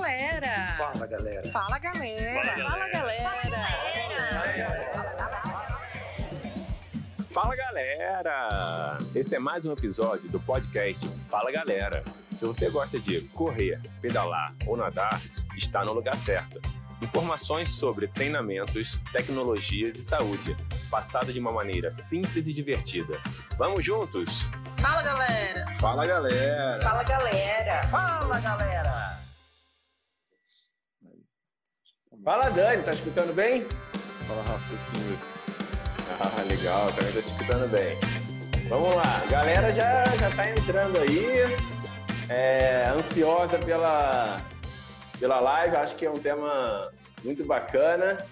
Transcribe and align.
galera! 0.00 0.74
Fala, 0.78 1.06
galera! 1.06 1.52
Fala, 1.52 1.78
galera! 1.78 2.68
Fala, 2.70 2.88
galera! 2.88 3.30
Fala 7.30 7.54
galera! 7.54 8.98
Esse 9.14 9.36
é 9.36 9.38
mais 9.38 9.66
um 9.66 9.72
episódio 9.72 10.28
do 10.30 10.40
podcast 10.40 11.06
Fala 11.28 11.52
Galera. 11.52 12.02
Se 12.32 12.46
você 12.46 12.70
gosta 12.70 12.98
de 12.98 13.20
correr, 13.28 13.78
pedalar 14.00 14.54
ou 14.66 14.76
nadar, 14.76 15.20
está 15.54 15.84
no 15.84 15.92
lugar 15.92 16.16
certo. 16.16 16.60
Informações 17.02 17.68
sobre 17.68 18.08
treinamentos, 18.08 19.00
tecnologias 19.12 19.96
e 19.96 20.02
saúde, 20.02 20.56
passado 20.90 21.30
de 21.32 21.38
uma 21.38 21.52
maneira 21.52 21.90
simples 21.90 22.46
e 22.46 22.52
divertida. 22.54 23.18
Vamos 23.58 23.84
juntos? 23.84 24.48
Fala, 24.78 25.02
galera! 25.02 25.74
Fala, 25.78 26.06
galera! 26.06 26.80
Fala, 26.82 27.02
galera! 27.04 27.82
Fala, 27.84 28.40
galera! 28.40 29.09
Fala 32.22 32.50
Dani, 32.50 32.82
tá 32.82 32.92
escutando 32.92 33.34
bem? 33.34 33.66
Fala, 34.28 34.42
Rafa, 34.42 34.76
sim, 34.92 35.18
Ah, 36.20 36.42
legal, 36.42 36.92
também 36.92 37.12
tá 37.14 37.22
te 37.22 37.26
escutando 37.28 37.70
bem. 37.70 37.98
Vamos 38.68 38.94
lá, 38.94 39.22
galera 39.30 39.72
já, 39.72 40.04
já 40.04 40.30
tá 40.36 40.50
entrando 40.50 40.98
aí, 40.98 41.46
é, 42.28 42.84
ansiosa 42.90 43.58
pela, 43.58 44.38
pela 45.18 45.40
live, 45.40 45.76
acho 45.76 45.96
que 45.96 46.04
é 46.04 46.10
um 46.10 46.18
tema 46.18 46.92
muito 47.24 47.42
bacana 47.42 48.22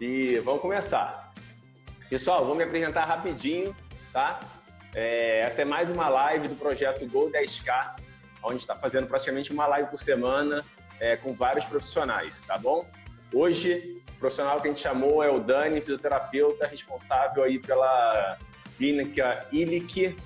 e 0.00 0.38
vamos 0.38 0.62
começar. 0.62 1.32
Pessoal, 2.08 2.46
vou 2.46 2.54
me 2.54 2.62
apresentar 2.62 3.04
rapidinho, 3.04 3.74
tá? 4.12 4.40
É, 4.94 5.40
essa 5.40 5.62
é 5.62 5.64
mais 5.64 5.90
uma 5.90 6.08
live 6.08 6.46
do 6.46 6.54
projeto 6.54 7.04
Gol 7.08 7.32
10K, 7.32 7.96
onde 8.44 8.58
está 8.58 8.76
fazendo 8.76 9.08
praticamente 9.08 9.52
uma 9.52 9.66
live 9.66 9.88
por 9.88 9.98
semana 9.98 10.64
é, 11.00 11.16
com 11.16 11.34
vários 11.34 11.64
profissionais, 11.64 12.40
tá 12.42 12.56
bom? 12.56 12.86
Hoje, 13.34 14.00
o 14.16 14.18
profissional 14.20 14.60
que 14.60 14.68
a 14.68 14.70
gente 14.70 14.80
chamou 14.80 15.22
é 15.22 15.28
o 15.28 15.40
Dani, 15.40 15.80
fisioterapeuta, 15.80 16.66
responsável 16.66 17.42
aí 17.42 17.58
pela 17.58 18.38
clínica 18.76 19.46
ILIC. 19.50 20.16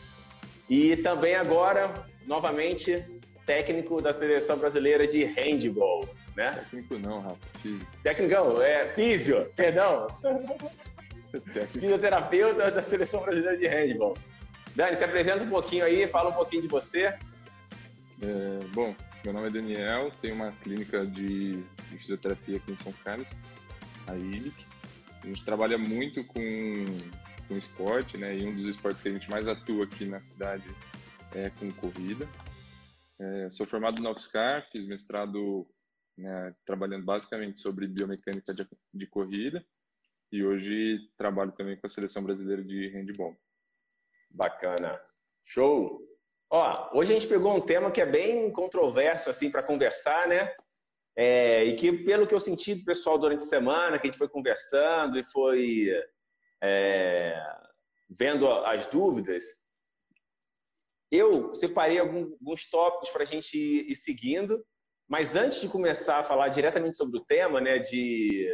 E 0.69 0.97
também 0.98 1.34
agora, 1.34 1.92
novamente, 2.27 3.03
técnico 3.47 4.03
da 4.03 4.12
Seleção 4.12 4.59
Brasileira 4.59 5.06
de 5.06 5.25
Handball, 5.25 6.06
né? 6.37 6.53
Técnico 6.70 6.98
não, 6.98 7.20
Rafa. 7.20 7.39
Técnico, 8.03 8.61
é 8.61 8.89
físio, 8.91 9.50
perdão. 9.56 10.06
Fisioterapeuta 11.72 12.70
da 12.70 12.83
Seleção 12.83 13.22
Brasileira 13.22 13.56
de 13.56 13.67
Handball. 13.67 14.15
Dani, 14.77 14.97
se 14.97 15.05
apresenta 15.05 15.43
um 15.43 15.48
pouquinho 15.48 15.84
aí, 15.84 16.06
fala 16.06 16.28
um 16.28 16.34
pouquinho 16.34 16.62
de 16.62 16.69
você. 16.69 17.06
É, 17.06 17.17
bom, 18.72 18.95
meu 19.29 19.34
nome 19.34 19.48
é 19.48 19.51
Daniel, 19.51 20.11
tenho 20.23 20.37
uma 20.37 20.53
clínica 20.53 21.07
de, 21.07 21.62
de 21.62 21.98
fisioterapia 21.98 22.57
aqui 22.57 22.73
em 22.73 22.77
São 22.77 22.95
Carlos, 23.05 23.29
a 24.07 24.17
ILIC. 24.17 24.65
A 25.23 25.27
gente 25.27 25.45
trabalha 25.45 25.77
muito 25.77 26.25
com, 26.25 26.41
com 27.47 27.55
esporte, 27.55 28.17
né? 28.17 28.39
E 28.39 28.47
um 28.47 28.55
dos 28.55 28.65
esportes 28.65 29.03
que 29.03 29.09
a 29.11 29.12
gente 29.12 29.29
mais 29.29 29.47
atua 29.47 29.84
aqui 29.84 30.06
na 30.06 30.23
cidade 30.23 30.65
é 31.34 31.51
com 31.51 31.71
corrida. 31.73 32.27
É, 33.21 33.51
sou 33.51 33.67
formado 33.67 34.03
na 34.03 34.12
UFSCar, 34.12 34.67
fiz 34.73 34.87
mestrado 34.87 35.69
né, 36.17 36.55
trabalhando 36.65 37.05
basicamente 37.05 37.61
sobre 37.61 37.87
biomecânica 37.87 38.55
de, 38.55 38.67
de 38.95 39.06
corrida 39.09 39.62
e 40.33 40.43
hoje 40.43 41.06
trabalho 41.19 41.53
também 41.53 41.77
com 41.77 41.87
a 41.87 41.91
seleção 41.91 42.23
brasileira 42.23 42.65
de 42.65 42.89
handball. 42.89 43.39
Bacana. 44.31 44.99
Show. 45.45 46.08
Ó, 46.51 46.99
hoje 46.99 47.13
a 47.13 47.15
gente 47.15 47.29
pegou 47.29 47.55
um 47.55 47.61
tema 47.61 47.91
que 47.91 48.01
é 48.01 48.07
bem 48.07 48.51
controverso 48.51 49.29
assim 49.29 49.51
para 49.51 49.63
conversar, 49.63 50.27
né? 50.27 50.51
É, 51.15 51.65
e 51.65 51.77
que 51.77 51.93
pelo 52.05 52.27
que 52.27 52.35
eu 52.35 52.41
senti 52.41 52.75
do 52.75 52.85
pessoal 52.85 53.19
durante 53.19 53.43
a 53.43 53.47
semana, 53.47 53.99
que 53.99 54.07
a 54.07 54.11
gente 54.11 54.19
foi 54.19 54.29
conversando 54.29 55.19
e 55.19 55.25
foi 55.25 55.89
é, 56.63 57.37
vendo 58.09 58.49
as 58.49 58.87
dúvidas, 58.87 59.45
eu 61.11 61.55
separei 61.55 61.99
alguns 61.99 62.71
tópicos 62.71 63.11
para 63.11 63.22
a 63.22 63.27
gente 63.27 63.59
ir 63.59 63.95
seguindo. 63.95 64.65
Mas 65.06 65.34
antes 65.34 65.61
de 65.61 65.69
começar 65.69 66.19
a 66.19 66.25
falar 66.25 66.49
diretamente 66.49 66.97
sobre 66.97 67.19
o 67.19 67.25
tema, 67.25 67.61
né, 67.61 67.78
de 67.78 68.47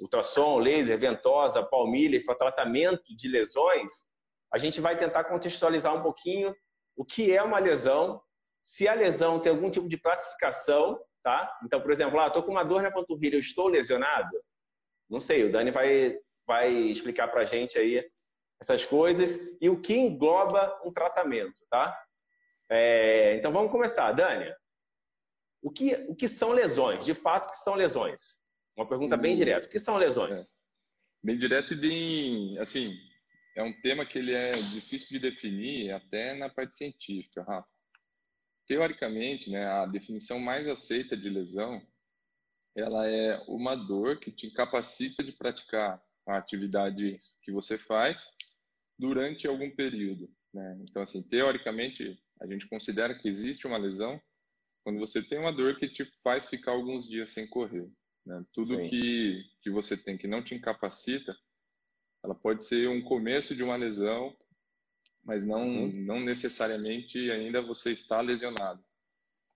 ultrassom, 0.00 0.58
laser, 0.58 0.98
ventosa, 0.98 1.62
palmilha 1.62 2.22
para 2.24 2.34
tratamento 2.34 3.14
de 3.16 3.28
lesões, 3.28 4.06
a 4.52 4.58
gente 4.58 4.80
vai 4.80 4.96
tentar 4.96 5.24
contextualizar 5.24 5.94
um 5.94 6.02
pouquinho 6.02 6.54
o 6.96 7.04
que 7.04 7.34
é 7.34 7.42
uma 7.42 7.58
lesão, 7.58 8.22
se 8.62 8.86
a 8.86 8.94
lesão 8.94 9.40
tem 9.40 9.50
algum 9.50 9.70
tipo 9.70 9.88
de 9.88 9.98
classificação, 9.98 11.00
tá? 11.22 11.58
Então, 11.64 11.80
por 11.80 11.90
exemplo, 11.90 12.18
ah, 12.20 12.24
estou 12.24 12.42
com 12.42 12.52
uma 12.52 12.64
dor 12.64 12.82
na 12.82 12.90
panturrilha, 12.90 13.36
eu 13.36 13.40
estou 13.40 13.68
lesionado? 13.68 14.30
Não 15.08 15.20
sei, 15.20 15.44
o 15.44 15.52
Dani 15.52 15.70
vai, 15.70 16.18
vai 16.46 16.70
explicar 16.70 17.28
para 17.28 17.42
a 17.42 17.44
gente 17.44 17.78
aí 17.78 18.04
essas 18.60 18.84
coisas 18.84 19.40
e 19.60 19.68
o 19.68 19.80
que 19.80 19.94
engloba 19.94 20.80
um 20.84 20.92
tratamento, 20.92 21.60
tá? 21.68 21.98
É, 22.70 23.36
então, 23.36 23.52
vamos 23.52 23.70
começar. 23.70 24.12
Dani, 24.12 24.52
o 25.62 25.70
que, 25.70 25.94
o 26.08 26.14
que 26.14 26.26
são 26.26 26.52
lesões? 26.52 27.04
De 27.04 27.14
fato, 27.14 27.48
o 27.48 27.50
que 27.50 27.58
são 27.58 27.74
lesões? 27.74 28.40
Uma 28.76 28.88
pergunta 28.88 29.16
bem 29.16 29.34
direta. 29.34 29.66
O 29.66 29.70
que 29.70 29.78
são 29.78 29.96
lesões? 29.96 30.48
É. 30.48 30.52
Bem 31.24 31.38
direto 31.38 31.74
e 31.74 31.76
bem, 31.76 32.58
assim, 32.58 32.96
é 33.54 33.62
um 33.62 33.72
tema 33.80 34.06
que 34.06 34.18
ele 34.18 34.32
é 34.32 34.50
difícil 34.50 35.08
de 35.08 35.18
definir 35.18 35.92
até 35.92 36.34
na 36.34 36.48
parte 36.48 36.76
científica, 36.76 37.42
Rafa. 37.42 37.68
Teoricamente, 38.66 39.50
né, 39.50 39.66
a 39.66 39.86
definição 39.86 40.38
mais 40.38 40.66
aceita 40.66 41.16
de 41.16 41.28
lesão, 41.28 41.84
ela 42.76 43.06
é 43.06 43.38
uma 43.48 43.74
dor 43.74 44.18
que 44.18 44.30
te 44.30 44.46
incapacita 44.46 45.22
de 45.22 45.32
praticar 45.32 46.02
a 46.26 46.36
atividade 46.36 47.16
que 47.44 47.52
você 47.52 47.76
faz 47.76 48.24
durante 48.98 49.46
algum 49.46 49.70
período. 49.70 50.30
Né? 50.54 50.78
Então, 50.82 51.02
assim, 51.02 51.22
teoricamente, 51.22 52.18
a 52.40 52.46
gente 52.46 52.66
considera 52.68 53.18
que 53.18 53.28
existe 53.28 53.66
uma 53.66 53.76
lesão 53.76 54.20
quando 54.84 54.98
você 54.98 55.22
tem 55.22 55.38
uma 55.38 55.52
dor 55.52 55.78
que 55.78 55.88
te 55.88 56.04
faz 56.22 56.46
ficar 56.46 56.72
alguns 56.72 57.08
dias 57.08 57.30
sem 57.30 57.46
correr. 57.46 57.90
Né? 58.24 58.44
Tudo 58.52 58.88
que, 58.88 59.44
que 59.62 59.70
você 59.70 59.96
tem 59.96 60.16
que 60.16 60.26
não 60.26 60.42
te 60.42 60.54
incapacita, 60.54 61.36
ela 62.22 62.34
pode 62.34 62.64
ser 62.64 62.88
um 62.88 63.02
começo 63.02 63.54
de 63.54 63.62
uma 63.62 63.76
lesão, 63.76 64.36
mas 65.24 65.44
não, 65.44 65.66
uhum. 65.66 65.92
não 66.04 66.20
necessariamente 66.20 67.30
ainda 67.30 67.60
você 67.62 67.92
está 67.92 68.20
lesionado. 68.20 68.82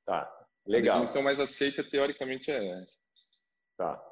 Tá, 0.04 0.30
legal. 0.66 0.96
A 0.96 1.00
definição 1.00 1.22
mais 1.22 1.40
aceita, 1.40 1.82
teoricamente, 1.82 2.50
é 2.50 2.82
essa. 2.82 2.96
Tá. 3.76 4.02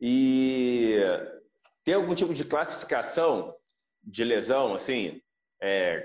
E 0.00 0.96
tem 1.84 1.94
algum 1.94 2.14
tipo 2.14 2.34
de 2.34 2.44
classificação 2.44 3.56
de 4.02 4.24
lesão, 4.24 4.74
assim? 4.74 5.20
É, 5.60 6.04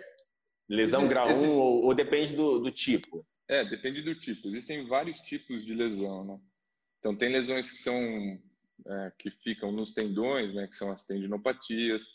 lesão 0.70 1.08
grau 1.08 1.28
1 1.28 1.50
ou, 1.50 1.84
ou, 1.86 1.94
depende 1.94 2.36
do, 2.36 2.60
do 2.60 2.72
tipo? 2.72 3.26
É, 3.48 3.64
depende 3.66 4.02
do 4.02 4.16
tipo. 4.16 4.48
Existem 4.48 4.88
vários 4.88 5.20
tipos 5.22 5.66
de 5.66 5.74
lesão, 5.74 6.24
né? 6.24 6.40
Então, 7.00 7.16
tem 7.16 7.30
lesões 7.30 7.70
que 7.70 7.78
são 7.78 8.40
é, 8.88 9.12
que 9.18 9.30
ficam 9.30 9.72
nos 9.72 9.94
tendões, 9.94 10.54
né, 10.54 10.68
que 10.68 10.76
são 10.76 10.92
as 10.92 11.04
tendinopatias. 11.04 12.06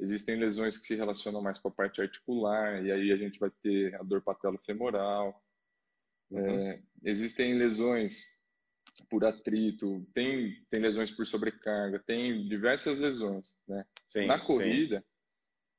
Existem 0.00 0.36
lesões 0.36 0.76
que 0.76 0.86
se 0.86 0.94
relacionam 0.94 1.42
mais 1.42 1.58
com 1.58 1.68
a 1.68 1.72
parte 1.72 2.00
articular, 2.00 2.84
e 2.84 2.90
aí 2.90 3.12
a 3.12 3.16
gente 3.16 3.38
vai 3.38 3.50
ter 3.62 3.94
a 3.94 4.02
dor 4.02 4.22
patelofemoral. 4.22 5.42
Uhum. 6.30 6.40
É, 6.40 6.82
existem 7.04 7.54
lesões 7.54 8.40
por 9.08 9.24
atrito, 9.24 10.06
tem, 10.14 10.64
tem 10.68 10.80
lesões 10.80 11.10
por 11.10 11.26
sobrecarga, 11.26 11.98
tem 11.98 12.48
diversas 12.48 12.98
lesões. 12.98 13.54
Né? 13.68 13.84
Sim, 14.08 14.26
Na 14.26 14.38
corrida, 14.38 15.00
sim. 15.00 15.04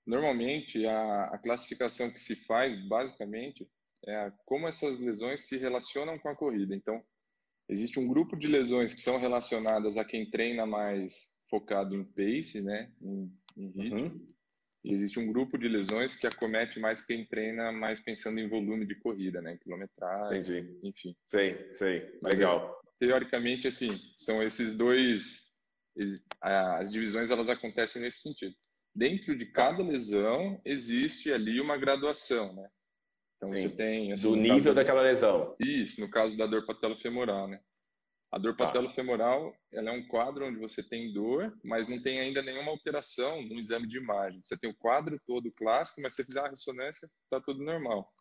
normalmente 0.05 0.85
a, 0.85 1.25
a 1.25 1.37
classificação 1.37 2.11
que 2.11 2.19
se 2.19 2.35
faz, 2.35 2.75
basicamente, 2.87 3.67
é 4.05 4.31
como 4.45 4.67
essas 4.67 4.99
lesões 4.99 5.47
se 5.47 5.57
relacionam 5.57 6.15
com 6.15 6.29
a 6.29 6.35
corrida. 6.35 6.75
Então, 6.75 7.03
existe 7.73 7.99
um 7.99 8.07
grupo 8.07 8.37
de 8.37 8.47
lesões 8.47 8.93
que 8.93 9.01
são 9.01 9.17
relacionadas 9.17 9.97
a 9.97 10.05
quem 10.05 10.29
treina 10.29 10.65
mais 10.65 11.33
focado 11.49 11.95
em 11.95 12.03
pace, 12.03 12.61
né, 12.61 12.89
em, 13.01 13.31
em 13.57 13.67
ritmo. 13.71 14.05
Uhum. 14.05 14.33
E 14.85 14.93
existe 14.93 15.19
um 15.19 15.27
grupo 15.27 15.57
de 15.57 15.67
lesões 15.67 16.15
que 16.15 16.27
acomete 16.27 16.79
mais 16.79 17.01
quem 17.01 17.25
treina 17.25 17.71
mais 17.71 17.99
pensando 17.99 18.39
em 18.39 18.49
volume 18.49 18.85
de 18.85 18.95
corrida, 18.95 19.41
né, 19.41 19.57
quilometragem, 19.57 20.59
Entendi. 20.59 20.79
enfim. 20.83 21.15
Sei, 21.25 21.69
sei. 21.73 22.19
Legal. 22.21 22.81
Mas, 22.85 22.93
teoricamente, 22.99 23.67
assim, 23.67 23.99
são 24.17 24.41
esses 24.41 24.77
dois... 24.77 25.51
As 26.41 26.89
divisões, 26.91 27.29
elas 27.29 27.49
acontecem 27.49 28.01
nesse 28.01 28.19
sentido. 28.21 28.55
Dentro 28.95 29.37
de 29.37 29.45
cada 29.45 29.83
lesão, 29.83 30.59
existe 30.65 31.31
ali 31.31 31.61
uma 31.61 31.77
graduação, 31.77 32.53
né? 32.55 32.67
Então 33.37 33.49
Sim. 33.49 33.55
você 33.57 33.75
tem. 33.75 34.13
Assim, 34.13 34.29
Do 34.29 34.35
nível 34.35 34.73
daquela 34.73 35.01
lesão. 35.01 35.55
Isso, 35.59 35.99
no 35.99 36.09
caso 36.09 36.37
da 36.37 36.45
dor 36.45 36.65
patelofemoral, 36.65 37.47
né? 37.47 37.59
A 38.31 38.39
dor 38.39 38.55
tá. 38.55 38.65
patelofemoral 38.65 39.53
ela 39.71 39.91
é 39.91 39.93
um 39.93 40.07
quadro 40.07 40.47
onde 40.47 40.57
você 40.57 40.81
tem 40.81 41.13
dor, 41.13 41.55
mas 41.63 41.87
não 41.87 42.01
tem 42.01 42.19
ainda 42.19 42.41
nenhuma 42.41 42.71
alteração 42.71 43.43
no 43.43 43.59
exame 43.59 43.87
de 43.87 43.97
imagem. 43.97 44.41
Você 44.43 44.57
tem 44.57 44.69
o 44.69 44.75
quadro 44.75 45.19
todo 45.27 45.51
clássico, 45.51 46.01
mas 46.01 46.13
se 46.13 46.23
você 46.23 46.25
fizer 46.25 46.39
a 46.39 46.49
ressonância, 46.49 47.07
está 47.25 47.39
tudo 47.39 47.63
normal. 47.63 48.11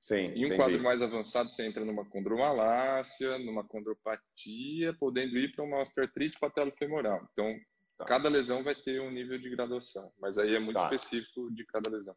Sim, 0.00 0.16
em 0.16 0.44
um 0.44 0.46
entendi. 0.46 0.56
quadro 0.56 0.82
mais 0.82 1.02
avançado, 1.02 1.50
você 1.50 1.64
entra 1.64 1.84
numa 1.84 2.08
condromalácia, 2.08 3.38
numa 3.38 3.62
condropatia, 3.62 4.94
podendo 4.98 5.36
ir 5.38 5.52
para 5.52 5.64
uma 5.64 5.82
osteoartrite 5.82 6.38
patelofemoral. 6.40 7.20
Então, 7.32 7.54
Tá. 7.98 8.06
cada 8.06 8.30
lesão 8.30 8.64
vai 8.64 8.74
ter 8.74 8.98
um 9.00 9.10
nível 9.10 9.38
de 9.38 9.50
graduação, 9.50 10.10
mas 10.18 10.38
aí 10.38 10.54
é 10.54 10.58
muito 10.58 10.78
Tá. 10.78 10.84
específico 10.84 11.52
de 11.54 11.66
cada 11.66 11.90
lesão. 11.90 12.16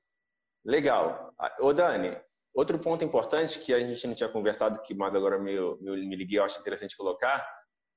Legal. 0.63 1.33
Ah, 1.37 1.53
Ô, 1.59 1.73
Dani, 1.73 2.15
outro 2.53 2.77
ponto 2.79 3.03
importante 3.03 3.59
que 3.59 3.73
a 3.73 3.79
gente 3.79 4.05
não 4.07 4.13
tinha 4.13 4.29
conversado, 4.29 4.81
que 4.83 4.93
mas 4.93 5.13
agora 5.15 5.39
me, 5.39 5.53
me, 5.81 6.07
me 6.07 6.15
liguei, 6.15 6.39
eu 6.39 6.43
acho 6.43 6.59
interessante 6.59 6.95
colocar, 6.95 7.45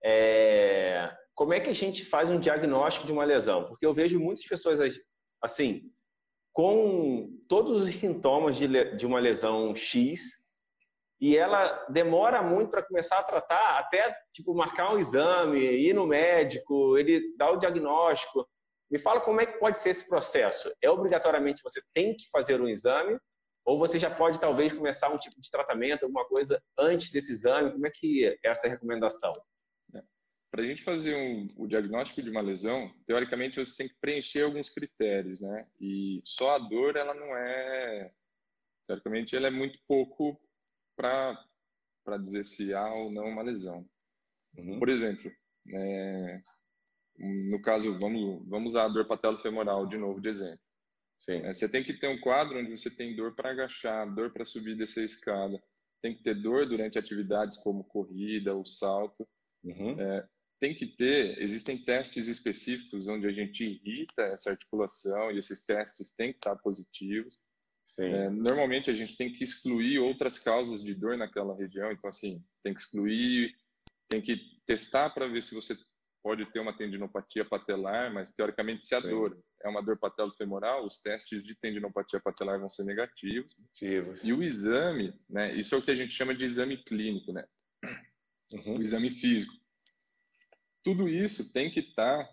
é 0.02 1.14
como 1.36 1.52
é 1.52 1.60
que 1.60 1.68
a 1.68 1.74
gente 1.74 2.02
faz 2.02 2.30
um 2.30 2.40
diagnóstico 2.40 3.06
de 3.06 3.12
uma 3.12 3.22
lesão? 3.22 3.66
Porque 3.66 3.84
eu 3.84 3.92
vejo 3.92 4.18
muitas 4.18 4.46
pessoas, 4.46 4.80
assim, 5.42 5.82
com 6.50 7.28
todos 7.46 7.82
os 7.82 7.94
sintomas 7.94 8.56
de, 8.56 8.96
de 8.96 9.06
uma 9.06 9.20
lesão 9.20 9.76
X, 9.76 10.46
e 11.20 11.36
ela 11.36 11.84
demora 11.90 12.42
muito 12.42 12.70
para 12.70 12.82
começar 12.82 13.18
a 13.18 13.22
tratar, 13.22 13.78
até 13.78 14.16
tipo 14.32 14.54
marcar 14.54 14.94
um 14.94 14.98
exame, 14.98 15.58
ir 15.58 15.94
no 15.94 16.06
médico, 16.06 16.96
ele 16.96 17.34
dá 17.36 17.50
o 17.50 17.58
diagnóstico. 17.58 18.48
Me 18.90 18.98
fala 18.98 19.20
como 19.20 19.40
é 19.40 19.46
que 19.46 19.58
pode 19.58 19.78
ser 19.78 19.90
esse 19.90 20.08
processo. 20.08 20.72
É 20.82 20.90
obrigatoriamente 20.90 21.62
você 21.62 21.80
tem 21.94 22.14
que 22.14 22.28
fazer 22.30 22.60
um 22.60 22.68
exame 22.68 23.18
ou 23.66 23.76
você 23.76 23.98
já 23.98 24.08
pode 24.08 24.40
talvez 24.40 24.72
começar 24.72 25.12
um 25.12 25.18
tipo 25.18 25.40
de 25.40 25.50
tratamento, 25.50 26.04
alguma 26.04 26.24
coisa 26.24 26.62
antes 26.78 27.10
desse 27.10 27.32
exame? 27.32 27.72
Como 27.72 27.86
é 27.86 27.90
que 27.90 28.24
é 28.24 28.38
essa 28.44 28.68
recomendação? 28.68 29.32
Para 30.52 30.62
a 30.62 30.66
gente 30.66 30.84
fazer 30.84 31.16
um, 31.16 31.48
o 31.56 31.66
diagnóstico 31.66 32.22
de 32.22 32.30
uma 32.30 32.40
lesão, 32.40 32.90
teoricamente 33.04 33.58
você 33.58 33.76
tem 33.76 33.88
que 33.88 33.96
preencher 34.00 34.42
alguns 34.42 34.70
critérios, 34.70 35.40
né? 35.40 35.66
E 35.80 36.22
só 36.24 36.52
a 36.52 36.58
dor, 36.58 36.96
ela 36.96 37.12
não 37.12 37.36
é. 37.36 38.12
Teoricamente, 38.86 39.36
ela 39.36 39.48
é 39.48 39.50
muito 39.50 39.78
pouco 39.86 40.40
para 40.96 41.36
dizer 42.22 42.44
se 42.44 42.72
há 42.72 42.94
ou 42.94 43.10
não 43.10 43.26
uma 43.26 43.42
lesão. 43.42 43.84
Uhum. 44.56 44.78
Por 44.78 44.88
exemplo, 44.88 45.30
é, 45.74 46.40
no 47.18 47.60
caso, 47.60 47.98
vamos, 47.98 48.48
vamos 48.48 48.70
usar 48.70 48.84
a 48.84 48.88
dor 48.88 49.06
patelofemoral 49.06 49.86
de 49.86 49.98
novo 49.98 50.20
de 50.20 50.28
exemplo. 50.28 50.65
Sim. 51.16 51.38
É, 51.44 51.52
Você 51.52 51.68
tem 51.68 51.82
que 51.82 51.94
ter 51.94 52.08
um 52.08 52.20
quadro 52.20 52.58
onde 52.58 52.70
você 52.70 52.90
tem 52.90 53.16
dor 53.16 53.34
para 53.34 53.50
agachar, 53.50 54.12
dor 54.14 54.32
para 54.32 54.44
subir 54.44 54.72
e 54.72 54.78
descer 54.78 55.00
a 55.00 55.06
escada. 55.06 55.62
Tem 56.02 56.14
que 56.14 56.22
ter 56.22 56.34
dor 56.34 56.66
durante 56.66 56.98
atividades 56.98 57.56
como 57.56 57.84
corrida 57.84 58.54
ou 58.54 58.64
salto. 58.64 59.26
Uhum. 59.64 59.96
Tem 60.60 60.74
que 60.74 60.86
ter, 60.86 61.40
existem 61.42 61.82
testes 61.82 62.28
específicos 62.28 63.08
onde 63.08 63.26
a 63.26 63.32
gente 63.32 63.64
irrita 63.64 64.22
essa 64.22 64.50
articulação 64.50 65.30
e 65.30 65.38
esses 65.38 65.64
testes 65.64 66.14
têm 66.14 66.32
que 66.32 66.38
estar 66.38 66.56
positivos. 66.56 67.38
Sim. 67.84 68.04
É, 68.04 68.30
normalmente 68.30 68.90
a 68.90 68.94
gente 68.94 69.16
tem 69.16 69.32
que 69.32 69.44
excluir 69.44 69.98
outras 69.98 70.38
causas 70.38 70.82
de 70.82 70.94
dor 70.94 71.16
naquela 71.16 71.56
região, 71.56 71.92
então 71.92 72.10
assim, 72.10 72.44
tem 72.62 72.74
que 72.74 72.80
excluir, 72.80 73.54
tem 74.08 74.20
que 74.20 74.36
testar 74.66 75.10
para 75.10 75.28
ver 75.28 75.42
se 75.42 75.54
você 75.54 75.76
pode 76.26 76.44
ter 76.46 76.58
uma 76.58 76.76
tendinopatia 76.76 77.44
patelar, 77.44 78.12
mas 78.12 78.32
teoricamente 78.32 78.84
se 78.84 78.96
a 78.96 79.00
Sim. 79.00 79.10
dor 79.10 79.40
é 79.62 79.68
uma 79.68 79.80
dor 79.80 79.96
patelofemoral, 79.96 80.84
os 80.84 80.98
testes 81.00 81.44
de 81.44 81.54
tendinopatia 81.54 82.18
patelar 82.18 82.58
vão 82.58 82.68
ser 82.68 82.82
negativos. 82.82 83.54
Positivos. 83.54 84.24
E 84.24 84.32
o 84.32 84.42
exame, 84.42 85.14
né, 85.30 85.54
isso 85.54 85.72
é 85.76 85.78
o 85.78 85.82
que 85.82 85.92
a 85.92 85.94
gente 85.94 86.12
chama 86.12 86.34
de 86.34 86.44
exame 86.44 86.82
clínico, 86.82 87.32
né, 87.32 87.46
Uhum. 88.52 88.78
o 88.78 88.82
exame 88.82 89.10
físico. 89.10 89.54
Tudo 90.82 91.08
isso 91.08 91.52
tem 91.52 91.70
que 91.70 91.78
estar, 91.78 92.28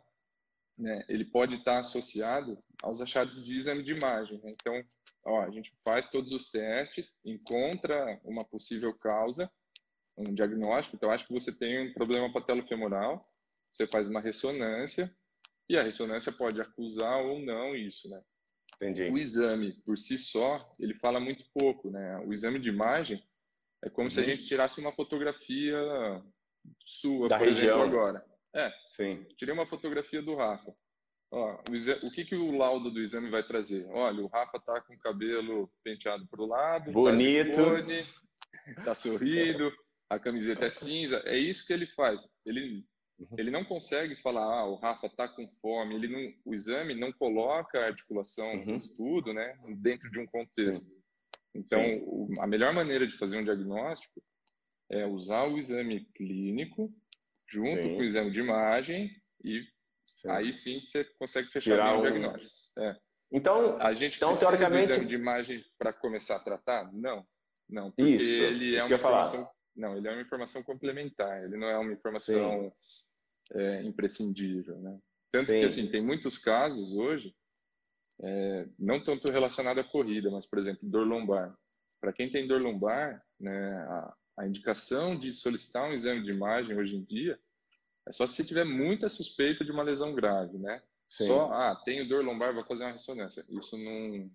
né, 0.75 1.05
ele 1.07 1.25
pode 1.25 1.57
estar 1.57 1.77
associado 1.77 2.57
aos 2.81 2.99
achados 2.99 3.45
de 3.45 3.55
exame 3.55 3.83
de 3.83 3.93
imagem. 3.93 4.41
né? 4.41 4.55
Então, 4.59 4.83
ó, 5.23 5.43
a 5.43 5.51
gente 5.51 5.71
faz 5.85 6.07
todos 6.09 6.33
os 6.33 6.49
testes, 6.49 7.13
encontra 7.23 8.19
uma 8.23 8.43
possível 8.43 8.91
causa, 8.97 9.51
um 10.17 10.33
diagnóstico. 10.33 10.95
Então, 10.95 11.11
acho 11.11 11.27
que 11.27 11.33
você 11.33 11.55
tem 11.55 11.89
um 11.89 11.93
problema 11.93 12.33
patelofemoral, 12.33 13.31
você 13.73 13.87
faz 13.87 14.07
uma 14.07 14.21
ressonância 14.21 15.13
e 15.69 15.77
a 15.77 15.83
ressonância 15.83 16.31
pode 16.31 16.61
acusar 16.61 17.21
ou 17.23 17.39
não 17.39 17.75
isso, 17.75 18.09
né? 18.09 18.21
Entendi. 18.75 19.03
O 19.09 19.17
exame 19.17 19.73
por 19.85 19.97
si 19.97 20.17
só, 20.17 20.75
ele 20.79 20.93
fala 20.95 21.19
muito 21.19 21.43
pouco, 21.53 21.89
né? 21.89 22.17
O 22.25 22.33
exame 22.33 22.59
de 22.59 22.69
imagem 22.69 23.23
é 23.83 23.89
como 23.89 24.09
se 24.11 24.19
a 24.19 24.23
Uhum. 24.23 24.29
gente 24.29 24.45
tirasse 24.45 24.79
uma 24.79 24.91
fotografia 24.91 25.77
sua, 26.85 27.27
Da 27.29 27.37
por 27.37 27.47
região. 27.47 27.81
exemplo, 27.81 27.99
agora. 27.99 28.25
É, 28.55 28.71
Sim. 28.91 29.25
tirei 29.37 29.53
uma 29.53 29.65
fotografia 29.65 30.21
do 30.21 30.35
Rafa. 30.35 30.73
Ó, 31.31 31.55
o, 31.55 32.07
o 32.07 32.11
que, 32.11 32.25
que 32.25 32.35
o 32.35 32.55
laudo 32.55 32.91
do 32.91 32.99
exame 33.01 33.29
vai 33.29 33.41
trazer? 33.45 33.85
Olha, 33.87 34.21
o 34.21 34.27
Rafa 34.27 34.59
tá 34.59 34.79
com 34.81 34.93
o 34.93 34.99
cabelo 34.99 35.71
penteado 35.83 36.27
para 36.27 36.41
o 36.41 36.45
lado, 36.45 36.91
Bonito. 36.91 37.49
tá, 37.51 37.79
de 37.79 38.03
fone, 38.75 38.75
tá 38.85 38.93
sorrindo, 38.95 39.73
a 40.09 40.19
camiseta 40.19 40.65
é 40.65 40.69
cinza. 40.69 41.23
É 41.25 41.35
isso 41.37 41.65
que 41.65 41.73
ele 41.73 41.87
faz. 41.87 42.27
Ele. 42.45 42.85
Ele 43.37 43.51
não 43.51 43.63
consegue 43.65 44.15
falar, 44.15 44.43
ah, 44.43 44.65
o 44.65 44.75
Rafa 44.75 45.09
tá 45.09 45.27
com 45.27 45.47
fome. 45.61 45.95
Ele 45.95 46.07
não, 46.07 46.33
o 46.45 46.53
exame 46.53 46.93
não 46.93 47.11
coloca 47.11 47.79
a 47.79 47.85
articulação 47.87 48.53
Uhum. 48.55 48.65
do 48.65 48.75
estudo, 48.75 49.33
né, 49.33 49.57
dentro 49.77 50.09
de 50.11 50.19
um 50.19 50.25
contexto. 50.25 50.91
Então, 51.55 51.79
Sim. 51.81 52.39
a 52.39 52.47
melhor 52.47 52.73
maneira 52.73 53.05
de 53.05 53.17
fazer 53.17 53.37
um 53.37 53.43
diagnóstico 53.43 54.23
é 54.89 55.05
usar 55.05 55.43
o 55.43 55.57
exame 55.57 56.05
clínico 56.15 56.91
junto 57.47 57.67
Sim. 57.83 57.95
com 57.95 57.97
o 58.01 58.03
exame 58.03 58.31
de 58.31 58.39
imagem 58.39 59.09
e 59.43 59.61
Sim. 60.07 60.29
aí 60.29 60.51
sim 60.53 60.79
você 60.81 61.03
consegue 61.19 61.47
fechar 61.49 61.71
Tirar 61.71 61.95
o 61.95 61.99
um... 61.99 62.01
diagnóstico. 62.01 62.51
É. 62.79 62.95
Então, 63.31 63.77
A 63.81 63.93
gente 63.93 64.17
Então, 64.17 64.29
precisa 64.29 64.49
teoricamente- 64.51 64.87
do 64.87 64.91
exame 64.93 65.07
de 65.07 65.15
imagem 65.15 65.65
para 65.77 65.91
começar 65.93 66.35
a 66.35 66.39
tratar? 66.39 66.91
Não, 66.93 67.25
não, 67.69 67.91
porque 67.91 68.11
Isso, 68.11 68.43
ele 68.43 68.75
é 68.75 68.77
isso 68.77 68.81
uma 68.83 68.87
que 68.87 68.93
eu 68.93 68.97
ia 68.97 68.99
falar. 69.01 69.21
informação, 69.25 69.51
não, 69.75 69.97
ele 69.97 70.07
é 70.07 70.11
uma 70.11 70.21
informação 70.21 70.63
complementar, 70.63 71.43
ele 71.43 71.57
não 71.57 71.67
é 71.67 71.77
uma 71.77 71.93
informação 71.93 72.71
é, 73.51 73.83
imprescindível, 73.83 74.79
né? 74.79 74.99
Tanto 75.31 75.45
Sim. 75.45 75.59
que 75.59 75.65
assim 75.65 75.87
tem 75.87 76.01
muitos 76.01 76.37
casos 76.37 76.93
hoje, 76.93 77.35
é, 78.21 78.67
não 78.77 79.03
tanto 79.03 79.31
relacionado 79.31 79.79
à 79.79 79.83
corrida, 79.83 80.29
mas 80.29 80.45
por 80.45 80.59
exemplo 80.59 80.87
dor 80.87 81.07
lombar. 81.07 81.57
Para 81.99 82.13
quem 82.13 82.29
tem 82.29 82.47
dor 82.47 82.61
lombar, 82.61 83.23
né, 83.39 83.75
a, 83.89 84.15
a 84.37 84.47
indicação 84.47 85.17
de 85.17 85.31
solicitar 85.31 85.89
um 85.89 85.93
exame 85.93 86.23
de 86.23 86.31
imagem 86.31 86.77
hoje 86.77 86.95
em 86.95 87.03
dia 87.03 87.39
é 88.07 88.11
só 88.11 88.27
se 88.27 88.45
tiver 88.45 88.65
muita 88.65 89.07
suspeita 89.09 89.63
de 89.63 89.71
uma 89.71 89.83
lesão 89.83 90.13
grave, 90.13 90.57
né? 90.57 90.81
sim. 91.09 91.25
Só, 91.25 91.51
ah, 91.51 91.75
tenho 91.85 92.07
dor 92.07 92.23
lombar, 92.23 92.53
vou 92.53 92.65
fazer 92.65 92.83
uma 92.83 92.91
ressonância. 92.91 93.45
Isso 93.49 93.77
não. 93.77 94.29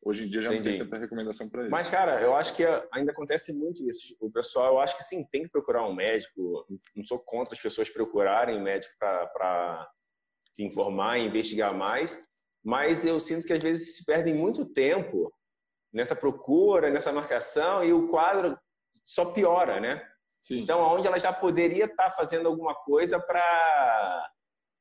Hoje 0.00 0.24
em 0.24 0.28
dia 0.28 0.42
já 0.42 0.48
não 0.50 0.56
Entendi. 0.56 0.78
tem 0.78 0.86
tanta 0.86 0.98
recomendação 0.98 1.48
para 1.48 1.62
isso. 1.62 1.70
Mas, 1.70 1.90
cara, 1.90 2.20
eu 2.22 2.34
acho 2.34 2.54
que 2.54 2.64
ainda 2.92 3.10
acontece 3.10 3.52
muito 3.52 3.88
isso. 3.88 4.16
O 4.20 4.30
pessoal, 4.30 4.74
eu 4.74 4.80
acho 4.80 4.96
que 4.96 5.02
sim, 5.02 5.24
tem 5.24 5.42
que 5.42 5.50
procurar 5.50 5.86
um 5.86 5.94
médico. 5.94 6.66
Não 6.94 7.04
sou 7.04 7.18
contra 7.18 7.54
as 7.54 7.60
pessoas 7.60 7.90
procurarem 7.90 8.62
médico 8.62 8.94
para 8.98 9.90
se 10.52 10.64
informar 10.64 11.18
e 11.18 11.26
investigar 11.26 11.74
mais, 11.74 12.22
mas 12.64 13.04
eu 13.04 13.18
sinto 13.18 13.46
que 13.46 13.52
às 13.52 13.62
vezes 13.62 13.96
se 13.96 14.04
perdem 14.04 14.34
muito 14.34 14.64
tempo 14.64 15.32
nessa 15.92 16.14
procura, 16.14 16.90
nessa 16.90 17.12
marcação 17.12 17.84
e 17.84 17.92
o 17.92 18.08
quadro 18.08 18.58
só 19.04 19.26
piora, 19.26 19.80
né? 19.80 20.06
Sim. 20.40 20.60
Então, 20.60 20.80
onde 20.80 21.06
ela 21.06 21.18
já 21.18 21.32
poderia 21.32 21.86
estar 21.86 22.10
fazendo 22.12 22.46
alguma 22.48 22.74
coisa 22.74 23.20
para 23.20 24.30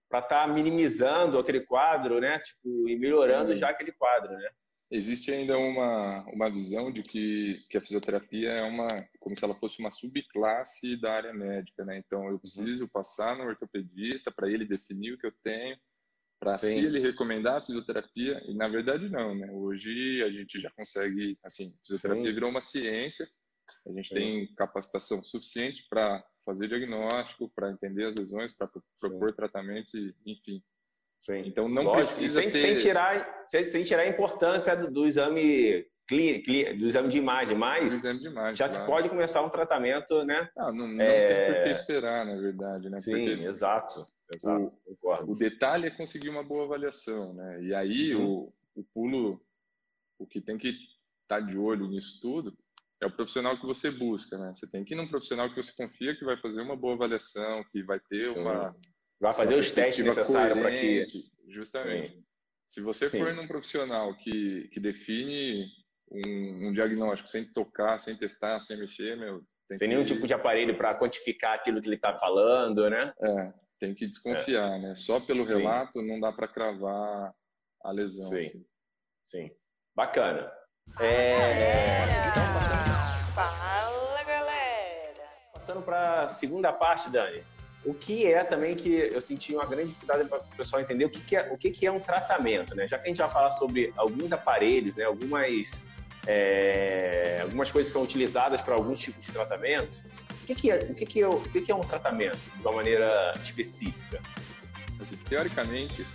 para 0.10 0.20
estar 0.20 0.48
minimizando 0.48 1.38
aquele 1.38 1.66
quadro, 1.66 2.22
né? 2.22 2.40
Tipo, 2.40 2.88
e 2.88 2.98
melhorando 2.98 3.52
Sim. 3.52 3.60
já 3.60 3.70
aquele 3.70 3.92
quadro, 3.92 4.32
né? 4.32 4.50
Existe 4.90 5.32
ainda 5.32 5.58
uma, 5.58 6.24
uma 6.32 6.50
visão 6.50 6.90
de 6.92 7.02
que, 7.02 7.62
que 7.70 7.78
a 7.78 7.82
fisioterapia 7.82 8.52
é 8.52 8.64
uma 8.64 8.88
como 9.20 9.36
se 9.36 9.44
ela 9.44 9.54
fosse 9.54 9.80
uma 9.80 9.92
subclasse 9.92 10.96
da 10.96 11.14
área 11.14 11.34
médica, 11.34 11.84
né? 11.84 11.98
Então 11.98 12.24
Uhum. 12.24 12.32
eu 12.32 12.40
preciso 12.40 12.88
passar 12.88 13.38
no 13.38 13.44
ortopedista 13.44 14.32
para 14.32 14.50
ele 14.50 14.66
definir 14.66 15.14
o 15.14 15.18
que 15.18 15.28
eu 15.28 15.32
tenho, 15.44 15.78
para 16.40 16.58
Sim. 16.58 16.80
se 16.80 16.86
ele 16.86 17.00
recomendar 17.00 17.58
a 17.58 17.66
fisioterapia. 17.66 18.42
E 18.48 18.54
na 18.54 18.70
verdade 18.70 19.10
não, 19.10 19.36
né? 19.36 19.52
Hoje 19.52 20.24
a 20.24 20.30
gente 20.32 20.60
já 20.62 20.72
consegue, 20.72 21.38
assim, 21.44 21.68
a 21.68 21.86
fisioterapia 21.86 22.30
Sim. 22.30 22.34
virou 22.34 22.50
uma 22.50 22.62
ciência. 22.62 23.28
A 23.86 23.92
gente 23.92 24.08
Sim. 24.08 24.14
tem 24.14 24.56
capacitação 24.56 25.22
suficiente 25.22 25.86
para 25.90 26.26
fazer 26.46 26.70
diagnóstico, 26.70 27.50
para 27.50 27.72
entender 27.72 28.06
as 28.06 28.16
lesões, 28.16 28.54
para 28.54 28.70
propor 29.02 29.34
tratamentos, 29.34 29.94
e, 29.94 30.16
enfim. 30.26 30.64
Sim. 31.20 31.44
Então 31.46 31.68
não 31.68 31.84
Lógico, 31.84 32.16
precisa 32.16 32.42
sem, 32.42 32.50
ter 32.50 32.62
sem 32.62 32.76
tirar 32.76 33.44
sem, 33.48 33.66
sem 33.66 33.84
tirar 33.84 34.04
a 34.04 34.08
importância 34.08 34.76
do, 34.76 34.92
do 34.92 35.06
exame 35.06 35.86
clínico, 36.08 36.46
clí- 36.46 36.74
do 36.74 36.86
exame 36.86 37.10
de 37.10 37.18
imagem, 37.18 37.58
mas 37.58 37.94
exame 37.94 38.20
de 38.20 38.28
imagem. 38.28 38.56
já 38.56 38.68
se 38.70 38.76
claro. 38.78 38.92
pode 38.92 39.10
começar 39.10 39.42
um 39.42 39.50
tratamento, 39.50 40.24
né? 40.24 40.50
Ah, 40.58 40.72
não, 40.72 40.88
não 40.88 41.02
É, 41.04 41.28
tem 41.28 41.54
por 41.56 41.64
que 41.64 41.70
esperar, 41.70 42.26
na 42.26 42.36
verdade, 42.36 42.90
né? 42.90 42.98
Sim, 42.98 43.12
Porque 43.12 43.44
exato, 43.44 44.06
exato, 44.34 44.78
concordo. 44.86 45.32
o 45.32 45.36
detalhe 45.36 45.88
é 45.88 45.92
conseguir 45.92 46.30
uma 46.30 46.44
boa 46.44 46.64
avaliação, 46.64 47.34
né? 47.34 47.62
E 47.64 47.74
aí 47.74 48.16
Uhum. 48.16 48.26
o, 48.26 48.54
o 48.76 48.84
pulo, 48.94 49.42
o 50.18 50.26
que 50.26 50.40
tem 50.40 50.58
que 50.58 50.74
estar 51.24 51.42
de 51.42 51.58
olho 51.58 51.88
nisso 51.88 52.20
tudo 52.22 52.58
é 53.02 53.06
o 53.06 53.12
profissional 53.12 53.60
que 53.60 53.66
você 53.66 53.92
busca, 53.92 54.38
né? 54.38 54.54
Você 54.56 54.66
tem 54.66 54.86
que 54.86 54.94
ir 54.94 54.98
num 54.98 55.08
profissional 55.10 55.50
que 55.50 55.62
você 55.62 55.74
confia 55.74 56.16
que 56.16 56.24
vai 56.26 56.38
fazer 56.38 56.62
uma 56.62 56.76
boa 56.76 56.94
avaliação, 56.94 57.64
que 57.66 57.84
vai 57.84 58.00
ter 58.00 58.26
Sim. 58.28 58.40
uma 58.40 58.74
Vai 59.20 59.34
fazer 59.34 59.56
os 59.56 59.72
testes 59.72 60.06
necessários 60.06 60.60
para 60.60 60.72
que 60.72 61.08
justamente. 61.48 62.14
Sim. 62.14 62.24
Se 62.68 62.82
você 62.82 63.10
Sim. 63.10 63.20
for 63.20 63.34
num 63.34 63.48
profissional 63.48 64.14
que, 64.18 64.68
que 64.74 64.80
define 64.80 65.66
um, 66.12 66.68
um, 66.68 66.74
diagnóstico 66.74 67.30
sem 67.30 67.50
tocar, 67.50 67.98
sem 67.98 68.16
testar, 68.16 68.60
sem 68.60 68.78
mexer, 68.78 69.18
meu. 69.18 69.42
sem 69.70 69.78
que... 69.78 69.88
nenhum 69.88 70.04
tipo 70.04 70.28
de 70.28 70.34
aparelho 70.34 70.78
para 70.78 70.96
quantificar 70.96 71.56
aquilo 71.56 71.82
que 71.82 71.88
ele 71.88 71.96
está 71.96 72.18
falando, 72.18 72.90
né? 72.90 73.14
É, 73.22 73.54
tem 73.80 73.96
que 73.96 74.06
desconfiar, 74.06 74.78
é. 74.78 74.82
né? 74.82 74.96
Só 74.96 75.20
pelo 75.20 75.46
Sim. 75.46 75.58
relato 75.58 76.02
não 76.02 76.20
dá 76.20 76.32
para 76.34 76.48
cravar 76.48 77.34
a 77.84 77.92
lesão. 77.92 78.30
Sim. 78.30 78.38
Assim. 78.38 78.66
Sim. 79.22 79.52
Bacana. 79.96 80.52
É... 81.00 82.06
Fala, 83.34 84.24
galera! 84.24 85.24
Passando 85.54 85.82
para 85.82 86.24
a 86.24 86.30
segunda 86.30 86.74
parte, 86.74 87.10
Dani. 87.10 87.44
O 87.88 87.94
que 87.94 88.28
é 88.28 88.44
também 88.44 88.76
que 88.76 88.90
eu 88.90 89.22
senti 89.22 89.56
uma 89.56 89.66
grande 89.66 89.88
dificuldade 89.88 90.28
para 90.28 90.40
o 90.40 90.58
pessoal 90.58 90.82
entender 90.82 91.06
o 91.06 91.10
que, 91.10 91.22
que 91.22 91.38
é 91.38 91.50
o 91.50 91.58
que, 91.58 91.72
que 91.72 91.88
é 91.88 91.92
um 91.92 92.02
tratamento, 92.02 92.76
né? 92.76 92.86
Já 92.86 93.00
que 93.00 93.06
a 93.06 93.08
gente 93.08 93.18
vai 93.18 93.30
falar 93.30 93.52
sobre 93.52 93.94
alguns 93.96 94.34
aparelhos, 94.34 94.94
né? 94.96 95.06
Algumas 95.06 95.86
é, 96.28 97.40
algumas 97.42 97.72
coisas 97.72 97.94
são 97.94 98.04
utilizadas 98.04 98.60
para 98.60 98.74
alguns 98.74 99.00
tipos 99.00 99.26
de 99.26 99.32
tratamento. 99.32 100.04
O 100.44 100.46
que, 100.46 100.54
que 100.54 100.70
é 100.70 100.80
o 100.80 100.94
que, 100.94 101.06
que 101.06 101.22
é 101.22 101.28
o 101.30 101.40
que, 101.40 101.62
que 101.62 101.72
é 101.72 101.76
um 101.76 101.80
tratamento 101.80 102.38
de 102.58 102.62
uma 102.62 102.74
maneira 102.74 103.32
específica? 103.42 104.22
Assim, 105.00 105.16
teoricamente, 105.30 106.06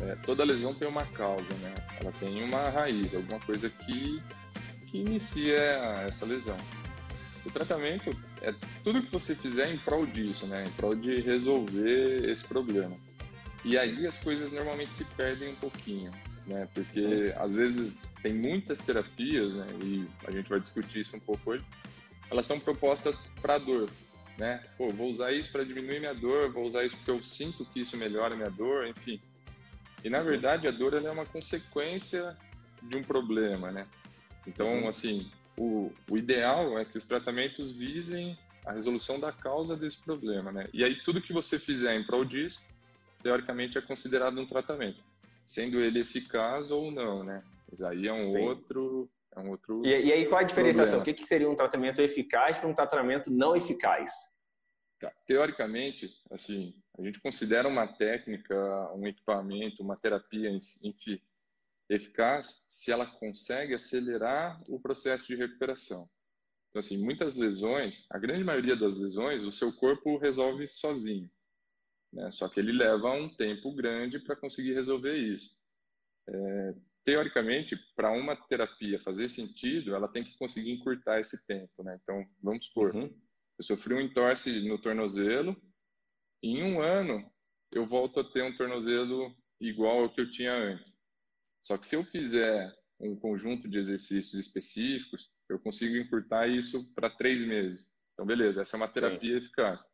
é, 0.00 0.14
toda 0.24 0.44
lesão 0.44 0.72
tem 0.72 0.86
uma 0.86 1.04
causa, 1.06 1.52
né? 1.54 1.74
Ela 2.00 2.12
tem 2.20 2.40
uma 2.44 2.68
raiz, 2.70 3.12
alguma 3.16 3.40
coisa 3.40 3.68
que 3.68 4.22
que 4.86 4.98
inicia 4.98 5.58
essa 6.06 6.24
lesão. 6.24 6.56
O 7.44 7.50
tratamento 7.50 8.10
é 8.44 8.54
tudo 8.82 9.02
que 9.02 9.10
você 9.10 9.34
fizer 9.34 9.72
em 9.72 9.78
prol 9.78 10.06
disso, 10.06 10.46
né? 10.46 10.64
Em 10.66 10.70
prol 10.72 10.94
de 10.94 11.20
resolver 11.20 12.28
esse 12.28 12.44
problema. 12.44 12.96
E 13.64 13.78
aí 13.78 14.06
as 14.06 14.18
coisas 14.18 14.52
normalmente 14.52 14.94
se 14.94 15.04
perdem 15.04 15.48
um 15.48 15.54
pouquinho, 15.54 16.12
né? 16.46 16.68
Porque 16.74 17.32
às 17.36 17.54
vezes 17.54 17.94
tem 18.22 18.34
muitas 18.34 18.80
terapias, 18.80 19.54
né? 19.54 19.66
E 19.82 20.06
a 20.26 20.30
gente 20.30 20.48
vai 20.48 20.60
discutir 20.60 21.00
isso 21.00 21.16
um 21.16 21.20
pouco 21.20 21.50
hoje. 21.50 21.64
Elas 22.30 22.46
são 22.46 22.60
propostas 22.60 23.16
para 23.40 23.58
dor, 23.58 23.88
né? 24.38 24.62
Pô, 24.76 24.88
vou 24.88 25.08
usar 25.08 25.32
isso 25.32 25.50
para 25.50 25.64
diminuir 25.64 26.00
minha 26.00 26.14
dor, 26.14 26.50
vou 26.52 26.64
usar 26.64 26.84
isso 26.84 26.96
porque 26.96 27.10
eu 27.10 27.22
sinto 27.22 27.64
que 27.66 27.80
isso 27.80 27.96
melhora 27.96 28.36
minha 28.36 28.50
dor, 28.50 28.86
enfim. 28.86 29.20
E 30.02 30.10
na 30.10 30.20
verdade 30.20 30.68
a 30.68 30.70
dor 30.70 30.94
é 30.94 31.10
uma 31.10 31.24
consequência 31.24 32.36
de 32.82 32.98
um 32.98 33.02
problema, 33.02 33.72
né? 33.72 33.86
Então, 34.46 34.82
uhum. 34.82 34.88
assim, 34.88 35.30
o, 35.58 35.92
o 36.10 36.16
ideal 36.16 36.78
é 36.78 36.84
que 36.84 36.98
os 36.98 37.04
tratamentos 37.04 37.70
visem 37.70 38.38
a 38.64 38.72
resolução 38.72 39.20
da 39.20 39.30
causa 39.30 39.76
desse 39.76 40.02
problema, 40.02 40.50
né? 40.50 40.68
E 40.72 40.82
aí 40.82 41.02
tudo 41.02 41.20
que 41.20 41.32
você 41.32 41.58
fizer 41.58 41.94
em 41.94 42.04
prol 42.04 42.24
disso, 42.24 42.62
teoricamente 43.22 43.78
é 43.78 43.80
considerado 43.80 44.40
um 44.40 44.46
tratamento, 44.46 45.02
sendo 45.44 45.80
ele 45.80 46.00
eficaz 46.00 46.70
ou 46.70 46.90
não, 46.90 47.22
né? 47.22 47.42
Mas 47.70 47.82
aí 47.82 48.08
é 48.08 48.12
um 48.12 48.24
Sim. 48.24 48.38
outro, 48.38 49.10
é 49.36 49.40
um 49.40 49.50
outro. 49.50 49.82
E, 49.84 49.88
e 49.88 50.12
aí 50.12 50.26
qual 50.26 50.40
a 50.40 50.44
diferenciação? 50.44 51.00
O 51.00 51.02
que, 51.02 51.12
que 51.12 51.24
seria 51.24 51.48
um 51.48 51.56
tratamento 51.56 52.00
eficaz 52.00 52.58
para 52.58 52.68
um 52.68 52.74
tratamento 52.74 53.30
não 53.30 53.54
eficaz? 53.54 54.34
Tá. 55.00 55.12
Teoricamente, 55.26 56.10
assim, 56.30 56.74
a 56.98 57.02
gente 57.02 57.20
considera 57.20 57.68
uma 57.68 57.86
técnica, 57.86 58.54
um 58.94 59.06
equipamento, 59.06 59.82
uma 59.82 59.96
terapia, 59.96 60.50
enfim, 60.50 61.20
eficaz 61.88 62.64
se 62.68 62.90
ela 62.90 63.06
consegue 63.06 63.74
acelerar 63.74 64.62
o 64.68 64.80
processo 64.80 65.26
de 65.26 65.36
recuperação. 65.36 66.08
Então, 66.68 66.80
assim, 66.80 66.98
muitas 66.98 67.36
lesões, 67.36 68.06
a 68.10 68.18
grande 68.18 68.42
maioria 68.42 68.74
das 68.74 68.96
lesões, 68.96 69.44
o 69.44 69.52
seu 69.52 69.72
corpo 69.72 70.18
resolve 70.18 70.66
sozinho. 70.66 71.30
Né? 72.12 72.30
Só 72.30 72.48
que 72.48 72.58
ele 72.58 72.72
leva 72.72 73.12
um 73.12 73.28
tempo 73.28 73.72
grande 73.74 74.18
para 74.18 74.36
conseguir 74.36 74.74
resolver 74.74 75.16
isso. 75.16 75.56
É, 76.28 76.74
teoricamente, 77.04 77.76
para 77.94 78.10
uma 78.10 78.34
terapia 78.34 78.98
fazer 78.98 79.28
sentido, 79.28 79.94
ela 79.94 80.08
tem 80.08 80.24
que 80.24 80.36
conseguir 80.36 80.72
encurtar 80.72 81.20
esse 81.20 81.46
tempo. 81.46 81.82
Né? 81.82 81.98
Então, 82.02 82.26
vamos 82.42 82.66
supor, 82.66 82.94
uhum. 82.94 83.14
eu 83.58 83.64
sofri 83.64 83.94
um 83.94 84.00
entorse 84.00 84.66
no 84.66 84.78
tornozelo, 84.78 85.56
em 86.42 86.62
um 86.62 86.80
ano 86.80 87.30
eu 87.74 87.86
volto 87.86 88.20
a 88.20 88.24
ter 88.24 88.42
um 88.42 88.56
tornozelo 88.56 89.34
igual 89.60 90.02
ao 90.02 90.10
que 90.10 90.20
eu 90.20 90.30
tinha 90.30 90.52
antes. 90.52 90.94
Só 91.64 91.78
que 91.78 91.86
se 91.86 91.96
eu 91.96 92.04
fizer 92.04 92.70
um 93.00 93.16
conjunto 93.16 93.68
de 93.68 93.78
exercícios 93.78 94.34
específicos, 94.34 95.30
eu 95.48 95.58
consigo 95.58 95.96
encurtar 95.96 96.46
isso 96.46 96.94
para 96.94 97.08
três 97.08 97.42
meses. 97.42 97.90
Então, 98.12 98.26
beleza, 98.26 98.60
essa 98.60 98.76
é 98.76 98.78
uma 98.78 98.88
terapia 98.88 99.32
Sim. 99.32 99.38
eficaz. 99.38 99.84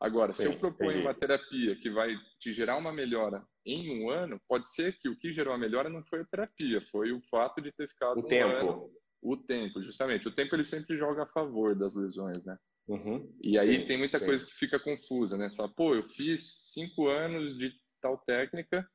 Agora, 0.00 0.32
Sim, 0.32 0.42
se 0.42 0.48
eu 0.48 0.58
proponho 0.58 0.90
entendi. 0.90 1.02
uma 1.02 1.14
terapia 1.14 1.76
que 1.76 1.90
vai 1.90 2.16
te 2.38 2.52
gerar 2.52 2.76
uma 2.76 2.92
melhora 2.92 3.44
em 3.66 4.00
um 4.00 4.08
ano, 4.08 4.40
pode 4.48 4.72
ser 4.72 4.96
que 4.98 5.08
o 5.08 5.16
que 5.16 5.32
gerou 5.32 5.52
a 5.52 5.58
melhora 5.58 5.90
não 5.90 6.02
foi 6.04 6.20
a 6.20 6.24
terapia, 6.24 6.80
foi 6.80 7.12
o 7.12 7.20
fato 7.28 7.60
de 7.60 7.72
ter 7.72 7.88
ficado 7.88 8.16
o 8.16 8.20
um 8.20 8.26
tempo. 8.26 8.46
Ano, 8.46 8.90
o 9.20 9.36
tempo, 9.36 9.82
justamente. 9.82 10.28
O 10.28 10.34
tempo 10.34 10.54
ele 10.54 10.64
sempre 10.64 10.96
joga 10.96 11.24
a 11.24 11.32
favor 11.32 11.74
das 11.74 11.94
lesões, 11.94 12.44
né? 12.44 12.56
Uhum. 12.88 13.36
E 13.42 13.58
aí 13.58 13.80
sim, 13.80 13.84
tem 13.84 13.98
muita 13.98 14.18
coisa 14.18 14.46
que 14.46 14.54
fica 14.54 14.78
confusa, 14.78 15.36
né? 15.36 15.50
Você 15.50 15.56
fala, 15.56 15.68
pô, 15.68 15.94
eu 15.94 16.08
fiz 16.08 16.72
cinco 16.72 17.08
anos 17.08 17.58
de 17.58 17.72
tal 18.00 18.16
técnica 18.16 18.88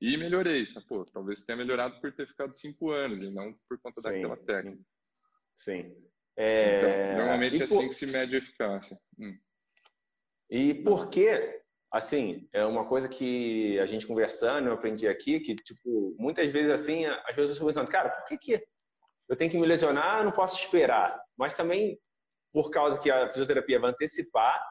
e 0.00 0.16
melhorei. 0.16 0.66
Pô, 0.88 1.04
talvez 1.04 1.42
tenha 1.42 1.56
melhorado 1.56 2.00
por 2.00 2.12
ter 2.12 2.26
ficado 2.26 2.54
cinco 2.54 2.90
anos 2.90 3.22
e 3.22 3.30
não 3.30 3.54
por 3.68 3.78
conta 3.80 4.00
Sim. 4.00 4.08
daquela 4.08 4.36
técnica. 4.36 4.82
Sim. 5.56 5.94
É... 6.36 6.76
Então, 6.76 7.16
normalmente 7.18 7.60
é 7.60 7.64
assim 7.64 7.76
por... 7.76 7.88
que 7.88 7.94
se 7.94 8.06
mede 8.06 8.34
a 8.34 8.38
eficácia. 8.38 8.98
Hum. 9.18 9.38
E 10.50 10.74
por 10.74 11.08
que, 11.08 11.60
assim, 11.90 12.48
é 12.52 12.64
uma 12.64 12.86
coisa 12.86 13.08
que 13.08 13.78
a 13.80 13.86
gente 13.86 14.06
conversando, 14.06 14.68
eu 14.68 14.74
aprendi 14.74 15.08
aqui, 15.08 15.40
que, 15.40 15.54
tipo, 15.56 16.14
muitas 16.18 16.52
vezes, 16.52 16.70
assim, 16.70 17.04
as 17.06 17.34
pessoas 17.34 17.50
estão 17.52 17.66
pensando, 17.66 17.88
cara, 17.88 18.10
por 18.10 18.26
que, 18.26 18.38
que 18.38 18.66
eu 19.28 19.36
tenho 19.36 19.50
que 19.50 19.58
me 19.58 19.66
lesionar, 19.66 20.18
eu 20.18 20.24
não 20.24 20.32
posso 20.32 20.62
esperar? 20.62 21.20
Mas 21.36 21.54
também, 21.54 21.98
por 22.52 22.70
causa 22.70 23.00
que 23.00 23.10
a 23.10 23.28
fisioterapia 23.28 23.80
vai 23.80 23.90
antecipar, 23.90 24.62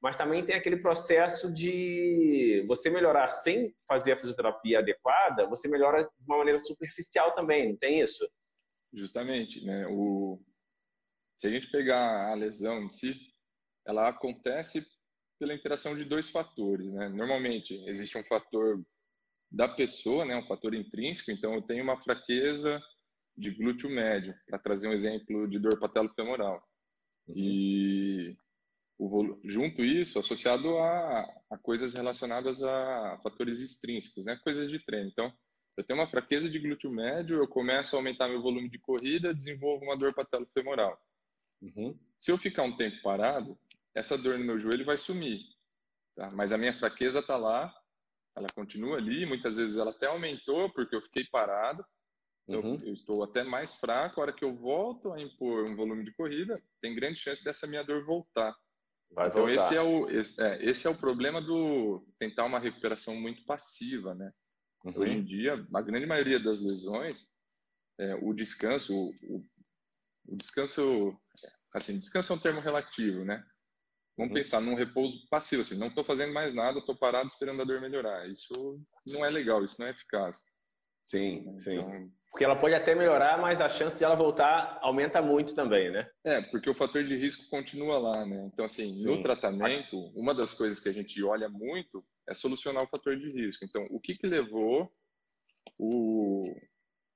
mas 0.00 0.16
também 0.16 0.44
tem 0.44 0.54
aquele 0.54 0.78
processo 0.78 1.52
de 1.52 2.64
você 2.66 2.88
melhorar 2.88 3.28
sem 3.28 3.74
fazer 3.86 4.12
a 4.12 4.16
fisioterapia 4.16 4.78
adequada, 4.78 5.46
você 5.46 5.68
melhora 5.68 6.04
de 6.04 6.26
uma 6.26 6.38
maneira 6.38 6.58
superficial 6.58 7.34
também, 7.34 7.70
não 7.70 7.76
tem 7.76 8.00
isso? 8.00 8.28
Justamente, 8.92 9.64
né? 9.64 9.86
O... 9.88 10.40
Se 11.36 11.46
a 11.46 11.50
gente 11.50 11.70
pegar 11.70 12.30
a 12.30 12.34
lesão 12.34 12.82
em 12.82 12.90
si, 12.90 13.14
ela 13.86 14.08
acontece 14.08 14.86
pela 15.38 15.54
interação 15.54 15.96
de 15.96 16.04
dois 16.04 16.28
fatores, 16.28 16.90
né? 16.92 17.08
Normalmente 17.08 17.74
existe 17.86 18.16
um 18.16 18.24
fator 18.24 18.82
da 19.50 19.68
pessoa, 19.68 20.24
né? 20.24 20.36
Um 20.36 20.46
fator 20.46 20.74
intrínseco. 20.74 21.30
Então 21.30 21.54
eu 21.54 21.62
tenho 21.62 21.82
uma 21.82 22.00
fraqueza 22.00 22.80
de 23.36 23.50
glúteo 23.50 23.88
médio, 23.88 24.34
para 24.46 24.58
trazer 24.58 24.88
um 24.88 24.92
exemplo 24.92 25.48
de 25.48 25.58
dor 25.58 25.78
patelo-femoral. 25.78 26.62
Uhum. 27.26 27.34
E 27.36 28.36
o, 29.00 29.40
junto 29.44 29.82
isso 29.82 30.18
associado 30.18 30.76
a, 30.76 31.20
a, 31.50 31.58
coisas 31.58 31.94
relacionadas 31.94 32.62
a 32.62 33.18
fatores 33.22 33.58
extrínsecos, 33.58 34.26
né? 34.26 34.38
Coisas 34.44 34.68
de 34.68 34.78
treino. 34.84 35.08
Então, 35.08 35.32
eu 35.74 35.82
tenho 35.82 35.98
uma 35.98 36.10
fraqueza 36.10 36.50
de 36.50 36.58
glúteo 36.58 36.90
médio, 36.90 37.38
eu 37.38 37.48
começo 37.48 37.96
a 37.96 37.98
aumentar 37.98 38.28
meu 38.28 38.42
volume 38.42 38.68
de 38.68 38.78
corrida, 38.78 39.32
desenvolvo 39.32 39.86
uma 39.86 39.96
dor 39.96 40.12
patelofemoral. 40.12 41.00
Uhum. 41.62 41.98
Se 42.18 42.30
eu 42.30 42.36
ficar 42.36 42.64
um 42.64 42.76
tempo 42.76 43.00
parado, 43.02 43.58
essa 43.94 44.18
dor 44.18 44.38
no 44.38 44.44
meu 44.44 44.58
joelho 44.58 44.84
vai 44.84 44.98
sumir, 44.98 45.40
tá? 46.14 46.30
Mas 46.32 46.52
a 46.52 46.58
minha 46.58 46.78
fraqueza 46.78 47.20
está 47.20 47.38
lá, 47.38 47.74
ela 48.36 48.48
continua 48.54 48.98
ali, 48.98 49.24
muitas 49.24 49.56
vezes 49.56 49.78
ela 49.78 49.92
até 49.92 50.06
aumentou 50.08 50.70
porque 50.74 50.94
eu 50.94 51.00
fiquei 51.00 51.24
parado, 51.24 51.82
uhum. 52.46 52.76
eu, 52.82 52.88
eu, 52.88 52.92
estou 52.92 53.24
até 53.24 53.42
mais 53.42 53.74
fraco. 53.76 54.20
A 54.20 54.24
hora 54.24 54.32
que 54.34 54.44
eu 54.44 54.54
volto 54.54 55.10
a 55.10 55.20
impor 55.20 55.64
um 55.64 55.74
volume 55.74 56.04
de 56.04 56.12
corrida, 56.12 56.54
tem 56.82 56.94
grande 56.94 57.18
chance 57.18 57.42
dessa 57.42 57.66
minha 57.66 57.82
dor 57.82 58.04
voltar. 58.04 58.54
Vai 59.12 59.28
então 59.28 59.46
voltar. 59.46 59.62
esse 59.62 59.76
é 59.76 59.82
o 59.82 60.08
esse 60.08 60.42
é, 60.42 60.64
esse 60.64 60.86
é 60.86 60.90
o 60.90 60.94
problema 60.94 61.40
do 61.40 62.06
tentar 62.18 62.44
uma 62.44 62.60
recuperação 62.60 63.14
muito 63.16 63.44
passiva, 63.44 64.14
né? 64.14 64.32
Uhum. 64.84 64.92
Hoje 64.96 65.12
em 65.12 65.24
dia, 65.24 65.66
a 65.74 65.82
grande 65.82 66.06
maioria 66.06 66.38
das 66.38 66.60
lesões, 66.60 67.28
é, 67.98 68.14
o 68.14 68.32
descanso, 68.32 68.94
o, 68.94 69.46
o, 70.28 70.36
descanso, 70.36 71.14
assim, 71.74 71.98
descanso 71.98 72.32
é 72.32 72.36
um 72.36 72.40
termo 72.40 72.60
relativo, 72.60 73.24
né? 73.24 73.44
Vamos 74.16 74.30
uhum. 74.30 74.34
pensar 74.34 74.60
num 74.60 74.74
repouso 74.74 75.26
passivo, 75.28 75.62
assim, 75.62 75.76
não 75.76 75.88
estou 75.88 76.04
fazendo 76.04 76.32
mais 76.32 76.54
nada, 76.54 76.78
estou 76.78 76.96
parado 76.96 77.28
esperando 77.28 77.60
a 77.60 77.64
dor 77.64 77.80
melhorar. 77.80 78.28
Isso 78.28 78.80
não 79.06 79.24
é 79.24 79.30
legal, 79.30 79.64
isso 79.64 79.76
não 79.78 79.86
é 79.86 79.90
eficaz. 79.90 80.42
Sim, 81.06 81.40
então, 81.40 81.60
sim. 81.60 82.12
Porque 82.30 82.44
ela 82.44 82.54
pode 82.54 82.74
até 82.74 82.94
melhorar, 82.94 83.38
mas 83.38 83.60
a 83.60 83.68
chance 83.68 83.98
de 83.98 84.04
ela 84.04 84.14
voltar 84.14 84.78
aumenta 84.80 85.20
muito 85.20 85.54
também, 85.54 85.90
né? 85.90 86.08
É, 86.24 86.40
porque 86.42 86.70
o 86.70 86.74
fator 86.74 87.02
de 87.02 87.16
risco 87.16 87.48
continua 87.50 87.98
lá, 87.98 88.24
né? 88.24 88.48
Então, 88.52 88.64
assim, 88.64 88.94
Sim. 88.94 89.06
no 89.06 89.20
tratamento, 89.20 89.96
uma 90.14 90.32
das 90.32 90.54
coisas 90.54 90.78
que 90.78 90.88
a 90.88 90.92
gente 90.92 91.20
olha 91.24 91.48
muito 91.48 92.04
é 92.28 92.34
solucionar 92.34 92.84
o 92.84 92.88
fator 92.88 93.16
de 93.16 93.32
risco. 93.32 93.64
Então, 93.64 93.84
o 93.90 94.00
que 94.00 94.14
que 94.14 94.28
levou 94.28 94.88
o, 95.76 96.54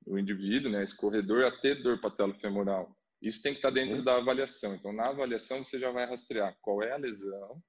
o 0.07 0.19
indivíduo, 0.19 0.71
né, 0.71 0.83
esse 0.83 0.97
corredor, 0.97 1.45
a 1.45 1.53
ter 1.61 1.81
dor 1.81 2.01
patelofemoral? 2.01 2.93
Isso 3.23 3.41
tem 3.41 3.53
que 3.53 3.59
estar 3.59 3.71
dentro 3.71 3.99
uhum. 3.99 4.05
da 4.05 4.17
avaliação. 4.17 4.75
Então, 4.75 4.93
na 4.93 5.09
avaliação, 5.09 5.63
você 5.63 5.79
já 5.79 5.93
vai 5.93 6.07
rastrear 6.07 6.57
qual 6.61 6.83
é 6.83 6.93
a 6.93 6.99
lesão, 6.99 7.63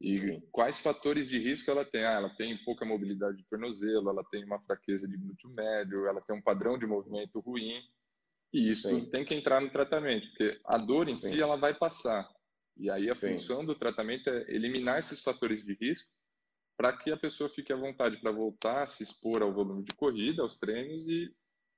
e 0.00 0.18
Sim. 0.18 0.42
quais 0.50 0.78
fatores 0.78 1.28
de 1.28 1.38
risco 1.38 1.70
ela 1.70 1.84
tem? 1.84 2.04
Ah, 2.04 2.14
ela 2.14 2.30
tem 2.30 2.56
pouca 2.64 2.84
mobilidade 2.84 3.36
de 3.38 3.44
tornozelo, 3.48 4.10
ela 4.10 4.24
tem 4.30 4.44
uma 4.44 4.60
fraqueza 4.60 5.08
de 5.08 5.16
glúteo 5.16 5.50
médio, 5.50 6.06
ela 6.06 6.20
tem 6.20 6.36
um 6.36 6.42
padrão 6.42 6.78
de 6.78 6.86
movimento 6.86 7.40
ruim. 7.40 7.80
E 8.52 8.70
isso 8.70 8.88
Sim. 8.88 9.06
tem 9.10 9.24
que 9.24 9.34
entrar 9.34 9.60
no 9.60 9.70
tratamento, 9.70 10.28
porque 10.28 10.60
a 10.64 10.76
dor 10.76 11.08
em 11.08 11.14
Sim. 11.14 11.32
si 11.32 11.42
ela 11.42 11.56
vai 11.56 11.74
passar. 11.74 12.28
E 12.76 12.90
aí 12.90 13.08
a 13.08 13.14
função 13.14 13.64
do 13.64 13.74
tratamento 13.74 14.28
é 14.28 14.50
eliminar 14.52 14.98
esses 14.98 15.20
fatores 15.20 15.64
de 15.64 15.74
risco 15.74 16.10
para 16.76 16.96
que 16.96 17.10
a 17.10 17.16
pessoa 17.16 17.48
fique 17.48 17.72
à 17.72 17.76
vontade 17.76 18.16
para 18.20 18.32
voltar 18.32 18.82
a 18.82 18.86
se 18.86 19.02
expor 19.02 19.42
ao 19.42 19.52
volume 19.52 19.84
de 19.84 19.94
corrida, 19.94 20.42
aos 20.42 20.56
treinos 20.56 21.06
e, 21.06 21.32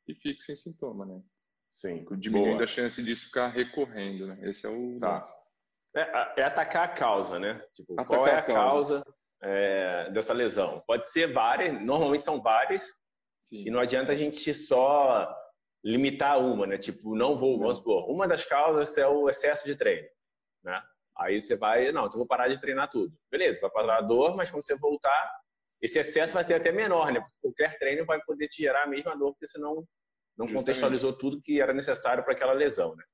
e 0.09 0.15
fique 0.15 0.43
sem 0.43 0.57
sintoma, 0.57 1.05
né? 1.05 1.23
Sim. 1.71 2.07
Diminuindo 2.19 2.55
Boa. 2.55 2.65
a 2.65 2.67
chance 2.67 3.03
disso 3.03 3.27
ficar 3.27 3.49
recorrendo, 3.49 4.27
né? 4.27 4.39
Esse 4.43 4.67
é 4.67 4.71
o 4.71 4.99
Tá. 4.99 5.23
É, 5.97 6.41
é 6.41 6.45
atacar 6.45 6.85
a 6.85 6.88
causa, 6.88 7.38
né? 7.38 7.65
Tipo, 7.73 7.95
Atacar 7.95 8.07
qual 8.07 8.26
é 8.29 8.38
a 8.38 8.43
causa. 8.43 9.00
causa 9.00 9.15
é, 9.43 10.11
dessa 10.11 10.33
lesão? 10.33 10.83
Pode 10.87 11.11
ser 11.11 11.33
várias, 11.33 11.83
normalmente 11.83 12.25
são 12.25 12.41
várias, 12.41 12.85
Sim. 13.41 13.65
e 13.67 13.71
não 13.71 13.81
adianta 13.81 14.12
a 14.12 14.15
gente 14.15 14.53
só 14.53 15.35
limitar 15.83 16.38
uma, 16.38 16.67
né? 16.67 16.76
Tipo, 16.76 17.17
não 17.17 17.35
vou, 17.35 17.59
vamos 17.59 17.79
supor, 17.79 18.11
uma 18.11 18.29
das 18.29 18.45
causas 18.45 18.97
é 18.99 19.07
o 19.07 19.29
excesso 19.29 19.65
de 19.65 19.75
treino, 19.76 20.07
né? 20.62 20.83
Aí 21.19 21.41
você 21.41 21.57
vai, 21.57 21.91
não, 21.93 22.07
então 22.07 22.19
vou 22.19 22.26
parar 22.26 22.49
de 22.49 22.61
treinar 22.61 22.91
tudo. 22.91 23.11
Beleza, 23.31 23.61
vai 23.62 23.71
parar 23.71 23.99
a 23.99 24.03
dor, 24.03 24.37
mas 24.37 24.50
quando 24.50 24.62
você 24.62 24.76
voltar, 24.76 25.33
esse 25.81 25.99
excesso 25.99 26.35
vai 26.35 26.45
ser 26.45 26.55
até 26.55 26.71
menor, 26.71 27.11
né? 27.11 27.21
Porque 27.21 27.37
qualquer 27.41 27.79
treino 27.79 28.05
vai 28.05 28.21
poder 28.23 28.49
te 28.49 28.62
gerar 28.62 28.83
a 28.83 28.87
mesma 28.87 29.17
dor, 29.17 29.31
porque 29.33 29.47
você 29.47 29.59
não, 29.59 29.76
não 30.37 30.47
Justamente. 30.47 30.57
contextualizou 30.57 31.17
tudo 31.17 31.41
que 31.41 31.59
era 31.59 31.73
necessário 31.73 32.23
para 32.23 32.35
aquela 32.35 32.53
lesão, 32.53 32.95
né? 32.95 33.05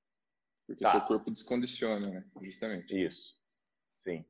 Porque 0.72 0.84
Tá. 0.84 0.92
seu 0.92 1.00
corpo 1.02 1.30
descondiciona, 1.30 2.08
né? 2.08 2.24
Justamente. 2.42 2.94
Isso, 2.94 3.34
sim. 3.96 4.24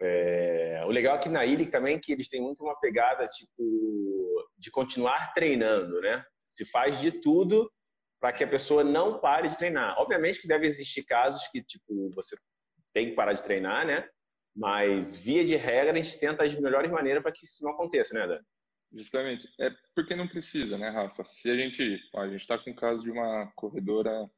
É, 0.00 0.82
O 0.86 0.90
legal 0.90 1.16
aqui 1.16 1.28
na 1.28 1.44
ILIC 1.44 1.70
também 1.70 1.96
é 1.96 1.98
que 1.98 2.10
eles 2.12 2.28
têm 2.28 2.40
muito 2.40 2.62
uma 2.62 2.78
pegada 2.80 3.26
tipo 3.26 4.48
de 4.56 4.70
continuar 4.70 5.34
treinando, 5.34 6.00
né? 6.00 6.24
Se 6.48 6.64
faz 6.64 7.00
de 7.00 7.12
tudo 7.12 7.70
para 8.20 8.32
que 8.32 8.42
a 8.44 8.48
pessoa 8.48 8.82
não 8.84 9.18
pare 9.20 9.48
de 9.48 9.58
treinar. 9.58 9.98
Obviamente 9.98 10.40
que 10.40 10.48
deve 10.48 10.66
existir 10.66 11.04
casos 11.04 11.46
que 11.48 11.62
tipo 11.62 12.10
você 12.14 12.36
tem 12.94 13.10
que 13.10 13.14
parar 13.14 13.32
de 13.34 13.42
treinar, 13.42 13.86
né? 13.86 14.08
Mas 14.56 15.16
via 15.16 15.44
de 15.44 15.56
regra 15.56 15.92
a 15.92 16.02
gente 16.02 16.18
tenta 16.18 16.44
as 16.44 16.54
melhores 16.58 16.90
maneiras 16.90 17.22
para 17.22 17.32
que 17.32 17.44
isso 17.44 17.62
não 17.64 17.72
aconteça, 17.72 18.14
né, 18.14 18.26
Dan? 18.26 18.40
Justamente. 18.92 19.46
É 19.60 19.70
porque 19.94 20.16
não 20.16 20.26
precisa, 20.26 20.76
né, 20.78 20.88
Rafa? 20.88 21.24
Se 21.24 21.50
a 21.50 21.56
gente. 21.56 22.00
ó, 22.14 22.22
a 22.22 22.28
gente 22.28 22.40
está 22.40 22.58
com 22.58 22.70
o 22.70 22.74
caso 22.76 23.02
de 23.02 23.10
uma 23.10 23.52
corredora. 23.54 24.28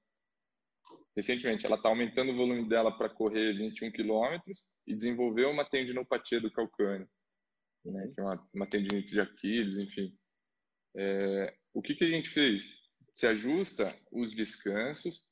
Recentemente, 1.17 1.67
ela 1.67 1.77
está 1.77 1.89
aumentando 1.89 2.33
o 2.33 2.37
volume 2.37 2.69
dela 2.69 2.97
para 2.97 3.09
correr 3.09 3.53
21 3.53 3.91
quilômetros 3.93 4.65
e 4.87 4.95
desenvolveu 4.95 5.51
uma 5.51 5.69
tendinopatia 5.69 6.41
do 6.41 6.51
calcâneo, 6.51 7.09
né, 7.85 8.11
que 8.15 8.21
é 8.21 8.25
uma, 8.25 8.49
uma 8.55 8.67
tendinite 8.67 9.09
de 9.09 9.21
Aquiles, 9.21 9.77
enfim. 9.77 10.17
É, 10.97 11.55
o 11.75 11.83
que, 11.83 11.95
que 11.95 12.05
a 12.05 12.09
gente 12.09 12.31
fez? 12.31 12.67
Se 13.15 13.27
ajusta 13.27 13.95
os 14.11 14.35
descansos, 14.35 15.27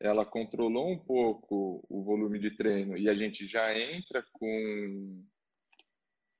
ela 0.00 0.24
controlou 0.24 0.90
um 0.90 0.98
pouco 0.98 1.84
o 1.88 2.02
volume 2.02 2.38
de 2.38 2.52
treino 2.52 2.96
e 2.96 3.08
a 3.08 3.14
gente 3.14 3.46
já 3.46 3.76
entra 3.76 4.24
com 4.32 5.24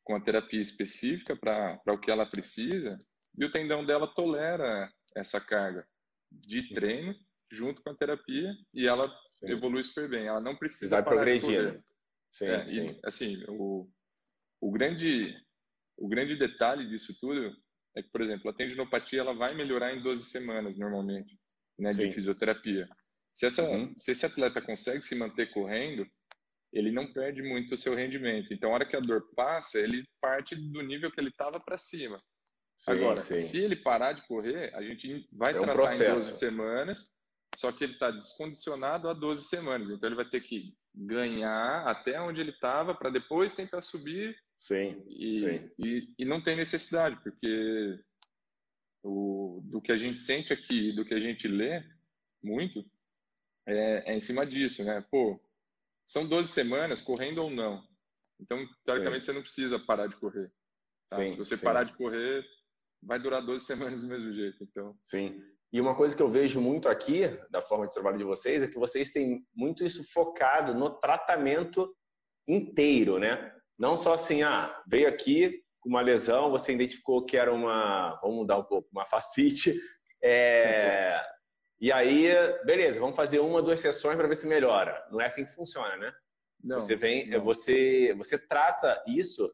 com 0.09 0.17
a 0.17 0.21
terapia 0.21 0.63
específica 0.63 1.37
para 1.37 1.83
o 1.93 2.01
que 2.01 2.11
ela 2.11 2.25
precisa, 2.25 2.99
e 3.37 3.45
o 3.45 3.53
tendão 3.53 3.85
dela 3.85 4.07
tolera 4.15 4.91
essa 5.15 5.39
carga 5.39 5.87
de 6.33 6.67
treino 6.73 7.15
junto 7.51 7.83
com 7.83 7.91
a 7.91 7.97
terapia 7.97 8.53
e 8.75 8.87
ela 8.87 9.05
Sim. 9.29 9.51
evolui 9.51 9.83
super 9.83 10.09
bem. 10.09 10.27
Ela 10.27 10.41
não 10.41 10.57
precisa 10.57 10.97
Vai 10.97 11.05
progredindo. 11.05 11.71
correr. 11.71 11.83
Sim, 12.31 12.47
É, 12.47 12.67
sim. 12.67 12.87
e, 12.87 13.01
assim, 13.05 13.45
o, 13.49 13.89
o 14.61 14.71
grande 14.71 15.35
o 15.97 16.07
grande 16.09 16.37
detalhe 16.37 16.89
disso 16.89 17.13
tudo 17.21 17.53
é 17.97 18.03
que, 18.03 18.11
por 18.11 18.21
exemplo, 18.21 18.49
a 18.51 18.55
tendinopatia 18.55 19.21
ela 19.21 19.35
vai 19.35 19.53
melhorar 19.55 19.93
em 19.95 20.01
12 20.03 20.25
semanas 20.25 20.77
normalmente, 20.79 21.37
né, 21.79 21.91
de 21.91 22.13
fisioterapia. 22.13 22.89
Se 23.33 23.47
essa 23.47 23.63
Uhum. 23.69 23.93
se 23.97 24.13
esse 24.13 24.25
atleta 24.27 24.61
consegue 24.63 25.03
se 25.03 25.15
manter 25.17 25.51
correndo, 25.53 26.07
ele 26.73 26.93
não 26.93 27.13
perde 27.13 27.43
muito 27.43 27.75
o 27.75 27.79
seu 27.79 27.95
rendimento. 27.95 28.53
Então, 28.53 28.71
a 28.71 28.75
hora 28.75 28.87
que 28.87 28.95
a 28.95 29.01
dor 29.01 29.27
passa, 29.35 29.79
ele 29.81 30.05
parte 30.21 30.55
do 30.55 30.83
nível 30.83 31.11
que 31.11 31.19
ele 31.21 31.31
estava 31.31 31.59
para 31.59 31.79
cima. 31.79 32.19
Sim, 32.77 32.93
Agora, 32.93 33.21
sim. 33.21 33.35
se 33.35 33.59
ele 33.59 33.75
parar 33.77 34.13
de 34.13 34.25
correr, 34.29 34.73
a 34.75 34.83
gente 34.83 35.27
vai 35.33 35.53
É 35.53 35.57
um 35.57 35.63
tratar 35.63 35.75
processo. 35.75 36.05
em 36.05 36.09
12 36.11 36.33
semanas, 36.39 37.11
só 37.57 37.73
que 37.73 37.85
ele 37.85 37.95
está 37.95 38.11
descondicionado 38.11 39.09
a 39.09 39.13
12 39.15 39.45
semanas. 39.45 39.91
Então, 39.91 40.09
ele 40.09 40.17
vai 40.17 40.29
ter 40.29 40.41
que 40.41 40.75
ganhar 40.95 41.87
até 41.87 42.21
onde 42.21 42.41
ele 42.41 42.51
estava 42.51 42.95
para 42.95 43.11
depois 43.11 43.53
tentar 43.53 43.81
subir 43.81 44.37
Sim, 44.57 45.03
e, 45.09 45.39
sim. 45.39 45.71
e, 45.79 46.15
e 46.19 46.25
não 46.25 46.43
tem 46.43 46.57
necessidade, 46.57 47.21
porque 47.23 47.99
o, 49.03 49.61
do 49.65 49.81
que 49.81 49.93
a 49.93 49.97
gente 49.97 50.19
sente 50.19 50.53
aqui, 50.53 50.93
do 50.93 51.05
que 51.05 51.15
a 51.15 51.21
gente 51.21 51.47
lê 51.47 51.85
muito, 52.43 52.85
é, 53.67 54.13
é 54.13 54.17
em 54.17 54.21
cima 54.21 54.45
disso, 54.47 54.83
né? 54.85 55.05
Pô, 55.11 55.41
são 56.05 56.27
12 56.27 56.51
semanas, 56.51 57.01
correndo 57.01 57.39
ou 57.43 57.51
não. 57.51 57.87
Então, 58.41 58.67
teoricamente, 58.85 59.27
você 59.27 59.33
não 59.33 59.43
precisa 59.43 59.79
parar 59.79 60.07
de 60.07 60.17
correr. 60.17 60.51
tá? 61.09 61.19
Sim, 61.19 61.29
Se 61.29 61.37
você 61.37 61.57
sim. 61.57 61.65
parar 61.65 61.85
de 61.85 61.93
correr, 61.97 62.45
vai 63.03 63.19
durar 63.19 63.45
12 63.45 63.65
semanas 63.67 64.03
do 64.03 64.09
mesmo 64.09 64.33
jeito. 64.33 64.63
Então, 64.65 64.99
Sim. 65.05 65.43
E 65.73 65.81
uma 65.81 65.95
coisa 65.95 66.17
que 66.17 66.23
eu 66.23 66.29
vejo 66.29 66.61
muito 66.61 66.89
aqui, 66.89 67.29
da 67.51 67.61
forma 67.61 67.87
de 67.87 67.93
trabalho 67.93 68.19
de 68.19 68.25
vocês, 68.25 68.63
é 68.63 68.69
que 68.69 68.79
vocês 68.79 69.13
têm 69.13 69.45
muito 69.55 69.85
isso 69.85 70.03
focado 70.13 70.75
no 70.75 70.91
tratamento 70.91 71.95
inteiro, 72.47 73.19
né? 73.19 73.53
Não 73.79 73.97
só 73.97 74.15
assim, 74.15 74.43
ah, 74.43 74.83
veio 74.89 75.09
aqui 75.09 75.63
com 75.81 75.91
uma 75.91 76.01
lesão, 76.01 76.51
você 76.51 76.73
identificou 76.73 77.25
que 77.25 77.37
era 77.37 77.53
uma, 77.53 78.19
vamos 78.23 78.39
mudar 78.39 78.59
um 78.59 78.65
pouco, 78.65 78.89
uma 78.91 79.05
fascite, 79.05 79.75
é, 80.25 81.21
e 81.81 81.93
aí, 81.93 82.29
beleza, 82.65 82.99
vamos 82.99 83.15
fazer 83.15 83.39
uma, 83.39 83.63
duas 83.63 83.79
sessões 83.79 84.17
para 84.17 84.27
ver 84.27 84.35
se 84.35 84.49
melhora. 84.49 85.07
Não 85.13 85.21
é 85.21 85.27
assim 85.27 85.45
que 85.45 85.55
funciona, 85.55 85.97
né? 85.97 86.13
não, 86.63 86.81
você 86.81 86.97
vem, 86.97 87.29
não. 87.31 87.41
você, 87.41 88.13
você 88.17 88.39
trata 88.39 89.03
isso. 89.07 89.53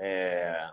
é, 0.00 0.70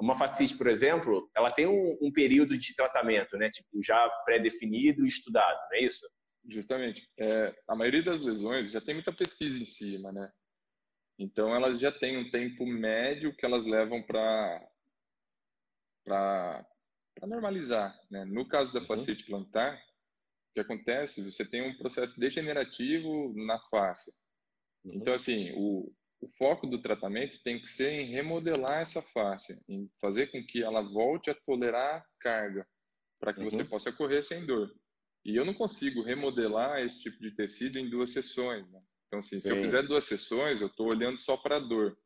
uma 0.00 0.14
fascite, 0.14 0.56
por 0.56 0.66
exemplo, 0.66 1.30
ela 1.36 1.50
tem 1.50 1.66
um, 1.66 1.98
um 2.00 2.12
período 2.12 2.56
de 2.56 2.74
tratamento, 2.74 3.36
né? 3.36 3.50
Tipo, 3.50 3.82
já 3.82 4.08
pré-definido 4.24 5.04
e 5.04 5.08
estudado, 5.08 5.58
não 5.70 5.76
é 5.76 5.82
isso? 5.82 6.06
Justamente. 6.48 7.08
É, 7.18 7.54
a 7.68 7.76
maioria 7.76 8.02
das 8.02 8.20
lesões 8.20 8.70
já 8.70 8.80
tem 8.80 8.94
muita 8.94 9.12
pesquisa 9.12 9.60
em 9.60 9.64
cima, 9.64 10.12
né? 10.12 10.30
Então, 11.18 11.54
elas 11.54 11.78
já 11.78 11.92
têm 11.92 12.18
um 12.18 12.30
tempo 12.30 12.66
médio 12.66 13.34
que 13.36 13.44
elas 13.44 13.64
levam 13.64 14.02
para 14.02 14.68
para 16.04 16.66
normalizar, 17.28 17.96
né? 18.10 18.24
No 18.24 18.48
caso 18.48 18.72
da 18.72 18.80
Uhum. 18.80 19.24
plantar, 19.26 19.76
o 19.76 20.54
que 20.54 20.60
acontece? 20.60 21.22
Você 21.22 21.48
tem 21.48 21.62
um 21.62 21.78
processo 21.78 22.18
degenerativo 22.18 23.32
na 23.46 23.60
face. 23.70 24.12
Uhum. 24.84 24.94
Então, 24.96 25.14
assim, 25.14 25.52
o, 25.54 25.94
o 26.22 26.28
foco 26.38 26.66
do 26.68 26.80
tratamento 26.80 27.42
tem 27.42 27.60
que 27.60 27.66
ser 27.66 27.90
em 27.90 28.12
remodelar 28.12 28.80
essa 28.80 29.02
face, 29.02 29.60
em 29.68 29.90
fazer 30.00 30.28
com 30.28 30.44
que 30.46 30.62
ela 30.62 30.80
volte 30.80 31.30
a 31.30 31.34
tolerar 31.34 32.06
carga, 32.20 32.66
para 33.20 33.32
que 33.34 33.40
Uhum. 33.40 33.50
você 33.50 33.64
possa 33.64 33.92
correr 33.92 34.22
sem 34.22 34.46
dor. 34.46 34.72
E 35.24 35.36
eu 35.36 35.44
não 35.44 35.52
consigo 35.52 36.02
remodelar 36.02 36.80
esse 36.80 37.00
tipo 37.00 37.18
de 37.18 37.34
tecido 37.34 37.76
em 37.78 37.90
duas 37.90 38.10
sessões, 38.10 38.70
né? 38.70 38.80
Então, 39.06 39.18
assim, 39.18 39.38
se 39.38 39.50
eu 39.50 39.56
Sim. 39.56 39.62
fizer 39.62 39.82
duas 39.82 40.04
sessões, 40.04 40.60
eu 40.60 40.68
estou 40.68 40.88
olhando 40.88 41.20
só 41.20 41.36
para 41.36 41.56
a 41.56 41.60
dor. 41.60 41.98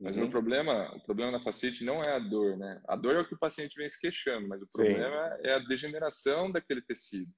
Mas 0.00 0.14
o 0.14 0.18
Uhum. 0.18 0.24
meu 0.24 0.30
problema, 0.30 0.94
o 0.96 1.00
problema 1.00 1.32
na 1.32 1.42
fascite 1.42 1.84
não 1.84 1.96
é 1.96 2.16
a 2.16 2.18
dor, 2.18 2.56
né? 2.56 2.80
A 2.88 2.96
dor 2.96 3.16
é 3.16 3.20
o 3.20 3.28
que 3.28 3.34
o 3.34 3.38
paciente 3.38 3.76
vem 3.76 3.88
se 3.88 4.00
queixando, 4.00 4.48
mas 4.48 4.62
o 4.62 4.66
Sim. 4.66 4.72
problema 4.72 5.38
é 5.42 5.54
a 5.54 5.58
degeneração 5.58 6.50
daquele 6.50 6.80
tecido. 6.80 7.30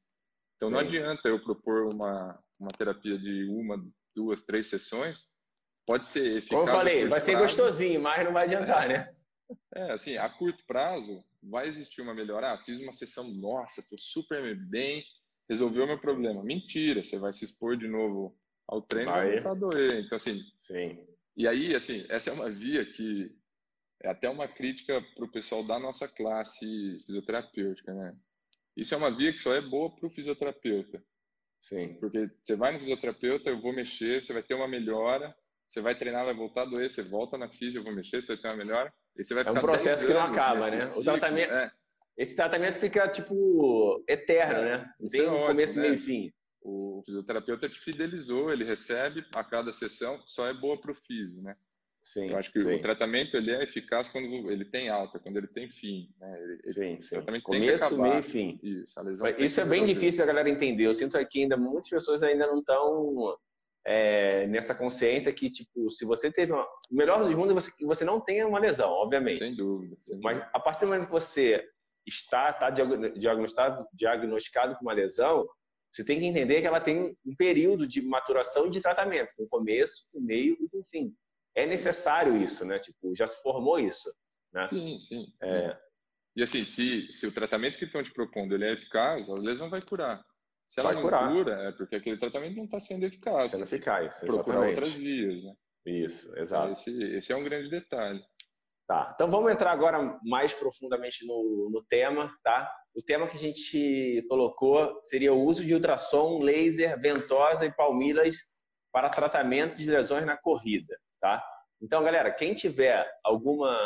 Então 0.56 0.70
não 0.70 0.78
Sim. 0.78 0.86
adianta 0.86 1.28
eu 1.28 1.42
propor 1.42 1.92
uma, 1.92 2.38
uma 2.60 2.70
terapia 2.70 3.18
de 3.18 3.44
uma, 3.48 3.84
duas, 4.14 4.42
três 4.42 4.68
sessões. 4.68 5.26
Pode 5.86 6.06
ser 6.06 6.36
eficaz. 6.38 6.48
Como 6.48 6.62
eu 6.62 6.66
falei, 6.66 7.08
vai 7.08 7.20
ser 7.20 7.32
prazo. 7.32 7.46
gostosinho, 7.46 8.00
mas 8.00 8.24
não 8.24 8.32
vai 8.32 8.44
adiantar, 8.44 8.88
né? 8.88 9.14
É, 9.74 9.92
assim, 9.92 10.16
a 10.16 10.28
curto 10.28 10.64
prazo 10.66 11.22
vai 11.42 11.66
existir 11.66 12.00
uma 12.00 12.14
melhora. 12.14 12.52
Ah, 12.52 12.58
fiz 12.64 12.80
uma 12.80 12.92
sessão, 12.92 13.28
nossa, 13.28 13.82
tô 13.88 13.96
super 13.98 14.56
bem, 14.56 15.04
resolveu 15.48 15.86
meu 15.86 15.98
problema. 15.98 16.42
Mentira, 16.42 17.02
você 17.02 17.18
vai 17.18 17.32
se 17.32 17.44
expor 17.44 17.76
de 17.76 17.88
novo 17.88 18.36
ao 18.68 18.80
treino 18.80 19.10
e 19.10 19.12
vai 19.12 19.24
Vai. 19.24 19.34
voltar 19.34 19.50
a 19.50 19.54
doer. 19.54 20.04
Então, 20.04 20.16
assim, 20.16 20.40
Sim. 20.56 21.06
e 21.36 21.46
aí, 21.48 21.74
assim, 21.74 22.06
essa 22.08 22.30
é 22.30 22.32
uma 22.32 22.50
via 22.50 22.84
que 22.86 23.34
é 24.02 24.10
até 24.10 24.28
uma 24.28 24.48
crítica 24.48 25.00
para 25.14 25.24
o 25.24 25.30
pessoal 25.30 25.64
da 25.66 25.78
nossa 25.78 26.08
classe 26.08 27.00
fisioterapêutica, 27.06 27.92
né? 27.92 28.16
Isso 28.76 28.94
é 28.94 28.96
uma 28.96 29.14
via 29.14 29.32
que 29.32 29.38
só 29.38 29.54
é 29.54 29.60
boa 29.60 29.94
para 29.94 30.06
o 30.06 30.10
fisioterapeuta, 30.10 31.04
Sim. 31.60 31.94
porque 32.00 32.30
você 32.42 32.56
vai 32.56 32.72
no 32.72 32.80
fisioterapeuta, 32.80 33.50
eu 33.50 33.60
vou 33.60 33.72
mexer, 33.72 34.22
você 34.22 34.32
vai 34.32 34.42
ter 34.42 34.54
uma 34.54 34.66
melhora, 34.66 35.36
você 35.72 35.80
vai 35.80 35.94
treinar, 35.96 36.26
vai 36.26 36.34
voltar 36.34 36.62
a 36.62 36.64
doer, 36.66 36.90
você 36.90 37.02
volta 37.02 37.38
na 37.38 37.48
física, 37.48 37.78
eu 37.80 37.84
vou 37.84 37.94
mexer, 37.94 38.20
você 38.20 38.34
vai 38.34 38.36
ter 38.42 38.48
uma 38.48 38.56
melhora, 38.62 38.92
e 39.16 39.24
você 39.24 39.32
vai 39.32 39.42
É 39.46 39.50
um 39.50 39.54
processo 39.54 40.00
10 40.00 40.04
que 40.04 40.12
não 40.12 40.20
acaba, 40.20 40.70
né? 40.70 40.78
O 40.78 40.82
ciclo, 40.82 41.04
tratamento- 41.04 41.52
é. 41.54 41.70
Esse 42.18 42.36
tratamento 42.36 42.74
fica, 42.78 43.08
tipo, 43.08 44.04
eterno, 44.06 44.58
É, 44.60 44.76
né? 44.78 44.92
isso 45.00 45.16
Tem 45.16 45.24
é 45.26 45.28
ótimo, 45.30 45.46
começo, 45.46 45.76
né? 45.76 45.82
meio 45.84 45.94
e 45.94 45.96
fim. 45.96 46.30
O 46.60 47.02
fisioterapeuta 47.06 47.70
te 47.70 47.80
fidelizou, 47.80 48.52
ele 48.52 48.64
recebe 48.64 49.24
a 49.34 49.42
cada 49.42 49.72
sessão, 49.72 50.20
só 50.26 50.46
é 50.46 50.52
boa 50.52 50.78
para 50.78 50.92
o 50.92 50.94
físio, 50.94 51.40
né? 51.40 51.56
Sim, 52.02 52.30
Eu 52.32 52.36
acho 52.36 52.52
que 52.52 52.60
sim. 52.60 52.74
o 52.74 52.80
tratamento 52.82 53.34
ele 53.36 53.50
é 53.50 53.62
eficaz 53.62 54.08
quando 54.08 54.50
ele 54.50 54.64
tem 54.66 54.90
alta, 54.90 55.18
quando 55.20 55.38
ele 55.38 55.46
tem 55.46 55.70
fim. 55.70 56.10
Né? 56.20 56.38
Ele, 56.42 56.60
Sim, 56.72 56.94
o 56.96 57.00
sim. 57.00 57.14
tratamento 57.14 57.44
Começo, 57.44 57.84
acabar. 57.84 58.02
meio 58.02 58.18
e 58.18 58.22
fim. 58.22 58.60
Isso, 58.62 59.00
a 59.00 59.30
Isso 59.38 59.60
é 59.60 59.64
bem 59.64 59.84
difícil 59.86 60.18
da 60.20 60.26
galera 60.26 60.50
entender. 60.50 60.84
Eu 60.84 60.92
sinto 60.94 61.16
que 61.28 61.42
ainda 61.42 61.56
muitas 61.56 61.88
pessoas 61.88 62.22
ainda 62.24 62.46
não 62.46 62.58
estão 62.58 63.38
é, 63.84 64.46
nessa 64.46 64.74
consciência 64.74 65.32
que, 65.32 65.50
tipo, 65.50 65.90
se 65.90 66.04
você 66.04 66.30
teve 66.30 66.52
uma... 66.52 66.64
O 66.64 66.94
melhor 66.94 67.18
dos 67.18 67.34
mundos 67.34 67.50
é 67.50 67.54
você, 67.54 67.72
que 67.76 67.84
você 67.84 68.04
não 68.04 68.20
tenha 68.20 68.46
uma 68.46 68.58
lesão, 68.58 68.90
obviamente. 68.90 69.46
Sem 69.46 69.56
dúvida. 69.56 69.96
sem 70.00 70.18
Mas 70.20 70.36
dúvida. 70.38 70.50
a 70.54 70.60
partir 70.60 70.80
do 70.80 70.86
momento 70.86 71.06
que 71.06 71.12
você 71.12 71.68
está, 72.06 72.50
está 72.50 72.70
diagno- 72.70 73.12
diagnosticado, 73.12 73.86
diagnosticado 73.92 74.76
com 74.76 74.82
uma 74.82 74.92
lesão, 74.92 75.48
você 75.90 76.04
tem 76.04 76.18
que 76.18 76.26
entender 76.26 76.60
que 76.60 76.66
ela 76.66 76.80
tem 76.80 77.16
um 77.24 77.36
período 77.36 77.86
de 77.86 78.00
maturação 78.02 78.66
e 78.66 78.70
de 78.70 78.80
tratamento, 78.80 79.34
com 79.36 79.46
começo, 79.48 80.06
com 80.12 80.20
meio 80.20 80.56
e 80.60 80.68
com 80.68 80.82
fim. 80.84 81.14
É 81.54 81.66
necessário 81.66 82.34
isso, 82.36 82.64
né? 82.64 82.78
Tipo, 82.78 83.14
já 83.14 83.26
se 83.26 83.42
formou 83.42 83.78
isso. 83.78 84.10
né? 84.52 84.64
Sim, 84.64 84.98
sim. 85.00 85.26
É. 85.42 85.76
E 86.34 86.42
assim, 86.42 86.64
se, 86.64 87.10
se 87.12 87.26
o 87.26 87.32
tratamento 87.32 87.76
que 87.76 87.84
estão 87.84 88.02
te 88.02 88.10
propondo 88.10 88.54
ele 88.54 88.64
é 88.64 88.72
eficaz, 88.72 89.28
a 89.28 89.34
lesão 89.34 89.68
vai 89.68 89.82
curar. 89.82 90.24
Se 90.72 90.80
ela 90.80 90.94
não 90.94 91.02
curar. 91.02 91.30
cura, 91.30 91.68
é 91.68 91.72
porque 91.72 91.96
aquele 91.96 92.16
tratamento 92.16 92.56
não 92.56 92.64
está 92.64 92.80
sendo 92.80 93.04
eficaz. 93.04 93.50
Sendo 93.50 93.64
eficaz, 93.64 94.18
Procurar 94.20 94.68
outras 94.68 94.94
vias, 94.94 95.44
né? 95.44 95.52
Isso, 95.84 96.34
exato. 96.38 96.72
Esse, 96.72 97.02
esse 97.14 97.30
é 97.30 97.36
um 97.36 97.44
grande 97.44 97.68
detalhe. 97.68 98.22
Tá, 98.88 99.12
então 99.14 99.30
vamos 99.30 99.52
entrar 99.52 99.70
agora 99.70 100.18
mais 100.24 100.54
profundamente 100.54 101.26
no, 101.26 101.68
no 101.70 101.84
tema, 101.84 102.34
tá? 102.42 102.72
O 102.94 103.02
tema 103.02 103.26
que 103.26 103.36
a 103.36 103.38
gente 103.38 104.24
colocou 104.30 104.98
seria 105.02 105.32
o 105.32 105.44
uso 105.44 105.62
de 105.62 105.74
ultrassom, 105.74 106.38
laser, 106.42 106.98
ventosa 106.98 107.66
e 107.66 107.74
palmilhas 107.74 108.36
para 108.90 109.10
tratamento 109.10 109.76
de 109.76 109.90
lesões 109.90 110.24
na 110.24 110.38
corrida, 110.38 110.96
tá? 111.20 111.44
Então, 111.82 112.02
galera, 112.02 112.32
quem 112.32 112.54
tiver 112.54 113.06
alguma 113.22 113.76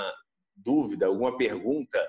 dúvida, 0.55 1.07
alguma 1.07 1.37
pergunta, 1.37 2.01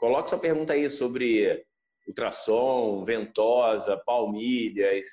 coloque 0.00 0.28
sua 0.28 0.38
pergunta 0.40 0.72
aí 0.72 0.90
sobre 0.90 1.64
ultrassom, 2.06 3.02
ventosa, 3.04 3.96
palmilhas, 4.04 5.06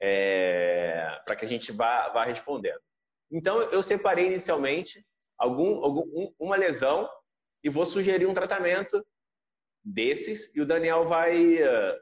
é, 0.00 1.20
para 1.24 1.36
que 1.36 1.44
a 1.44 1.48
gente 1.48 1.72
vá, 1.72 2.08
vá 2.10 2.24
respondendo. 2.24 2.80
Então, 3.30 3.60
eu 3.62 3.82
separei 3.82 4.26
inicialmente 4.26 5.04
algum, 5.38 5.84
algum, 5.84 6.02
um- 6.14 6.34
uma 6.38 6.56
lesão 6.56 7.08
e 7.62 7.68
vou 7.68 7.84
sugerir 7.84 8.26
um 8.26 8.34
tratamento 8.34 9.04
desses 9.84 10.54
e 10.54 10.60
o 10.60 10.66
Daniel 10.66 11.04
vai 11.04 11.56
eh, 11.62 12.00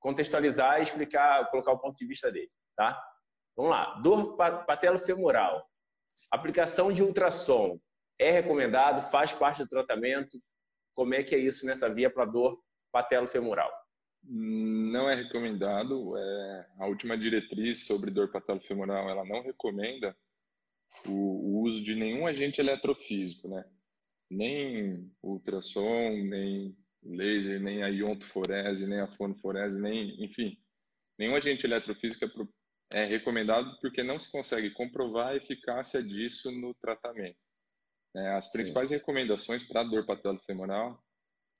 contextualizar 0.00 0.80
explicar, 0.80 1.50
colocar 1.50 1.72
o 1.72 1.78
ponto 1.78 1.96
de 1.96 2.06
vista 2.06 2.30
dele, 2.30 2.50
tá? 2.76 3.02
Vamos 3.56 3.72
lá. 3.72 3.94
Dor 4.00 4.36
pa- 4.36 4.58
patelofemoral. 4.64 5.66
Aplicação 6.30 6.92
de 6.92 7.02
ultrassom 7.02 7.78
é 8.18 8.30
recomendado, 8.30 9.00
faz 9.10 9.32
parte 9.32 9.62
do 9.62 9.68
tratamento. 9.68 10.38
Como 10.94 11.14
é 11.14 11.22
que 11.22 11.34
é 11.34 11.38
isso 11.38 11.66
nessa 11.66 11.92
via 11.92 12.10
para 12.10 12.24
dor 12.24 12.60
patelofemoral? 12.92 13.70
Não 14.24 15.08
é 15.08 15.14
recomendado. 15.14 16.16
é, 16.16 16.66
a 16.78 16.86
última 16.86 17.16
diretriz 17.16 17.86
sobre 17.86 18.10
dor 18.10 18.30
patelofemoral, 18.30 19.08
ela 19.08 19.24
não 19.24 19.42
recomenda 19.42 20.16
o, 21.06 21.12
o 21.12 21.62
uso 21.62 21.82
de 21.82 21.94
nenhum 21.94 22.26
agente 22.26 22.60
eletrofísico, 22.60 23.48
né? 23.48 23.64
Nem 24.30 25.10
ultrassom, 25.22 26.24
nem 26.24 26.76
laser, 27.02 27.60
nem 27.60 27.82
a 27.82 27.88
iontoforese, 27.88 28.86
nem 28.86 29.00
a 29.00 29.06
fonoforese, 29.16 29.80
nem, 29.80 30.22
enfim, 30.22 30.58
nenhum 31.18 31.34
agente 31.36 31.64
eletrofísico 31.64 32.24
é, 32.24 32.28
pro- 32.28 32.54
é 32.92 33.04
recomendado 33.04 33.78
porque 33.80 34.02
não 34.02 34.18
se 34.18 34.30
consegue 34.30 34.70
comprovar 34.70 35.28
a 35.28 35.36
eficácia 35.36 36.02
disso 36.02 36.50
no 36.50 36.74
tratamento. 36.74 37.38
né? 38.14 38.34
as 38.34 38.50
principais 38.50 38.90
recomendações 38.90 39.62
para 39.62 39.84
dor 39.84 40.04
patelofemoral 40.04 41.02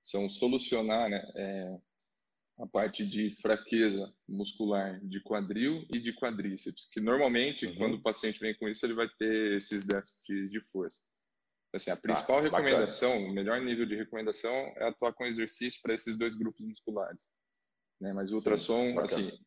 são 0.02 0.28
solucionar, 0.28 1.08
né, 1.10 1.22
é, 1.36 1.78
a 2.58 2.66
parte 2.66 3.06
de 3.06 3.30
fraqueza 3.40 4.12
muscular 4.28 4.98
de 5.06 5.20
quadril 5.22 5.86
e 5.92 6.00
de 6.00 6.12
quadríceps, 6.14 6.88
que 6.90 7.00
normalmente, 7.00 7.66
Uhum. 7.66 7.76
quando 7.76 7.94
o 7.94 8.02
paciente 8.02 8.40
vem 8.40 8.54
com 8.56 8.68
isso, 8.68 8.84
ele 8.84 8.94
vai 8.94 9.08
ter 9.18 9.56
esses 9.56 9.84
déficits 9.84 10.50
de 10.50 10.60
força. 10.72 11.00
Assim, 11.72 11.90
a 11.90 11.96
principal 11.96 12.42
bacana. 12.42 12.58
recomendação, 12.64 13.24
o 13.26 13.32
melhor 13.32 13.60
nível 13.60 13.84
de 13.86 13.94
recomendação 13.94 14.50
é 14.76 14.88
atuar 14.88 15.12
com 15.12 15.26
exercício 15.26 15.80
para 15.82 15.94
esses 15.94 16.16
dois 16.16 16.34
grupos 16.34 16.66
musculares. 16.66 17.28
Né? 18.00 18.12
Mas 18.12 18.28
o 18.28 18.30
Sim, 18.30 18.36
ultrassom, 18.36 18.94
bacana. 18.94 19.04
assim, 19.04 19.38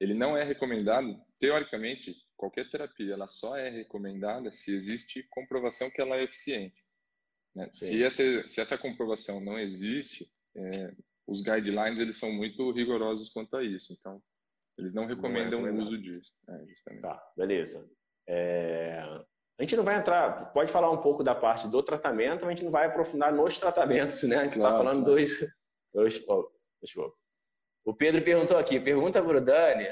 ele 0.00 0.14
não 0.14 0.36
é 0.36 0.44
recomendado, 0.44 1.20
teoricamente, 1.40 2.14
qualquer 2.36 2.70
terapia, 2.70 3.14
ela 3.14 3.26
só 3.26 3.56
é 3.56 3.68
recomendada 3.68 4.50
se 4.50 4.70
existe 4.72 5.24
comprovação 5.30 5.90
que 5.90 6.00
ela 6.00 6.16
é 6.16 6.22
eficiente. 6.22 6.85
Né? 7.56 7.68
Se 7.72 8.02
essa, 8.04 8.46
se 8.46 8.60
essa 8.60 8.76
comprovação 8.78 9.40
não 9.40 9.58
existe, 9.58 10.30
é, 10.56 10.92
os 11.26 11.40
guidelines 11.40 11.98
eles 11.98 12.18
são 12.18 12.30
muito 12.32 12.70
rigorosos 12.70 13.30
quanto 13.30 13.56
a 13.56 13.64
isso. 13.64 13.92
Então, 13.98 14.22
eles 14.78 14.92
não 14.94 15.06
recomendam 15.06 15.60
o 15.62 15.64
recomendado. 15.64 15.86
uso 15.88 15.98
disso. 16.00 16.32
É. 16.48 17.00
Tá, 17.00 17.32
beleza. 17.36 17.88
É, 18.28 19.00
A 19.58 19.62
gente 19.62 19.74
não 19.76 19.84
vai 19.84 19.96
entrar, 19.98 20.52
pode 20.52 20.70
falar 20.70 20.90
um 20.90 21.00
pouco 21.00 21.24
da 21.24 21.34
parte 21.34 21.66
do 21.66 21.82
tratamento, 21.82 22.40
mas 22.44 22.48
a 22.48 22.50
gente 22.50 22.64
não 22.64 22.70
vai 22.70 22.86
aprofundar 22.86 23.32
nos 23.32 23.56
tratamentos, 23.58 24.22
né? 24.24 24.36
A 24.36 24.42
gente 24.44 24.50
está 24.56 24.68
Claro, 24.68 24.76
falando 24.84 25.04
claro. 25.04 25.10
dois. 25.16 25.40
dois 25.94 26.28
ó, 26.28 26.46
deixa 26.82 27.00
eu... 27.00 27.12
O 27.84 27.94
Pedro 27.94 28.22
perguntou 28.22 28.58
aqui, 28.58 28.78
pergunta 28.80 29.22
para 29.22 29.38
o 29.38 29.40
Dani, 29.40 29.86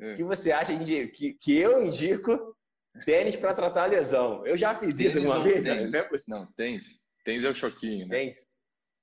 É. 0.00 0.12
o 0.12 0.16
que 0.16 0.24
você 0.24 0.50
acha 0.52 0.76
de, 0.76 1.06
que, 1.08 1.34
que 1.34 1.56
eu 1.56 1.86
indico 1.86 2.55
tênis 3.04 3.36
para 3.36 3.54
tratar 3.54 3.84
a 3.84 3.86
lesão? 3.86 4.46
Eu 4.46 4.56
já 4.56 4.74
fiz 4.74 4.98
isso 4.98 5.14
Tênis 5.14 5.16
alguma 5.16 5.36
ou 5.38 5.42
vez, 5.42 5.62
tênis? 5.62 5.78
Dani? 5.78 5.92
Não 5.92 5.98
é 5.98 6.02
possível. 6.02 6.40
Não, 6.40 6.52
tens. 6.52 7.00
Tens 7.24 7.44
é 7.44 7.48
o 7.50 7.54
choquinho, 7.54 8.06
né? 8.06 8.16
Tênis. 8.16 8.46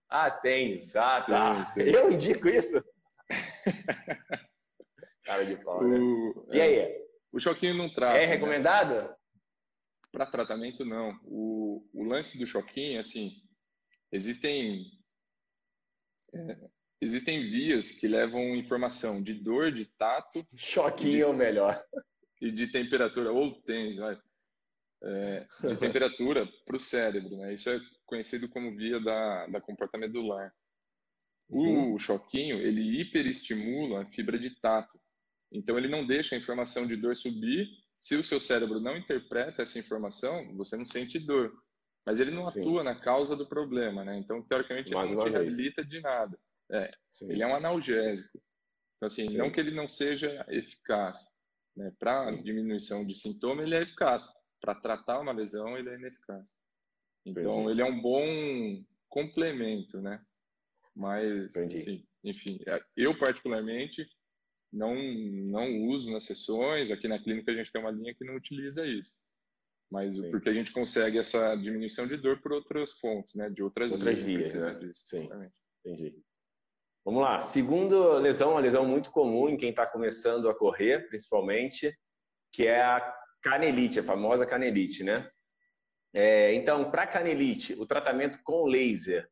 Ah, 0.10 0.32
tênis. 0.32 0.96
Ah, 0.96 1.22
tá. 1.22 1.54
Tênis, 1.54 1.72
tênis. 1.72 1.94
Eu 1.94 2.12
indico 2.12 2.48
isso? 2.48 2.84
Cara 5.24 5.46
de 5.46 5.56
pau, 5.64 5.84
né? 5.88 5.98
O, 5.98 6.48
E 6.52 6.62
aí, 6.62 7.04
o 7.32 7.40
choquinho 7.40 7.74
não 7.74 7.90
trata. 7.92 8.18
é 8.18 8.22
né? 8.22 8.26
recomendado? 8.28 9.16
Para 10.12 10.26
tratamento, 10.26 10.86
não. 10.86 11.20
O, 11.24 11.88
o 11.94 12.04
lance 12.04 12.38
do 12.38 12.46
choquinho, 12.46 13.00
assim, 13.00 13.32
existem 14.12 14.86
é, 16.36 16.58
existem 17.02 17.42
vias 17.50 17.92
que 17.92 18.08
levam 18.08 18.56
informação 18.56 19.22
de 19.22 19.34
dor, 19.34 19.72
de 19.72 19.86
tato 19.86 20.46
Choquinho 20.56 21.24
é 21.24 21.28
o 21.28 21.34
melhor. 21.34 21.84
E 22.44 22.52
de 22.52 22.68
temperatura, 22.68 23.32
ou 23.32 23.54
tens, 23.62 23.98
vai, 23.98 24.20
é, 25.02 25.48
de 25.62 25.78
temperatura 25.78 26.46
para 26.66 26.76
o 26.76 26.80
cérebro, 26.80 27.38
né? 27.38 27.54
Isso 27.54 27.70
é 27.70 27.80
conhecido 28.06 28.50
como 28.50 28.76
via 28.76 29.00
da, 29.00 29.48
da 29.48 29.62
comporta 29.62 29.98
medular. 29.98 30.54
O 31.50 31.58
Uhum. 31.60 32.00
choquinho, 32.00 32.58
ele 32.58 33.00
hiperestimula 33.00 34.02
a 34.02 34.06
fibra 34.06 34.38
de 34.38 34.50
tato. 34.60 35.00
Então, 35.52 35.78
ele 35.78 35.88
não 35.88 36.06
deixa 36.06 36.36
a 36.36 36.38
informação 36.38 36.86
de 36.86 36.98
dor 36.98 37.16
subir. 37.16 37.70
Se 38.00 38.16
o 38.16 38.24
seu 38.24 38.40
cérebro 38.40 38.80
não 38.82 38.98
interpreta 38.98 39.62
essa 39.62 39.80
informação, 39.80 40.54
você 40.58 40.76
não 40.76 40.86
sente 40.86 41.20
dor. 41.20 41.54
Mas 42.06 42.20
ele 42.20 42.32
não 42.32 42.44
Sim. 42.46 42.60
atua 42.60 42.84
na 42.84 42.96
causa 43.00 43.38
do 43.38 43.48
problema, 43.48 44.04
né? 44.04 44.18
Então, 44.18 44.42
teoricamente, 44.42 44.92
Mais 44.92 45.12
ele 45.12 45.18
não 45.18 45.26
te 45.26 45.32
vez. 45.32 45.56
reabilita 45.56 45.86
de 45.86 46.02
nada. 46.02 46.38
Sim. 47.10 47.32
Ele 47.32 47.44
é 47.44 47.48
um 47.48 47.56
analgésico. 47.56 48.38
Então, 48.98 49.08
assim, 49.08 49.30
Sim. 49.30 49.38
não 49.38 49.50
que 49.50 49.60
ele 49.62 49.72
não 49.72 49.88
seja 49.88 50.46
eficaz. 50.50 51.32
Né? 51.76 51.92
Para 52.00 52.32
diminuição 52.32 53.06
de 53.06 53.16
sintoma, 53.16 53.64
ele 53.64 53.76
é 53.76 53.82
eficaz. 53.82 54.28
Para 54.62 54.76
tratar 54.76 55.20
uma 55.20 55.32
lesão, 55.32 55.78
ele 55.78 55.90
é 55.90 55.96
ineficaz. 55.96 56.46
Então, 57.26 57.44
Entendi. 57.44 57.72
ele 57.72 57.82
é 57.82 57.86
um 57.86 58.02
bom 58.02 58.84
complemento, 59.10 60.02
né? 60.02 60.24
Mas, 60.96 61.56
assim, 61.56 62.06
enfim, 62.24 62.60
eu 62.96 63.18
particularmente 63.18 64.08
não, 64.72 64.96
não 64.96 65.86
uso 65.88 66.12
nas 66.12 66.26
sessões. 66.26 66.92
Aqui 66.92 67.08
na 67.08 67.20
clínica 67.20 67.52
a 67.52 67.56
gente 67.56 67.72
tem 67.72 67.82
uma 67.82 67.92
linha 67.92 68.14
que 68.14 68.26
não 68.26 68.36
utiliza 68.36 68.86
isso. 68.86 69.14
Mas 69.92 70.16
Sim. 70.16 70.32
porque 70.32 70.50
a 70.50 70.54
gente 70.54 70.72
consegue 70.72 71.18
essa 71.18 71.56
diminuição 71.56 72.08
de 72.08 72.18
dor 72.18 72.42
por 72.42 72.52
outras 72.52 72.94
fontes, 72.94 73.36
né? 73.36 73.50
De 73.50 73.62
outras, 73.62 73.92
Outras 73.94 74.22
vias, 74.22 74.50
precisa 74.50 74.74
né? 74.74 74.80
disso, 74.80 75.04
Sim. 75.06 75.18
exatamente. 75.18 75.54
Entendi. 75.86 76.24
Vamos 77.06 77.22
lá. 77.22 77.42
Segunda 77.42 78.18
lesão, 78.20 78.52
uma 78.52 78.60
lesão 78.62 78.86
muito 78.86 79.12
comum 79.12 79.50
em 79.50 79.58
quem 79.58 79.70
está 79.72 79.86
começando 79.86 80.50
a 80.50 80.56
correr, 80.58 81.08
principalmente, 81.08 81.94
que 82.52 82.66
é 82.66 82.82
a 82.82 83.14
canelite, 83.42 84.00
a 84.00 84.04
famosa 84.04 84.46
canelite, 84.46 85.04
né? 85.04 85.30
É, 86.14 86.54
então, 86.54 86.90
para 86.92 87.08
canelite, 87.08 87.74
o 87.74 87.86
tratamento 87.86 88.40
com 88.44 88.66
laser 88.66 89.28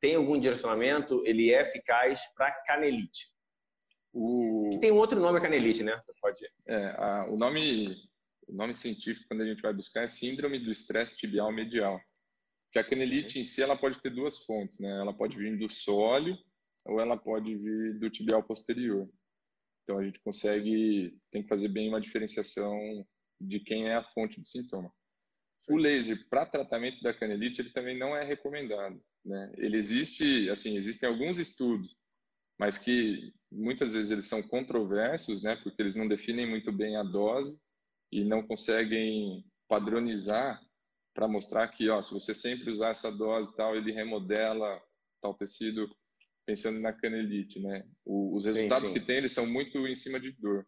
tem 0.00 0.14
algum 0.16 0.38
direcionamento? 0.38 1.22
Ele 1.24 1.52
é 1.52 1.60
eficaz 1.62 2.22
para 2.34 2.50
canelite? 2.66 3.28
O, 4.12 4.70
Tem 4.80 4.90
um 4.90 4.96
outro 4.96 5.20
nome 5.20 5.38
a 5.38 5.40
canelite, 5.40 5.82
né? 5.84 5.96
Você 6.00 6.12
pode. 6.20 6.44
É, 6.66 6.86
a- 6.98 7.26
o 7.30 7.36
nome 7.36 7.96
o 8.48 8.52
nome 8.52 8.74
científico 8.74 9.28
quando 9.28 9.42
a 9.42 9.46
gente 9.46 9.62
vai 9.62 9.72
buscar 9.72 10.02
é 10.02 10.08
síndrome 10.08 10.58
do 10.58 10.72
estresse 10.72 11.16
tibial 11.16 11.52
medial. 11.52 12.00
Que 12.72 12.80
a 12.80 12.84
canelite 12.84 13.38
em 13.38 13.44
si 13.44 13.62
ela 13.62 13.76
pode 13.76 14.00
ter 14.00 14.10
duas 14.10 14.38
fontes, 14.44 14.80
né? 14.80 14.90
Ela 15.00 15.12
pode 15.12 15.36
vir 15.36 15.56
do 15.56 15.68
sólio 15.68 16.36
ou 16.84 17.00
ela 17.00 17.16
pode 17.16 17.54
vir 17.56 17.98
do 17.98 18.10
tibial 18.10 18.42
posterior. 18.42 19.08
Então 19.84 19.98
a 19.98 20.04
gente 20.04 20.20
consegue 20.20 21.18
tem 21.30 21.42
que 21.42 21.48
fazer 21.48 21.68
bem 21.68 21.88
uma 21.88 22.00
diferenciação 22.00 23.06
de 23.40 23.60
quem 23.60 23.88
é 23.88 23.96
a 23.96 24.04
fonte 24.04 24.40
do 24.40 24.46
sintoma. 24.46 24.92
O 25.68 25.76
laser 25.76 26.26
para 26.28 26.46
tratamento 26.46 27.02
da 27.02 27.12
canelite 27.12 27.60
ele 27.60 27.70
também 27.70 27.98
não 27.98 28.16
é 28.16 28.24
recomendado, 28.24 29.00
né? 29.24 29.52
Ele 29.56 29.76
existe, 29.76 30.48
assim, 30.48 30.76
existem 30.76 31.08
alguns 31.08 31.38
estudos, 31.38 31.94
mas 32.58 32.78
que 32.78 33.32
muitas 33.52 33.92
vezes 33.92 34.10
eles 34.10 34.26
são 34.26 34.42
controversos, 34.42 35.42
né? 35.42 35.56
Porque 35.56 35.82
eles 35.82 35.94
não 35.94 36.08
definem 36.08 36.48
muito 36.48 36.72
bem 36.72 36.96
a 36.96 37.02
dose 37.02 37.60
e 38.10 38.24
não 38.24 38.46
conseguem 38.46 39.44
padronizar 39.68 40.60
para 41.14 41.28
mostrar 41.28 41.68
que, 41.68 41.88
ó, 41.90 42.00
se 42.00 42.12
você 42.12 42.34
sempre 42.34 42.70
usar 42.70 42.90
essa 42.90 43.10
dose 43.10 43.54
tal, 43.56 43.76
ele 43.76 43.92
remodela 43.92 44.80
tal 45.20 45.34
tecido 45.34 45.88
pensando 46.46 46.80
na 46.80 46.92
canelite, 46.92 47.60
né? 47.60 47.84
O, 48.04 48.34
os 48.34 48.44
resultados 48.44 48.88
sim, 48.88 48.94
sim. 48.94 49.00
que 49.00 49.06
tem, 49.06 49.16
eles 49.16 49.32
são 49.32 49.46
muito 49.46 49.86
em 49.86 49.94
cima 49.94 50.18
de 50.18 50.32
dor. 50.32 50.66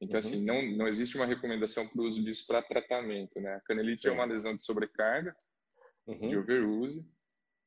Então, 0.00 0.18
assim, 0.18 0.46
uhum. 0.46 0.56
assim, 0.56 0.68
não, 0.70 0.76
não 0.78 0.88
existe 0.88 1.16
uma 1.16 1.26
recomendação 1.26 1.86
para 1.86 2.00
o 2.00 2.04
uso 2.04 2.22
disso 2.22 2.46
para 2.46 2.62
tratamento, 2.62 3.38
né? 3.40 3.54
A 3.54 3.60
canelite 3.60 4.02
sim. 4.02 4.08
é 4.08 4.12
uma 4.12 4.24
lesão 4.24 4.54
de 4.56 4.64
sobrecarga, 4.64 5.34
uhum. 6.06 6.30
de 6.30 6.36
overuse, 6.36 7.06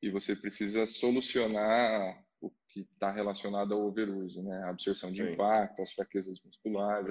e 0.01 0.09
você 0.09 0.35
precisa 0.35 0.85
solucionar 0.85 2.23
o 2.41 2.51
que 2.69 2.81
está 2.81 3.11
relacionado 3.11 3.73
ao 3.73 3.85
overuse, 3.85 4.41
né? 4.41 4.63
A 4.63 4.69
absorção 4.69 5.09
de 5.09 5.21
impacto, 5.21 5.81
as 5.81 5.93
fraquezas 5.93 6.41
musculares, 6.43 7.07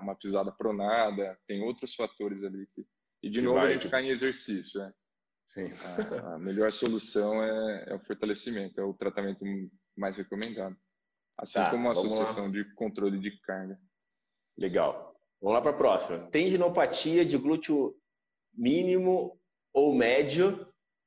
uma 0.00 0.16
pisada 0.16 0.50
pronada, 0.50 1.38
tem 1.46 1.62
outros 1.62 1.94
fatores 1.94 2.42
ali 2.42 2.66
que 2.74 2.86
e 3.22 3.30
de 3.30 3.40
que 3.40 3.44
novo 3.46 3.58
a 3.58 3.72
gente 3.72 3.88
cai 3.88 4.04
em 4.04 4.10
exercício, 4.10 4.78
né? 4.78 4.92
Sim. 5.48 5.70
A, 6.22 6.34
a 6.34 6.38
melhor 6.38 6.72
solução 6.72 7.42
é, 7.42 7.84
é, 7.88 7.94
o 7.94 8.00
fortalecimento, 8.00 8.80
é 8.80 8.84
o 8.84 8.94
tratamento 8.94 9.44
mais 9.96 10.16
recomendado. 10.16 10.76
Assim 11.38 11.54
tá, 11.54 11.70
como 11.70 11.88
a 11.88 11.92
associação 11.92 12.50
de 12.50 12.64
controle 12.74 13.18
de 13.18 13.38
carga. 13.40 13.78
Legal. 14.56 15.14
Vamos 15.40 15.56
lá 15.56 15.60
para 15.60 15.72
a 15.72 15.76
próxima. 15.76 16.18
Tendinopatia 16.30 17.24
de 17.24 17.36
glúteo 17.36 17.94
mínimo 18.52 19.38
ou 19.72 19.94
médio. 19.94 20.66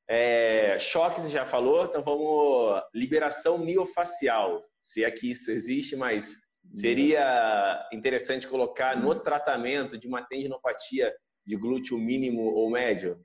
É, 0.10 0.78
choque 0.80 1.22
você 1.22 1.30
já 1.30 1.46
falou, 1.46 1.86
então 1.86 2.02
vamos. 2.02 2.82
Liberação 2.94 3.58
miofacial. 3.58 4.62
Se 4.82 5.04
é 5.04 5.12
que 5.12 5.32
isso 5.32 5.52
existe, 5.52 5.96
mas 5.96 6.36
seria 6.74 7.88
interessante 7.92 8.48
colocar 8.48 8.98
no 8.98 9.16
tratamento 9.16 9.98
de 9.98 10.08
uma 10.08 10.22
tendinopatia 10.22 11.14
de 11.46 11.56
glúteo 11.56 11.98
mínimo 11.98 12.42
ou 12.42 12.70
médio? 12.70 13.20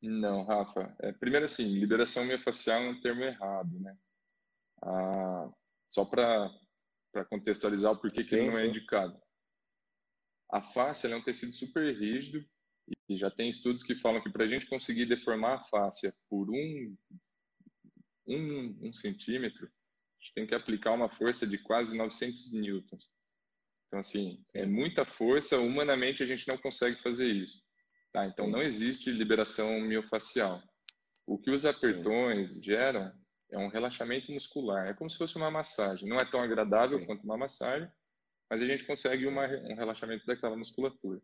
Não, 0.00 0.44
Rafa. 0.44 0.94
É, 1.00 1.12
primeiro, 1.12 1.46
assim, 1.46 1.64
liberação 1.64 2.24
miofascial 2.24 2.82
é 2.82 2.90
um 2.90 3.00
termo 3.00 3.22
errado, 3.24 3.78
né? 3.80 3.96
Ah, 4.82 5.50
só 5.88 6.04
para 6.04 6.50
contextualizar 7.28 7.92
o 7.92 7.98
porquê 7.98 8.22
sim, 8.22 8.28
que 8.28 8.34
ele 8.36 8.50
não 8.50 8.58
é 8.58 8.60
sim. 8.60 8.66
é 8.66 8.68
indicado. 8.68 9.20
A 10.50 10.62
face 10.62 11.06
é 11.06 11.16
um 11.16 11.22
tecido 11.22 11.52
super 11.52 11.94
rígido 11.98 12.44
e 13.08 13.18
já 13.18 13.30
tem 13.30 13.50
estudos 13.50 13.82
que 13.82 13.94
falam 13.94 14.22
que 14.22 14.30
para 14.30 14.44
a 14.44 14.48
gente 14.48 14.66
conseguir 14.66 15.06
deformar 15.06 15.56
a 15.56 15.64
face 15.64 16.12
por 16.28 16.48
um, 16.50 16.96
um, 18.26 18.88
um 18.88 18.92
centímetro, 18.92 19.66
a 19.66 20.22
gente 20.22 20.34
tem 20.34 20.46
que 20.46 20.54
aplicar 20.54 20.92
uma 20.92 21.08
força 21.08 21.46
de 21.46 21.58
quase 21.58 21.96
900 21.96 22.52
newtons. 22.52 23.10
Então, 23.86 23.98
assim, 23.98 24.42
é 24.54 24.66
muita 24.66 25.04
força, 25.04 25.58
humanamente 25.58 26.22
a 26.22 26.26
gente 26.26 26.46
não 26.46 26.58
consegue 26.58 27.00
fazer 27.00 27.26
isso. 27.26 27.62
Tá? 28.12 28.26
Então, 28.26 28.48
não 28.48 28.62
existe 28.62 29.10
liberação 29.10 29.80
miofacial. 29.80 30.62
O 31.26 31.38
que 31.38 31.50
os 31.50 31.64
apertões 31.64 32.54
Sim. 32.54 32.62
geram 32.62 33.12
é 33.50 33.58
um 33.58 33.68
relaxamento 33.68 34.32
muscular. 34.32 34.86
É 34.86 34.94
como 34.94 35.10
se 35.10 35.18
fosse 35.18 35.36
uma 35.36 35.50
massagem. 35.50 36.08
Não 36.08 36.16
é 36.16 36.24
tão 36.24 36.40
agradável 36.40 36.98
Sim. 36.98 37.06
quanto 37.06 37.24
uma 37.24 37.36
massagem, 37.36 37.90
mas 38.50 38.62
a 38.62 38.66
gente 38.66 38.84
consegue 38.84 39.26
uma, 39.26 39.46
um 39.46 39.74
relaxamento 39.74 40.24
daquela 40.26 40.56
musculatura. 40.56 41.20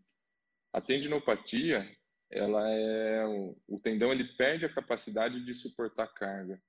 A 0.72 0.80
tendinopatia, 0.80 1.88
ela 2.30 2.68
é 2.70 3.24
o 3.26 3.80
tendão 3.80 4.12
ele 4.12 4.24
perde 4.36 4.64
a 4.64 4.72
capacidade 4.72 5.44
de 5.44 5.54
suportar 5.54 6.08
carga. 6.08 6.60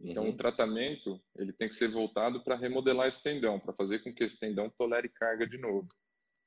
Então, 0.00 0.24
uhum. 0.24 0.30
o 0.30 0.36
tratamento 0.36 1.20
ele 1.36 1.52
tem 1.52 1.68
que 1.68 1.74
ser 1.74 1.88
voltado 1.88 2.42
para 2.44 2.56
remodelar 2.56 3.08
esse 3.08 3.22
tendão, 3.22 3.58
para 3.58 3.72
fazer 3.72 4.00
com 4.00 4.14
que 4.14 4.22
esse 4.22 4.38
tendão 4.38 4.70
tolere 4.70 5.08
carga 5.08 5.46
de 5.46 5.58
novo. 5.58 5.88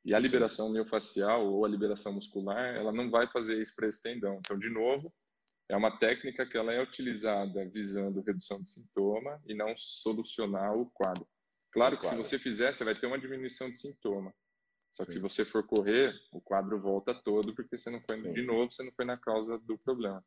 E 0.04 0.16
a 0.16 0.20
liberação 0.20 0.70
miofascial 0.70 1.46
ou 1.46 1.64
a 1.64 1.70
liberação 1.70 2.14
muscular, 2.14 2.76
ela 2.76 2.92
não 2.92 3.10
vai 3.10 3.28
fazer 3.28 3.62
isso 3.62 3.76
para 3.76 3.88
esse 3.88 4.02
tendão. 4.02 4.40
Então, 4.40 4.58
de 4.58 4.70
novo, 4.70 5.14
é 5.70 5.76
uma 5.76 5.98
técnica 6.00 6.46
que 6.46 6.58
ela 6.58 6.74
é 6.74 6.82
utilizada 6.82 7.70
visando 7.70 8.22
redução 8.22 8.62
de 8.62 8.70
sintoma 8.70 9.42
e 9.46 9.54
não 9.54 9.76
solucionar 9.78 10.74
o 10.74 10.90
quadro. 10.92 11.28
Claro 11.72 11.98
que 11.98 12.06
se 12.06 12.16
você 12.16 12.38
fizer, 12.38 12.74
você 12.74 12.84
vai 12.84 12.96
ter 12.96 13.06
uma 13.06 13.20
diminuição 13.20 13.70
de 13.70 13.78
sintoma. 13.78 14.34
Só 14.92 15.06
que 15.06 15.14
Sim. 15.14 15.20
se 15.20 15.22
você 15.22 15.46
for 15.46 15.66
correr, 15.66 16.14
o 16.34 16.42
quadro 16.42 16.82
volta 16.82 17.14
todo 17.14 17.56
porque 17.56 17.78
você 17.78 17.90
não 17.90 18.02
foi 18.02 18.18
Sim. 18.18 18.34
de 18.34 18.42
novo, 18.42 18.70
você 18.72 18.84
não 18.84 18.92
foi 18.92 19.06
na 19.06 19.18
causa 19.18 19.58
do 19.60 19.78
problema. 19.78 20.22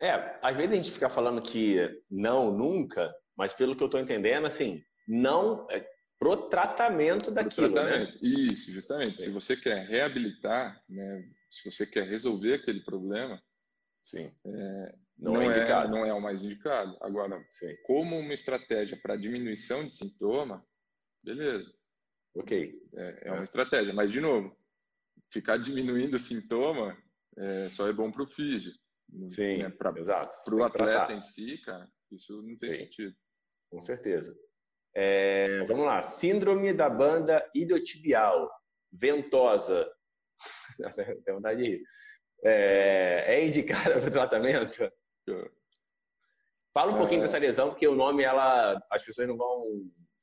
É, 0.00 0.38
às 0.42 0.56
vezes 0.56 0.72
a 0.72 0.74
gente 0.76 0.92
fica 0.92 1.08
falando 1.08 1.42
que 1.42 1.78
não, 2.10 2.52
nunca, 2.52 3.12
mas 3.36 3.52
pelo 3.52 3.74
que 3.74 3.82
eu 3.82 3.86
estou 3.86 4.00
entendendo, 4.00 4.46
assim, 4.46 4.84
não 5.08 5.66
é 5.70 5.80
pro 6.22 6.36
tratamento 6.48 7.32
daquilo, 7.32 7.72
pro 7.72 7.82
né? 7.82 7.88
tratamento. 7.88 8.22
Né? 8.22 8.30
Isso, 8.52 8.70
justamente. 8.70 9.14
Sim. 9.14 9.24
Se 9.24 9.30
você 9.30 9.56
quer 9.56 9.84
reabilitar, 9.86 10.80
né, 10.88 11.28
se 11.50 11.68
você 11.68 11.84
quer 11.84 12.06
resolver 12.06 12.54
aquele 12.54 12.80
problema, 12.80 13.42
Sim. 14.04 14.32
É, 14.44 14.94
não, 15.18 15.34
não, 15.34 15.42
é, 15.42 15.46
é 15.46 15.48
indicado. 15.48 15.90
não 15.90 16.04
é 16.04 16.12
o 16.12 16.20
mais 16.20 16.42
indicado. 16.42 16.96
Agora, 17.00 17.44
Sim. 17.50 17.76
como 17.84 18.18
uma 18.18 18.34
estratégia 18.34 18.96
para 18.96 19.16
diminuição 19.16 19.84
de 19.84 19.92
sintoma, 19.92 20.64
beleza. 21.22 21.72
Ok. 22.34 22.80
É, 22.94 23.28
é 23.28 23.32
uma 23.32 23.44
estratégia, 23.44 23.92
mas 23.92 24.10
de 24.10 24.20
novo, 24.20 24.56
ficar 25.28 25.56
diminuindo 25.56 26.14
o 26.14 26.20
sintoma 26.20 26.96
é, 27.36 27.68
só 27.68 27.88
é 27.88 27.92
bom 27.92 28.10
para 28.10 28.22
o 28.22 28.28
físico. 28.28 28.78
Sim, 29.28 29.58
né? 29.58 29.70
pra, 29.70 29.92
exato. 29.96 30.34
Para 30.44 30.54
o 30.54 30.64
atleta 30.64 30.92
tratar. 30.92 31.14
em 31.14 31.20
si, 31.20 31.58
cara, 31.58 31.88
isso 32.10 32.42
não 32.42 32.56
tem 32.56 32.70
Sim, 32.70 32.78
sentido. 32.78 33.16
Com 33.70 33.80
certeza. 33.80 34.36
É, 34.94 35.64
vamos 35.66 35.86
lá. 35.86 36.02
Síndrome 36.02 36.72
da 36.72 36.88
banda 36.88 37.48
iliotibial, 37.54 38.50
ventosa. 38.92 39.90
Tem 41.24 41.34
vontade 41.34 41.62
de 41.62 41.68
rir. 41.68 41.82
É, 42.44 43.24
é 43.28 43.46
indicada 43.46 43.98
para 44.00 44.10
tratamento? 44.10 44.90
Fala 46.74 46.92
um 46.92 46.98
pouquinho 46.98 47.20
é... 47.20 47.24
dessa 47.24 47.38
lesão, 47.38 47.70
porque 47.70 47.86
o 47.86 47.94
nome, 47.94 48.22
ela, 48.22 48.82
as 48.90 49.04
pessoas 49.04 49.28
não 49.28 49.36
vão, 49.36 49.62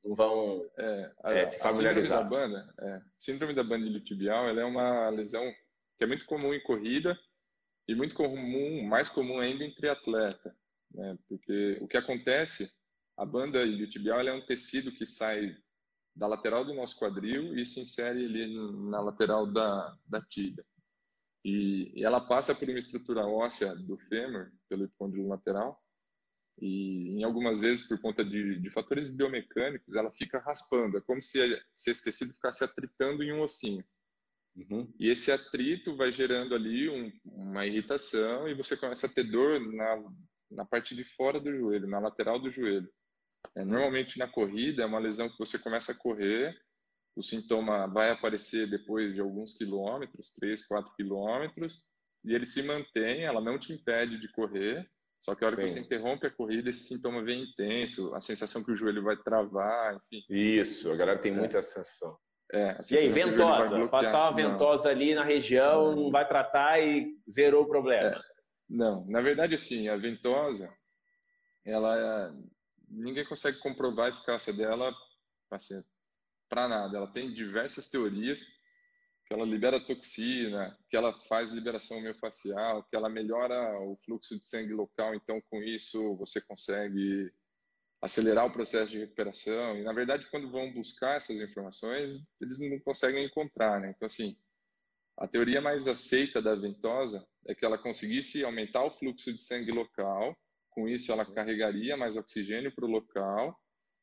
não 0.04 0.14
vão 0.14 0.70
é, 0.78 1.12
a, 1.24 1.32
é, 1.32 1.46
se 1.46 1.58
familiarizar. 1.60 2.22
Síndrome 2.22 2.30
da 2.30 2.46
banda, 2.48 2.74
é, 2.80 3.02
síndrome 3.16 3.54
da 3.54 3.64
banda 3.64 3.86
iliotibial, 3.86 4.48
ela 4.48 4.60
é 4.60 4.64
uma 4.64 5.08
lesão 5.10 5.44
que 5.96 6.04
é 6.04 6.06
muito 6.06 6.26
comum 6.26 6.52
em 6.52 6.62
corrida, 6.62 7.18
e 7.90 7.94
muito 7.94 8.14
comum, 8.14 8.84
mais 8.84 9.08
comum 9.08 9.40
ainda 9.40 9.64
entre 9.64 9.88
atleta, 9.88 10.56
né? 10.94 11.18
Porque 11.28 11.76
o 11.80 11.88
que 11.88 11.96
acontece, 11.96 12.72
a 13.20 13.26
banda 13.26 13.62
iliotibial 13.62 14.20
é 14.20 14.32
um 14.32 14.44
tecido 14.46 14.90
que 14.90 15.04
sai 15.04 15.54
da 16.16 16.26
lateral 16.26 16.64
do 16.64 16.72
nosso 16.72 16.98
quadril 16.98 17.54
e 17.54 17.66
se 17.66 17.78
insere 17.78 18.24
ali 18.24 18.56
na 18.88 18.98
lateral 19.02 19.46
da, 19.46 19.94
da 20.08 20.22
tibia. 20.22 20.64
E, 21.44 21.92
e 21.94 22.02
ela 22.02 22.18
passa 22.20 22.54
por 22.54 22.66
uma 22.66 22.78
estrutura 22.78 23.26
óssea 23.26 23.76
do 23.76 23.98
fêmur, 24.08 24.50
pelo 24.70 24.84
epicôndilo 24.84 25.28
lateral, 25.28 25.78
e 26.58 27.10
em 27.18 27.22
algumas 27.22 27.60
vezes, 27.60 27.86
por 27.86 28.00
conta 28.00 28.24
de, 28.24 28.58
de 28.58 28.70
fatores 28.70 29.10
biomecânicos, 29.10 29.94
ela 29.94 30.10
fica 30.10 30.38
raspando. 30.38 30.96
É 30.96 31.00
como 31.02 31.20
se, 31.20 31.38
se 31.74 31.90
esse 31.90 32.02
tecido 32.02 32.32
ficasse 32.32 32.64
atritando 32.64 33.22
em 33.22 33.32
um 33.32 33.42
ossinho. 33.42 33.84
Uhum. 34.56 34.90
E 34.98 35.08
esse 35.08 35.30
atrito 35.30 35.94
vai 35.94 36.10
gerando 36.10 36.54
ali 36.54 36.88
um, 36.88 37.12
uma 37.24 37.66
irritação 37.66 38.48
e 38.48 38.54
você 38.54 38.76
começa 38.76 39.06
a 39.06 39.10
ter 39.10 39.24
dor 39.24 39.60
na, 39.60 40.04
na 40.50 40.64
parte 40.64 40.94
de 40.94 41.04
fora 41.04 41.38
do 41.38 41.54
joelho, 41.54 41.86
na 41.86 41.98
lateral 41.98 42.38
do 42.38 42.50
joelho. 42.50 42.90
É, 43.56 43.64
normalmente 43.64 44.18
na 44.18 44.28
corrida 44.28 44.82
é 44.82 44.86
uma 44.86 44.98
lesão 44.98 45.28
que 45.28 45.38
você 45.38 45.58
começa 45.58 45.92
a 45.92 45.94
correr, 45.94 46.54
o 47.16 47.22
sintoma 47.22 47.86
vai 47.86 48.10
aparecer 48.10 48.68
depois 48.68 49.14
de 49.14 49.20
alguns 49.20 49.52
quilômetros, 49.52 50.32
3, 50.32 50.66
4 50.66 50.92
quilômetros, 50.94 51.82
e 52.24 52.34
ele 52.34 52.46
se 52.46 52.62
mantém, 52.62 53.24
ela 53.24 53.40
não 53.40 53.58
te 53.58 53.72
impede 53.72 54.18
de 54.18 54.30
correr, 54.30 54.88
só 55.20 55.34
que 55.34 55.44
a 55.44 55.48
hora 55.48 55.56
Sim. 55.56 55.62
que 55.62 55.68
você 55.68 55.80
interrompe 55.80 56.26
a 56.26 56.30
corrida, 56.30 56.70
esse 56.70 56.84
sintoma 56.84 57.22
vem 57.22 57.42
intenso, 57.42 58.14
a 58.14 58.20
sensação 58.20 58.64
que 58.64 58.72
o 58.72 58.76
joelho 58.76 59.02
vai 59.02 59.16
travar, 59.16 59.94
enfim. 60.10 60.24
Isso, 60.30 60.90
a 60.90 60.96
galera 60.96 61.18
tem 61.18 61.32
é. 61.32 61.36
muita 61.36 61.60
sensação. 61.60 62.16
É, 62.52 62.76
e 62.90 62.96
aí, 62.96 63.08
ventosa? 63.08 63.86
Passar 63.88 64.22
uma 64.24 64.34
ventosa 64.34 64.84
não. 64.84 64.90
ali 64.90 65.14
na 65.14 65.22
região, 65.22 65.94
não 65.94 66.10
vai 66.10 66.26
tratar 66.26 66.80
e 66.80 67.14
zerou 67.30 67.64
o 67.64 67.68
problema. 67.68 68.08
É. 68.08 68.20
Não, 68.68 69.04
na 69.06 69.20
verdade, 69.20 69.54
assim, 69.54 69.88
a 69.88 69.96
ventosa, 69.96 70.72
ela 71.64 72.34
ninguém 72.90 73.24
consegue 73.24 73.58
comprovar 73.58 74.06
a 74.06 74.10
eficácia 74.10 74.52
dela 74.52 74.94
assim, 75.50 75.82
para 76.48 76.68
nada. 76.68 76.96
Ela 76.96 77.12
tem 77.12 77.32
diversas 77.32 77.88
teorias 77.88 78.40
que 78.40 79.34
ela 79.34 79.44
libera 79.44 79.78
toxina, 79.78 80.76
que 80.88 80.96
ela 80.96 81.12
faz 81.28 81.50
liberação 81.50 82.00
miofascial, 82.00 82.82
que 82.84 82.96
ela 82.96 83.08
melhora 83.08 83.78
o 83.80 83.96
fluxo 84.04 84.36
de 84.38 84.44
sangue 84.44 84.72
local, 84.72 85.14
então 85.14 85.40
com 85.48 85.62
isso 85.62 86.16
você 86.16 86.40
consegue 86.40 87.32
acelerar 88.02 88.46
o 88.46 88.52
processo 88.52 88.90
de 88.90 88.98
recuperação. 88.98 89.76
E, 89.76 89.82
na 89.82 89.92
verdade, 89.92 90.26
quando 90.30 90.50
vão 90.50 90.72
buscar 90.72 91.16
essas 91.16 91.38
informações, 91.38 92.20
eles 92.40 92.58
não 92.58 92.80
conseguem 92.80 93.24
encontrar, 93.24 93.78
né? 93.78 93.92
Então, 93.94 94.06
assim, 94.06 94.36
a 95.18 95.28
teoria 95.28 95.60
mais 95.60 95.86
aceita 95.86 96.40
da 96.40 96.54
ventosa 96.54 97.24
é 97.46 97.54
que 97.54 97.64
ela 97.64 97.78
conseguisse 97.78 98.42
aumentar 98.42 98.82
o 98.84 98.90
fluxo 98.98 99.32
de 99.32 99.40
sangue 99.40 99.70
local, 99.70 100.36
com 100.70 100.88
isso 100.88 101.12
ela 101.12 101.24
carregaria 101.24 101.96
mais 101.96 102.16
oxigênio 102.16 102.74
para 102.74 102.84
o 102.84 102.90
local, 102.90 103.58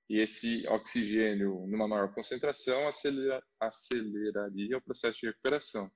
e 0.10 0.20
esse 0.20 0.66
oxigênio, 0.68 1.66
numa 1.68 1.88
maior 1.88 2.14
concentração, 2.14 2.88
acelera, 2.88 3.44
aceleraria 3.60 4.78
o 4.78 4.84
processo 4.84 5.20
de 5.20 5.28
recuperação. 5.28 5.92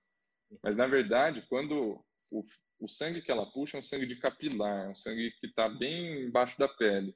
Mas, 0.62 0.75
na 0.75 0.86
verdade, 0.86 1.45
quando 1.47 2.03
o, 2.29 2.43
o 2.79 2.88
sangue 2.89 3.21
que 3.21 3.31
ela 3.31 3.49
puxa 3.51 3.77
é 3.77 3.79
um 3.79 3.84
sangue 3.84 4.05
de 4.05 4.17
capilar, 4.17 4.88
é 4.88 4.89
um 4.89 4.95
sangue 4.95 5.31
que 5.39 5.47
está 5.47 5.69
bem 5.69 6.25
embaixo 6.25 6.60
da 6.60 6.67
pele. 6.67 7.15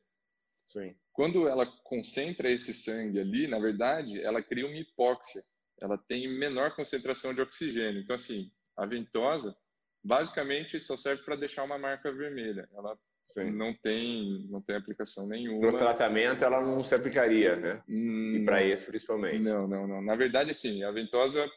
Sim. 0.66 0.96
Quando 1.12 1.48
ela 1.48 1.66
concentra 1.84 2.50
esse 2.50 2.74
sangue 2.74 3.20
ali, 3.20 3.48
na 3.48 3.60
verdade, 3.60 4.22
ela 4.22 4.42
cria 4.42 4.66
uma 4.66 4.78
hipóxia. 4.78 5.42
Ela 5.82 5.98
tem 5.98 6.28
menor 6.40 6.76
concentração 6.76 7.34
de 7.34 7.42
oxigênio. 7.42 8.02
Então, 8.02 8.16
assim, 8.16 8.52
a 8.78 8.86
ventosa 8.86 9.56
basicamente 10.04 10.80
só 10.80 10.96
serve 10.96 11.24
para 11.24 11.36
deixar 11.36 11.64
uma 11.64 11.78
marca 11.78 12.12
vermelha. 12.12 12.70
Ela 12.74 12.98
Sim. 13.26 13.52
não 13.52 13.74
tem 13.74 14.48
não 14.50 14.62
tem 14.62 14.76
aplicação 14.76 15.28
nenhuma. 15.28 15.72
Para 15.72 15.78
tratamento 15.78 16.46
ela 16.46 16.62
não 16.62 16.84
se 16.84 16.94
aplicaria, 16.94 17.56
né? 17.56 17.84
Hum, 17.90 18.36
e 18.36 18.44
para 18.44 18.64
esse 18.64 18.86
principalmente. 18.86 19.44
Não, 19.44 19.68
não, 19.68 19.88
não. 19.88 20.02
Na 20.02 20.16
verdade, 20.16 20.52
assim, 20.52 20.84
a 20.84 20.92
ventosa 20.92 21.50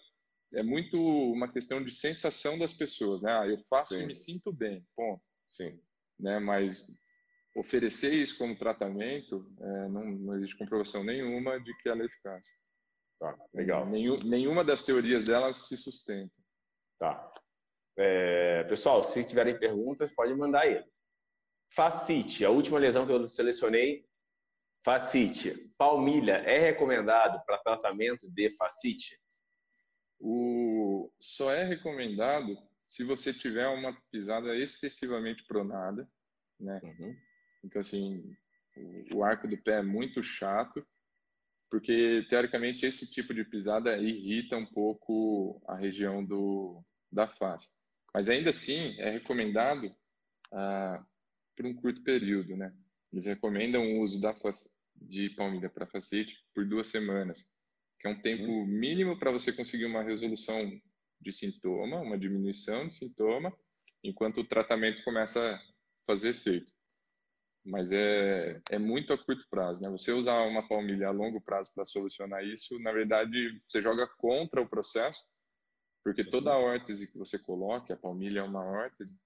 é 0.55 0.63
muito 0.63 0.99
uma 0.99 1.53
questão 1.53 1.83
de 1.83 1.93
sensação 1.93 2.59
das 2.59 2.73
pessoas, 2.73 3.21
né? 3.21 3.33
Ah, 3.33 3.47
eu 3.47 3.59
faço 3.69 3.95
Sim. 3.95 4.03
e 4.03 4.07
me 4.07 4.15
sinto 4.15 4.53
bem, 4.53 4.85
ponto. 4.97 5.23
Sim. 5.47 5.79
Né? 6.19 6.39
Mas 6.39 6.87
oferecer 7.55 8.13
isso 8.13 8.39
como 8.39 8.57
tratamento, 8.57 9.47
é, 9.61 9.89
não, 9.89 10.05
não 10.05 10.37
existe 10.37 10.57
comprovação 10.57 11.05
nenhuma 11.05 11.61
de 11.61 11.77
que 11.79 11.89
ela 11.89 12.03
é 12.03 12.07
eficaz. 12.07 12.47
Tá, 13.19 13.37
legal. 13.53 13.87
Nenhum, 13.87 14.19
nenhuma 14.25 14.65
das 14.65 14.83
teorias 14.83 15.25
delas 15.25 15.69
se 15.69 15.77
sustenta. 15.77 16.33
Tá. 16.99 17.33
É, 17.99 18.65
pessoal, 18.65 19.03
se 19.03 19.25
tiverem 19.25 19.59
perguntas, 19.59 20.11
pode 20.15 20.33
mandar 20.35 20.63
aí. 20.63 20.83
Facite, 21.71 22.45
a 22.45 22.51
última 22.51 22.79
lesão 22.79 23.07
que 23.07 23.13
eu 23.13 23.27
selecionei. 23.27 24.07
Facite. 24.85 25.71
Palmilha 25.77 26.37
é 26.39 26.59
recomendado 26.59 27.45
para 27.45 27.59
tratamento 27.59 28.31
de 28.31 28.51
facite? 28.57 29.21
O... 30.19 31.13
Só 31.21 31.53
é 31.53 31.65
recomendado 31.65 32.57
se 32.87 33.05
você 33.05 33.33
tiver 33.35 33.69
uma 33.69 33.97
pisada 34.11 34.57
excessivamente 34.57 35.45
pronada, 35.47 36.09
né? 36.59 36.81
Uhum. 36.83 37.17
Então, 37.63 37.81
assim, 37.81 38.35
o 39.13 39.23
arco 39.23 39.47
do 39.47 39.59
pé 39.59 39.81
é 39.81 39.83
muito 39.83 40.23
chato, 40.23 40.85
porque, 41.71 42.27
teoricamente, 42.31 42.87
esse 42.87 43.11
tipo 43.11 43.35
de 43.35 43.45
pisada 43.45 43.97
irrita 43.99 44.57
um 44.57 44.65
pouco 44.65 45.63
a 45.69 45.77
região 45.77 46.25
do, 46.25 46.83
da 47.13 47.29
face. 47.29 47.69
Mas, 48.15 48.29
ainda 48.31 48.51
assim, 48.51 48.99
é 48.99 49.11
recomendado 49.11 49.95
ah, 50.51 51.05
por 51.59 51.67
um 51.67 51.75
curto 51.75 52.01
período, 52.03 52.57
né? 52.57 52.73
Eles 53.13 53.27
recomendam 53.27 53.83
o 53.83 54.01
uso 54.01 54.21
da 54.21 54.33
de 54.95 55.31
palmilha 55.31 55.69
para 55.69 55.87
facete 55.87 56.39
por 56.55 56.65
duas 56.65 56.87
semanas, 56.87 57.45
que 57.99 58.07
é 58.07 58.11
um 58.11 58.21
tempo 58.21 58.45
uhum. 58.45 58.65
mínimo 58.65 59.19
para 59.19 59.33
você 59.33 59.53
conseguir 59.53 59.87
uma 59.87 60.03
resolução 60.03 60.57
de 61.21 61.33
sintoma, 61.33 62.01
uma 62.01 62.17
diminuição 62.17 62.87
de 62.87 62.95
sintoma, 62.95 63.53
enquanto 64.05 64.41
o 64.41 64.47
tratamento 64.47 65.03
começa 65.03 65.55
a 65.57 65.61
fazer 66.07 66.31
efeito. 66.31 66.73
Mas 67.65 67.91
é, 67.91 68.63
é 68.71 68.79
muito 68.79 69.13
a 69.13 69.19
curto 69.19 69.45
prazo, 69.51 69.83
né? 69.83 69.91
Você 69.91 70.13
usar 70.13 70.41
uma 70.43 70.67
palmilha 70.69 71.09
a 71.09 71.13
longo 71.13 71.41
prazo 71.41 71.73
para 71.75 71.85
solucionar 71.85 72.45
isso, 72.45 72.79
na 72.79 72.93
verdade, 72.93 73.61
você 73.69 73.83
joga 73.83 74.07
contra 74.07 74.63
o 74.63 74.69
processo, 74.69 75.25
porque 76.05 76.25
toda 76.25 76.53
a 76.53 76.59
órtese 76.59 77.11
que 77.11 77.19
você 77.19 77.37
coloca, 77.37 77.95
a 77.95 77.97
palmilha 77.97 78.41
é 78.41 78.43
uma 78.45 78.65
órtese, 78.65 79.19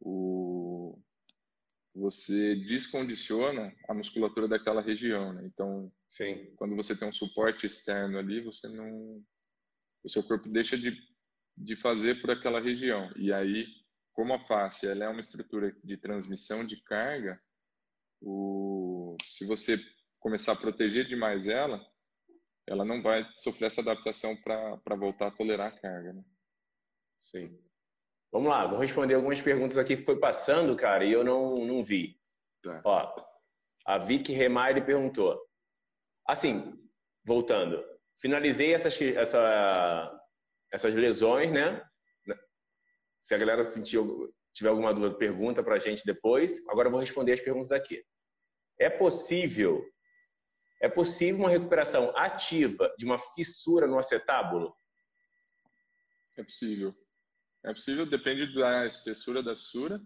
o, 0.00 0.98
você 1.94 2.54
descondiciona 2.54 3.74
a 3.88 3.94
musculatura 3.94 4.46
daquela 4.46 4.80
região, 4.80 5.32
né? 5.32 5.46
Então, 5.46 5.92
Sim. 6.06 6.52
quando 6.56 6.76
você 6.76 6.96
tem 6.96 7.08
um 7.08 7.12
suporte 7.12 7.66
externo 7.66 8.18
ali, 8.18 8.40
você 8.40 8.68
não, 8.68 9.22
o 10.04 10.08
seu 10.08 10.22
corpo 10.22 10.48
deixa 10.48 10.76
de, 10.76 10.96
de 11.56 11.76
fazer 11.76 12.20
por 12.20 12.30
aquela 12.30 12.60
região. 12.60 13.10
E 13.16 13.32
aí, 13.32 13.66
como 14.12 14.32
a 14.32 14.44
face 14.44 14.86
ela 14.86 15.04
é 15.04 15.08
uma 15.08 15.20
estrutura 15.20 15.74
de 15.82 15.96
transmissão 15.96 16.64
de 16.64 16.80
carga, 16.82 17.40
o, 18.20 19.16
se 19.24 19.46
você 19.46 19.78
começar 20.18 20.52
a 20.52 20.56
proteger 20.56 21.06
demais 21.06 21.46
ela, 21.46 21.84
ela 22.66 22.84
não 22.84 23.02
vai 23.02 23.26
sofrer 23.36 23.66
essa 23.66 23.80
adaptação 23.80 24.36
para 24.36 24.96
voltar 24.96 25.28
a 25.28 25.30
tolerar 25.30 25.68
a 25.68 25.78
carga. 25.80 26.12
Né? 26.12 26.24
Sim. 27.22 27.58
Vamos 28.30 28.48
lá, 28.48 28.66
vou 28.66 28.78
responder 28.78 29.14
algumas 29.14 29.40
perguntas 29.40 29.78
aqui 29.78 29.96
que 29.96 30.04
foi 30.04 30.18
passando, 30.18 30.76
cara, 30.76 31.04
e 31.04 31.12
eu 31.12 31.24
não, 31.24 31.64
não 31.64 31.82
vi. 31.82 32.20
Tá. 32.62 32.82
Ó, 32.84 33.16
a 33.86 33.98
Vicky 33.98 34.32
Remaire 34.32 34.84
perguntou. 34.84 35.40
Assim, 36.26 36.78
voltando, 37.24 37.82
finalizei 38.20 38.74
essas, 38.74 39.00
essa, 39.00 40.14
essas 40.70 40.94
lesões, 40.94 41.50
né? 41.50 41.82
Se 43.20 43.34
a 43.34 43.38
galera 43.38 43.64
sentiu, 43.64 44.32
tiver 44.52 44.68
alguma 44.68 44.92
dúvida, 44.92 45.16
pergunta 45.16 45.62
para 45.62 45.76
a 45.76 45.78
gente 45.78 46.04
depois. 46.04 46.66
Agora 46.68 46.88
eu 46.88 46.92
vou 46.92 47.00
responder 47.00 47.32
as 47.32 47.40
perguntas 47.40 47.68
daqui. 47.68 48.04
É 48.78 48.90
possível, 48.90 49.84
é 50.80 50.88
possível 50.88 51.40
uma 51.40 51.50
recuperação 51.50 52.16
ativa 52.16 52.94
de 52.96 53.04
uma 53.04 53.18
fissura 53.18 53.86
no 53.86 53.98
acetábulo? 53.98 54.74
É 56.36 56.44
possível. 56.44 56.94
É 57.68 57.74
possível, 57.74 58.06
depende 58.06 58.54
da 58.54 58.86
espessura 58.86 59.42
da 59.42 59.54
fissura 59.54 60.00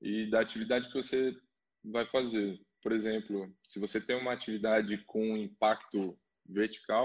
e 0.00 0.30
da 0.30 0.40
atividade 0.40 0.88
que 0.88 0.94
você 0.94 1.36
vai 1.84 2.06
fazer. 2.06 2.58
Por 2.82 2.92
exemplo, 2.92 3.54
se 3.62 3.78
você 3.78 4.00
tem 4.00 4.16
uma 4.16 4.32
atividade 4.32 4.96
com 5.04 5.36
impacto 5.36 6.18
vertical, 6.46 7.04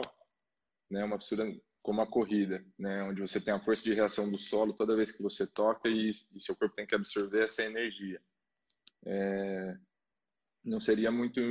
né, 0.90 1.04
uma 1.04 1.20
fissura 1.20 1.44
como 1.84 2.00
a 2.00 2.08
corrida, 2.08 2.66
né, 2.80 3.04
onde 3.04 3.20
você 3.20 3.42
tem 3.42 3.54
a 3.54 3.60
força 3.60 3.84
de 3.84 3.94
reação 3.94 4.32
do 4.32 4.38
solo 4.38 4.72
toda 4.72 4.96
vez 4.96 5.12
que 5.12 5.22
você 5.22 5.46
toca 5.46 5.90
e, 5.90 6.12
e 6.12 6.40
seu 6.40 6.56
corpo 6.56 6.74
tem 6.74 6.88
que 6.88 6.96
absorver 6.96 7.44
essa 7.44 7.62
energia. 7.62 8.22
É, 9.06 9.78
não 10.64 10.80
seria 10.80 11.12
muito 11.12 11.42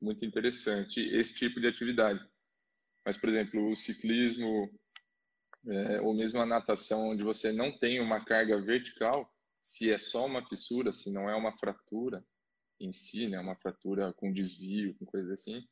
muito 0.00 0.24
interessante 0.24 1.00
esse 1.00 1.34
tipo 1.34 1.60
de 1.60 1.66
atividade. 1.66 2.24
Mas, 3.04 3.16
por 3.16 3.28
exemplo, 3.28 3.70
o 3.70 3.76
ciclismo 3.76 4.70
é, 5.68 6.00
ou 6.00 6.14
mesmo 6.14 6.40
a 6.40 6.46
natação, 6.46 7.10
onde 7.10 7.22
você 7.22 7.52
não 7.52 7.76
tem 7.76 8.00
uma 8.00 8.24
carga 8.24 8.60
vertical, 8.60 9.32
se 9.60 9.90
é 9.90 9.98
só 9.98 10.26
uma 10.26 10.46
fissura, 10.48 10.92
se 10.92 11.10
não 11.10 11.28
é 11.28 11.34
uma 11.34 11.56
fratura 11.56 12.24
em 12.80 12.92
si, 12.92 13.28
né, 13.28 13.38
uma 13.40 13.56
fratura 13.56 14.12
com 14.14 14.32
desvio, 14.32 14.94
com 14.94 15.04
coisa 15.04 15.34
assim, 15.34 15.66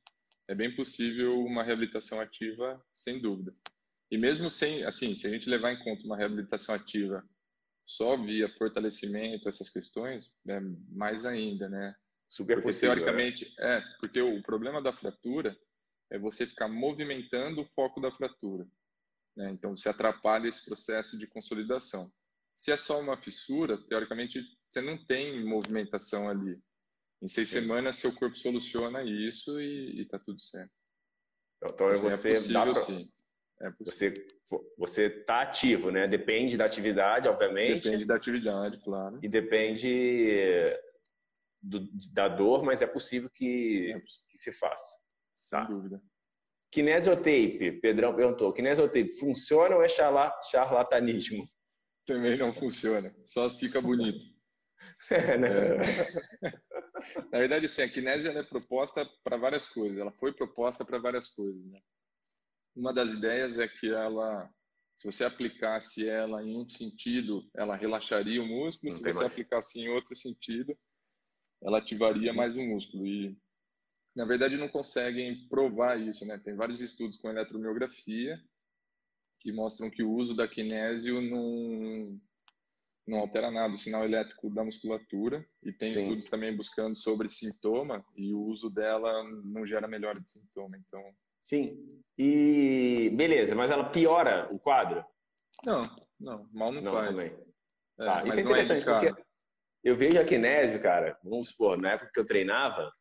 é 0.48 0.54
bem 0.54 0.74
possível 0.74 1.40
uma 1.40 1.62
reabilitação 1.62 2.20
ativa, 2.20 2.82
sem 2.92 3.20
dúvida. 3.20 3.54
E 4.11 4.16
mesmo 4.16 4.48
sem, 4.50 4.85
assim, 4.85 5.14
se 5.14 5.26
a 5.26 5.30
gente 5.30 5.48
levar 5.48 5.72
em 5.72 5.82
conta 5.82 6.04
uma 6.04 6.16
reabilitação 6.16 6.74
ativa 6.74 7.24
só 7.85 8.16
via 8.16 8.48
fortalecimento, 8.56 9.48
essas 9.48 9.68
questões, 9.68 10.30
é 10.48 10.61
mais 10.90 11.24
ainda, 11.24 11.68
né? 11.68 11.94
Super 12.28 12.56
porque, 12.56 12.68
possível. 12.68 12.96
Né? 12.96 13.02
Teoricamente, 13.02 13.54
é, 13.59 13.80
porque 14.00 14.20
o 14.20 14.42
problema 14.42 14.82
da 14.82 14.92
fratura 14.92 15.56
é 16.11 16.18
você 16.18 16.46
ficar 16.46 16.68
movimentando 16.68 17.62
o 17.62 17.68
foco 17.74 18.00
da 18.00 18.11
fratura. 18.11 18.66
Né? 19.37 19.51
Então, 19.51 19.77
você 19.77 19.88
atrapalha 19.88 20.49
esse 20.49 20.64
processo 20.64 21.18
de 21.18 21.27
consolidação. 21.27 22.11
Se 22.55 22.72
é 22.72 22.77
só 22.77 22.99
uma 22.99 23.20
fissura, 23.20 23.77
teoricamente, 23.88 24.42
você 24.68 24.81
não 24.81 25.05
tem 25.07 25.44
movimentação 25.44 26.29
ali. 26.29 26.59
Em 27.22 27.29
seis 27.29 27.49
Sim. 27.49 27.61
semanas, 27.61 27.96
seu 27.96 28.14
corpo 28.14 28.37
soluciona 28.37 29.03
isso 29.03 29.61
e 29.61 30.03
está 30.03 30.18
tudo 30.18 30.40
certo. 30.40 30.72
Então, 31.62 31.75
então 31.75 31.90
é 31.90 31.96
você 31.96 32.31
é 32.31 32.35
possível, 32.35 32.53
dá 32.53 32.72
pra... 32.72 32.81
sim. 32.81 33.11
É 33.62 33.70
você 33.81 34.12
você 34.77 35.07
está 35.07 35.40
ativo, 35.40 35.90
né? 35.90 36.07
Depende 36.07 36.59
da 36.59 36.66
atividade, 36.66 37.27
obviamente. 37.27 37.85
Depende 37.85 38.05
da 38.05 38.14
atividade, 38.14 38.79
claro. 38.85 39.18
E 39.22 39.29
depende 39.29 40.77
do, 41.62 41.88
da 42.12 42.29
dor, 42.29 42.62
mas 42.62 42.83
é 42.83 42.87
possível 42.87 43.31
que, 43.31 43.92
é. 43.92 44.01
que 44.01 44.38
se 44.38 44.53
faça. 44.53 45.01
Sem 45.34 45.59
tá? 45.59 45.64
dúvida. 45.64 46.03
Kinesiotape, 46.77 47.81
Pedrão 47.81 48.14
perguntou, 48.14 48.53
kinesiotape 48.53 49.09
funciona 49.18 49.77
ou 49.77 49.83
é 49.83 49.89
charlatanismo? 49.89 51.49
Também 52.05 52.37
não 52.37 52.53
funciona, 52.53 53.16
só 53.22 53.49
fica 53.57 53.81
bonito. 53.81 54.22
é, 55.11 55.39
né? 55.39 55.49
é. 55.49 56.53
Na 57.33 57.39
verdade, 57.39 57.66
sim, 57.66 57.81
a 57.81 57.89
kinesia 57.89 58.31
é 58.31 58.43
proposta 58.43 59.09
para 59.24 59.39
várias 59.39 59.66
coisas, 59.66 59.97
ela 59.97 60.12
foi 60.12 60.35
proposta 60.35 60.85
para 60.85 60.99
várias 60.99 61.29
coisas. 61.29 61.64
Né? 61.64 61.81
Uma 62.77 62.93
das 62.93 63.11
ideias 63.11 63.57
é 63.57 63.66
que 63.66 63.89
ela, 63.91 64.47
se 64.99 65.11
você 65.11 65.24
aplicasse 65.24 66.07
ela 66.07 66.43
em 66.43 66.59
um 66.59 66.68
sentido, 66.68 67.49
ela 67.57 67.74
relaxaria 67.74 68.43
o 68.43 68.47
músculo, 68.47 68.93
não 68.93 68.99
se 68.99 69.03
você 69.03 69.20
mais. 69.20 69.33
aplicasse 69.33 69.81
em 69.81 69.89
outro 69.89 70.14
sentido, 70.14 70.77
ela 71.62 71.79
ativaria 71.79 72.35
mais 72.35 72.55
o 72.55 72.61
músculo. 72.61 73.07
E 73.07 73.35
na 74.17 74.25
verdade 74.25 74.57
não 74.57 74.69
conseguem 74.69 75.47
provar 75.47 76.01
isso, 76.01 76.25
né? 76.25 76.41
Tem 76.43 76.57
vários 76.57 76.81
estudos 76.81 77.19
com 77.19 77.29
eletromiografia 77.29 78.41
que 79.39 79.53
mostram 79.53 79.91
que 79.91 80.03
o 80.03 80.11
uso 80.11 80.35
da 80.35 80.49
kinésio 80.49 81.21
não, 81.21 82.19
não 83.07 83.19
altera 83.19 83.51
nada 83.51 83.75
o 83.75 83.79
sinal 83.79 84.05
elétrico 84.05 84.49
da 84.49 84.64
musculatura 84.64 85.47
e 85.62 85.71
tem 85.71 85.93
Sim. 85.93 86.03
estudos 86.03 86.31
também 86.31 86.57
buscando 86.57 86.97
sobre 86.97 87.29
sintoma 87.29 88.03
e 88.17 88.33
o 88.33 88.41
uso 88.41 88.71
dela 88.71 89.23
não 89.45 89.67
gera 89.67 89.87
melhora 89.87 90.19
de 90.19 90.31
sintoma, 90.31 90.79
então... 90.79 91.03
Sim, 91.39 92.03
e 92.19 93.12
beleza, 93.14 93.55
mas 93.55 93.71
ela 93.71 93.91
piora 93.91 94.49
o 94.51 94.59
quadro? 94.59 95.05
Não, 95.64 95.83
não, 96.19 96.49
mal 96.53 96.73
não, 96.73 96.81
não 96.81 96.93
faz. 96.93 97.11
Também. 97.11 97.27
É, 98.01 98.09
ah, 98.09 98.23
isso 98.27 98.39
é, 98.39 98.41
é 98.41 98.45
interessante, 98.45 98.89
é 98.89 98.93
porque 98.93 99.23
eu 99.85 99.95
vejo 99.95 100.19
a 100.19 100.25
kinésio, 100.25 100.83
cara, 100.83 101.17
vamos 101.23 101.51
supor, 101.51 101.79
na 101.79 101.93
época 101.93 102.11
que 102.12 102.19
eu 102.19 102.27
treinava, 102.27 102.93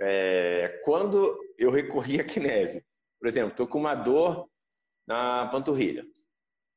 é, 0.00 0.80
quando 0.84 1.38
eu 1.58 1.70
recorria 1.70 2.22
a 2.22 2.24
kinésio, 2.24 2.82
por 3.20 3.28
exemplo, 3.28 3.50
estou 3.50 3.66
com 3.66 3.78
uma 3.78 3.94
dor 3.94 4.48
na 5.06 5.48
panturrilha, 5.48 6.04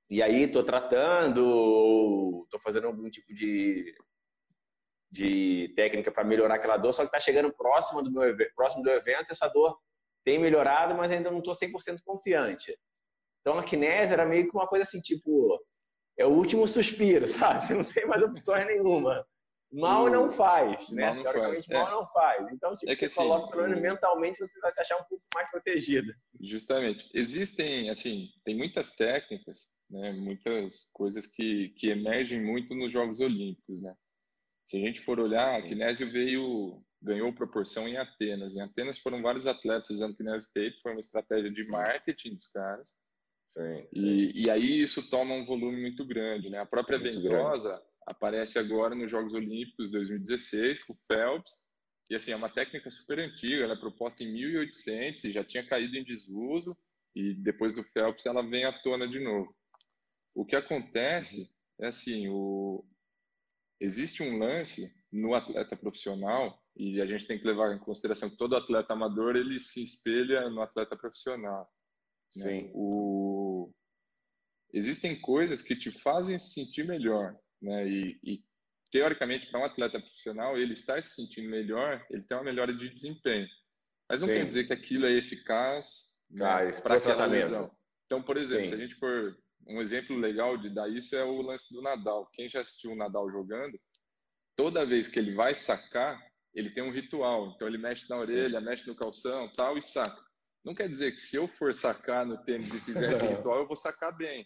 e 0.10 0.22
aí 0.22 0.44
estou 0.44 0.64
tratando, 0.64 2.44
estou 2.44 2.60
fazendo 2.62 2.88
algum 2.88 3.10
tipo 3.10 3.34
de, 3.34 3.96
de 5.12 5.74
técnica 5.76 6.12
para 6.12 6.24
melhorar 6.24 6.56
aquela 6.56 6.78
dor, 6.78 6.94
só 6.94 7.04
que 7.04 7.08
está 7.08 7.20
chegando 7.20 7.54
próximo 7.54 8.02
do, 8.02 8.12
meu, 8.12 8.36
próximo 8.56 8.84
do 8.84 8.90
evento, 8.90 9.32
essa 9.32 9.48
dor 9.48 9.78
tem 10.26 10.40
melhorado, 10.40 10.96
mas 10.96 11.12
ainda 11.12 11.32
não 11.32 11.40
estou 11.40 11.54
100% 11.54 12.00
confiante. 12.06 12.78
Então 13.42 13.58
a 13.58 13.64
kinese 13.64 14.14
era 14.14 14.26
meio 14.26 14.50
que 14.50 14.56
uma 14.56 14.68
coisa 14.68 14.84
assim, 14.84 15.02
tipo, 15.02 15.60
é 16.18 16.26
o 16.26 16.32
último 16.32 16.68
suspiro, 16.68 17.26
sabe? 17.28 17.66
Você 17.66 17.74
não 17.74 17.84
tem 17.84 18.06
mais 18.06 18.24
opções 18.24 18.66
nenhuma. 18.66 19.26
Mal 19.74 20.08
não 20.08 20.30
faz, 20.30 20.92
né? 20.92 21.06
Mal 21.06 21.16
não 21.16 21.24
Teoricamente, 21.24 21.68
faz. 21.68 21.80
mal 21.80 21.88
é. 21.88 21.92
não 21.92 22.08
faz. 22.08 22.54
Então, 22.54 22.76
tipo, 22.76 22.92
é 22.92 22.96
você 22.96 23.06
assim, 23.06 23.16
coloca, 23.16 23.50
pelo 23.50 23.64
menos 23.64 23.82
mentalmente, 23.82 24.40
você 24.40 24.60
vai 24.60 24.72
se 24.72 24.82
achar 24.82 24.98
um 24.98 25.04
pouco 25.06 25.24
mais 25.34 25.50
protegido. 25.50 26.14
Justamente. 26.40 27.10
Existem, 27.12 27.90
assim, 27.90 28.30
tem 28.44 28.56
muitas 28.56 28.92
técnicas, 28.92 29.68
né? 29.90 30.12
Muitas 30.12 30.90
coisas 30.94 31.26
que, 31.26 31.70
que 31.70 31.90
emergem 31.90 32.40
muito 32.40 32.76
nos 32.76 32.94
Jogos 32.94 33.20
Olímpicos, 33.20 33.82
né? 33.82 33.96
Se 34.68 34.78
a 34.78 34.80
gente 34.80 35.02
for 35.02 35.20
olhar, 35.20 35.56
a 35.56 35.62
Kinésio 35.64 36.10
veio, 36.10 36.84
ganhou 37.02 37.34
proporção 37.34 37.88
em 37.88 37.98
Atenas. 37.98 38.56
Em 38.56 38.62
Atenas 38.62 39.00
foram 39.00 39.24
vários 39.24 39.48
atletas 39.48 39.90
usando 39.90 40.16
Kinésio 40.16 40.52
Tape, 40.54 40.82
foi 40.84 40.92
uma 40.92 41.00
estratégia 41.00 41.52
de 41.52 41.68
marketing 41.70 42.36
dos 42.36 42.48
caras. 42.48 42.94
Sim, 43.48 43.88
e, 43.92 44.46
e, 44.46 44.50
aí 44.50 44.82
isso 44.82 45.08
toma 45.12 45.36
um 45.36 45.46
volume 45.46 45.80
muito 45.80 46.04
grande, 46.06 46.50
né? 46.50 46.60
A 46.60 46.66
própria 46.66 46.98
muito 46.98 47.22
ventosa 47.22 47.70
grande. 47.70 47.93
Aparece 48.06 48.60
agora 48.60 48.96
nos 48.96 49.10
Jogos 49.10 49.34
Olímpicos 49.34 49.90
2016 49.92 50.84
com 50.84 50.94
o 50.94 51.00
Phelps 51.08 51.52
e 52.10 52.16
assim 52.16 52.32
é 52.32 52.36
uma 52.36 52.50
técnica 52.50 52.92
super 52.92 53.20
antiga, 53.20 53.64
ela 53.64 53.74
é 53.74 53.80
proposta 53.80 54.24
em 54.24 54.34
1800 54.34 55.24
e 55.24 55.32
já 55.32 55.44
tinha 55.44 55.66
caído 55.66 55.96
em 55.96 56.04
desuso 56.04 56.78
e 57.16 57.34
depois 57.34 57.74
do 57.74 57.84
Phelps 57.84 58.26
ela 58.26 58.48
vem 58.48 58.66
à 58.66 58.74
tona 58.82 59.08
de 59.08 59.20
novo. 59.20 59.56
O 60.36 60.46
que 60.46 60.56
acontece 60.56 61.50
é 61.80 61.88
assim, 61.88 62.28
o... 62.28 62.86
existe 63.80 64.24
um 64.24 64.38
lance 64.38 64.94
no 65.12 65.34
atleta 65.34 65.78
profissional 65.78 66.60
e 66.76 67.00
a 67.00 67.06
gente 67.06 67.28
tem 67.28 67.40
que 67.40 67.48
levar 67.48 67.74
em 67.74 67.80
consideração 67.80 68.30
que 68.30 68.38
todo 68.38 68.56
atleta 68.56 68.94
amador 68.94 69.36
ele 69.36 69.60
se 69.60 69.82
espelha 69.84 70.50
no 70.50 70.62
atleta 70.62 70.98
profissional. 70.98 71.72
Né? 72.36 72.44
Sim. 72.44 72.62
Né? 72.64 72.72
O... 72.74 73.72
Existem 74.74 75.20
coisas 75.22 75.62
que 75.62 75.76
te 75.76 75.92
fazem 75.92 76.38
se 76.40 76.52
sentir 76.54 76.84
melhor, 76.84 77.40
né? 77.64 77.88
E, 77.88 78.20
e 78.24 78.44
teoricamente, 78.92 79.48
para 79.48 79.62
um 79.62 79.66
atleta 79.66 80.00
profissional, 80.00 80.58
ele 80.58 80.74
estar 80.74 81.02
se 81.02 81.16
sentindo 81.16 81.50
melhor, 81.50 82.06
ele 82.12 82.24
tem 82.24 82.38
uma 82.38 82.44
melhora 82.44 82.74
de 82.74 82.90
desempenho. 82.90 83.48
Mas 84.10 84.22
não 84.22 84.28
Sim. 84.28 84.36
quer 84.36 84.46
dizer 84.46 84.68
que 84.68 84.74
aquilo 84.74 85.06
é 85.06 85.14
eficaz 85.14 86.12
né, 86.30 86.46
ah, 86.46 86.82
para 86.82 86.96
aquela 86.96 87.26
lesão. 87.26 87.72
Então, 88.06 88.22
por 88.22 88.38
exemplo, 88.38 88.68
Sim. 88.68 88.76
se 88.76 88.76
a 88.76 88.86
gente 88.86 88.96
for 88.96 89.36
um 89.66 89.82
exemplo 89.82 90.16
legal 90.16 90.58
de 90.58 90.70
dar 90.70 90.90
isso 90.90 91.16
é 91.16 91.24
o 91.24 91.42
lance 91.42 91.74
do 91.74 91.82
Nadal. 91.82 92.30
Quem 92.34 92.50
já 92.50 92.60
assistiu 92.60 92.92
o 92.92 92.96
Nadal 92.96 93.32
jogando, 93.32 93.80
toda 94.56 94.86
vez 94.86 95.08
que 95.08 95.18
ele 95.18 95.34
vai 95.34 95.56
sacar, 95.56 96.22
ele 96.54 96.70
tem 96.70 96.84
um 96.84 96.92
ritual. 96.92 97.54
Então 97.56 97.68
ele 97.68 97.78
mexe 97.78 98.08
na 98.10 98.18
orelha, 98.18 98.60
Sim. 98.60 98.66
mexe 98.66 98.88
no 98.88 98.96
calção, 98.96 99.50
tal 99.56 99.78
e 99.78 99.82
saca. 99.82 100.22
Não 100.64 100.74
quer 100.74 100.90
dizer 100.90 101.14
que 101.14 101.22
se 101.22 101.36
eu 101.36 101.48
for 101.48 101.74
sacar 101.74 102.26
no 102.26 102.38
tênis 102.44 102.74
e 102.74 102.80
fizer 102.82 103.12
esse 103.12 103.26
ritual, 103.26 103.60
eu 103.60 103.68
vou 103.68 103.78
sacar 103.78 104.16
bem. 104.16 104.46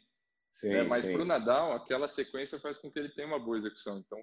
Sim, 0.57 0.69
né? 0.69 0.83
Mas 0.83 1.05
para 1.05 1.21
o 1.21 1.25
Nadal, 1.25 1.73
aquela 1.73 2.07
sequência 2.07 2.59
faz 2.59 2.79
com 2.79 2.91
que 2.91 2.97
ele 2.97 3.09
tenha 3.09 3.27
uma 3.27 3.37
boa 3.37 3.57
execução. 3.57 3.99
Então, 3.99 4.19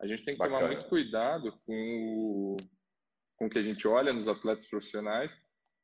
a 0.00 0.06
gente 0.06 0.24
tem 0.24 0.34
que 0.34 0.38
Bacana. 0.38 0.58
tomar 0.58 0.72
muito 0.72 0.88
cuidado 0.88 1.52
com 1.64 1.72
o, 1.72 2.56
com 3.36 3.46
o 3.46 3.50
que 3.50 3.58
a 3.58 3.62
gente 3.62 3.86
olha 3.86 4.12
nos 4.12 4.26
atletas 4.26 4.66
profissionais. 4.66 5.36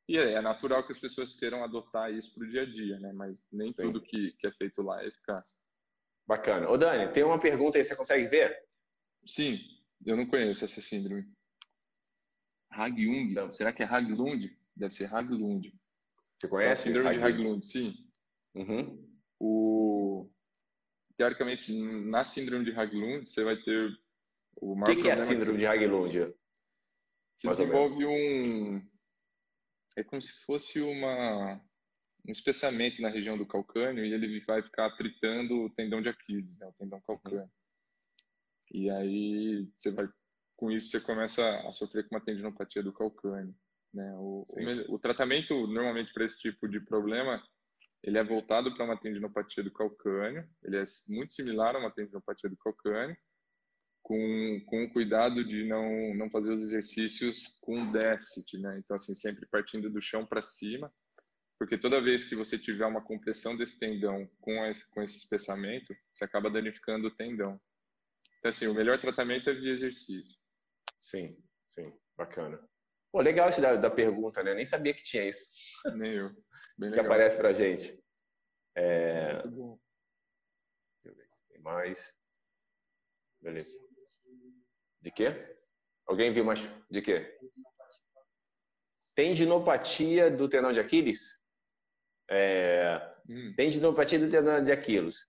E 0.09 0.17
é, 0.17 0.33
é 0.33 0.41
natural 0.41 0.85
que 0.85 0.91
as 0.91 0.99
pessoas 0.99 1.37
queiram 1.37 1.63
adotar 1.63 2.11
isso 2.11 2.33
para 2.35 2.43
o 2.43 2.49
dia 2.49 2.63
a 2.63 2.65
dia, 2.65 2.99
né? 2.99 3.13
Mas 3.13 3.47
nem 3.49 3.71
Sim. 3.71 3.83
tudo 3.83 4.01
que, 4.01 4.33
que 4.33 4.45
é 4.45 4.51
feito 4.51 4.81
lá 4.81 5.01
é 5.01 5.07
eficaz. 5.07 5.55
Bacana. 6.27 6.69
Ô, 6.69 6.77
Dani, 6.77 7.11
tem 7.13 7.23
uma 7.23 7.39
pergunta 7.39 7.77
aí, 7.77 7.83
você 7.85 7.95
consegue 7.95 8.27
ver? 8.27 8.61
Sim, 9.25 9.57
eu 10.05 10.17
não 10.17 10.25
conheço 10.25 10.65
essa 10.65 10.81
síndrome. 10.81 11.25
Hagyung, 12.69 13.31
então. 13.31 13.49
será 13.49 13.71
que 13.71 13.83
é 13.83 13.85
Haglund? 13.85 14.53
Deve 14.75 14.93
ser 14.93 15.13
Haglund. 15.13 15.73
Você 16.37 16.49
conhece? 16.49 16.83
síndrome 16.83 17.07
Haglund. 17.07 17.33
de 17.33 17.41
Haglund, 17.41 17.65
sim. 17.65 17.93
Uhum. 18.53 19.13
O... 19.39 19.82
Teoricamente, 21.17 21.71
na 21.71 22.23
síndrome 22.23 22.65
de 22.65 22.71
Haglund, 22.71 23.29
você 23.29 23.43
vai 23.43 23.55
ter 23.57 23.97
o 24.55 24.75
maior 24.75 24.91
O 24.91 24.95
que, 24.95 25.01
que, 25.01 25.09
é 25.09 25.13
a 25.13 25.17
síndrome 25.17 25.59
de 25.59 25.65
Haglund? 25.65 26.33
Você 27.35 27.47
desenvolve 27.49 28.05
um... 28.05 28.81
É 29.95 30.03
como 30.03 30.21
se 30.21 30.33
fosse 30.43 30.81
uma 30.81 31.61
um 32.27 32.31
espessamento 32.31 33.01
na 33.01 33.09
região 33.09 33.37
do 33.37 33.45
calcânio 33.45 34.05
e 34.05 34.13
ele 34.13 34.39
vai 34.45 34.61
ficar 34.61 34.89
tritando 34.95 35.63
o 35.63 35.69
tendão 35.69 36.01
de 36.01 36.09
Aquiles, 36.09 36.57
né, 36.57 36.67
o 36.67 36.73
tendão 36.73 37.01
calcâneo. 37.01 37.51
E 38.71 38.89
aí 38.89 39.69
você 39.77 39.91
vai 39.91 40.07
com 40.55 40.71
isso 40.71 40.89
você 40.89 41.01
começa 41.01 41.43
a 41.67 41.71
sofrer 41.71 42.07
com 42.07 42.15
uma 42.15 42.23
tendinopatia 42.23 42.81
do 42.81 42.93
calcâneo. 42.93 43.53
Né? 43.93 44.13
O, 44.15 44.45
o, 44.47 44.95
o 44.95 44.99
tratamento 44.99 45.67
normalmente 45.67 46.13
para 46.13 46.25
esse 46.25 46.39
tipo 46.39 46.67
de 46.67 46.79
problema 46.79 47.43
ele 48.03 48.17
é 48.17 48.23
voltado 48.23 48.73
para 48.73 48.83
uma 48.83 48.99
tendinopatia 48.99 49.63
do 49.63 49.71
calcâneo, 49.71 50.47
ele 50.63 50.77
é 50.77 50.83
muito 51.09 51.33
similar 51.33 51.75
a 51.75 51.79
uma 51.79 51.91
tendinopatia 51.91 52.49
do 52.49 52.57
calcâneo, 52.57 53.15
com, 54.01 54.61
com 54.65 54.83
o 54.83 54.91
cuidado 54.91 55.43
de 55.45 55.65
não, 55.65 56.13
não 56.13 56.29
fazer 56.29 56.51
os 56.51 56.61
exercícios 56.61 57.57
com 57.61 57.73
déficit, 57.91 58.57
né? 58.57 58.77
Então, 58.79 58.95
assim, 58.95 59.15
sempre 59.15 59.47
partindo 59.49 59.89
do 59.89 60.01
chão 60.01 60.25
para 60.25 60.41
cima, 60.41 60.93
porque 61.57 61.77
toda 61.77 62.01
vez 62.01 62.25
que 62.25 62.35
você 62.35 62.57
tiver 62.57 62.85
uma 62.85 63.01
compressão 63.01 63.55
desse 63.55 63.79
tendão 63.79 64.29
com 64.41 64.65
esse, 64.65 64.89
com 64.89 65.01
esse 65.01 65.15
espessamento, 65.15 65.95
você 66.13 66.25
acaba 66.25 66.49
danificando 66.49 67.07
o 67.07 67.15
tendão. 67.15 67.57
Então, 68.39 68.49
assim, 68.49 68.67
o 68.67 68.73
melhor 68.73 68.99
tratamento 68.99 69.49
é 69.49 69.53
via 69.53 69.71
exercício. 69.71 70.37
Sim, 71.01 71.37
sim, 71.69 71.93
bacana. 72.17 72.59
Pô, 73.09 73.21
legal 73.21 73.49
isso 73.49 73.61
da, 73.61 73.75
da 73.77 73.89
pergunta, 73.89 74.43
né? 74.43 74.53
Nem 74.53 74.65
sabia 74.65 74.93
que 74.93 75.03
tinha 75.03 75.29
isso. 75.29 75.49
Nem 75.95 76.11
eu. 76.11 76.31
Bem 76.77 76.89
que 76.89 76.95
legal. 76.95 77.05
aparece 77.05 77.37
pra 77.37 77.53
gente. 77.53 78.03
É... 78.75 79.33
Muito 79.33 79.51
bom. 79.51 79.79
Deixa 81.03 81.09
eu 81.09 81.15
ver 81.15 81.29
tem 81.49 81.61
mais. 81.61 82.15
Beleza. 83.41 83.77
De 85.01 85.11
quê? 85.11 85.55
Alguém 86.07 86.33
viu 86.33 86.45
mais? 86.45 86.61
De 86.89 87.01
quê? 87.01 87.37
Tendinopatia 89.15 90.31
do 90.31 90.49
tendão 90.49 90.73
de 90.73 90.79
Aquiles? 90.79 91.39
É... 92.29 93.13
Hum. 93.29 93.53
Tendinopatia 93.55 94.19
do 94.19 94.29
tendão 94.29 94.63
de 94.63 94.71
Aquiles. 94.71 95.27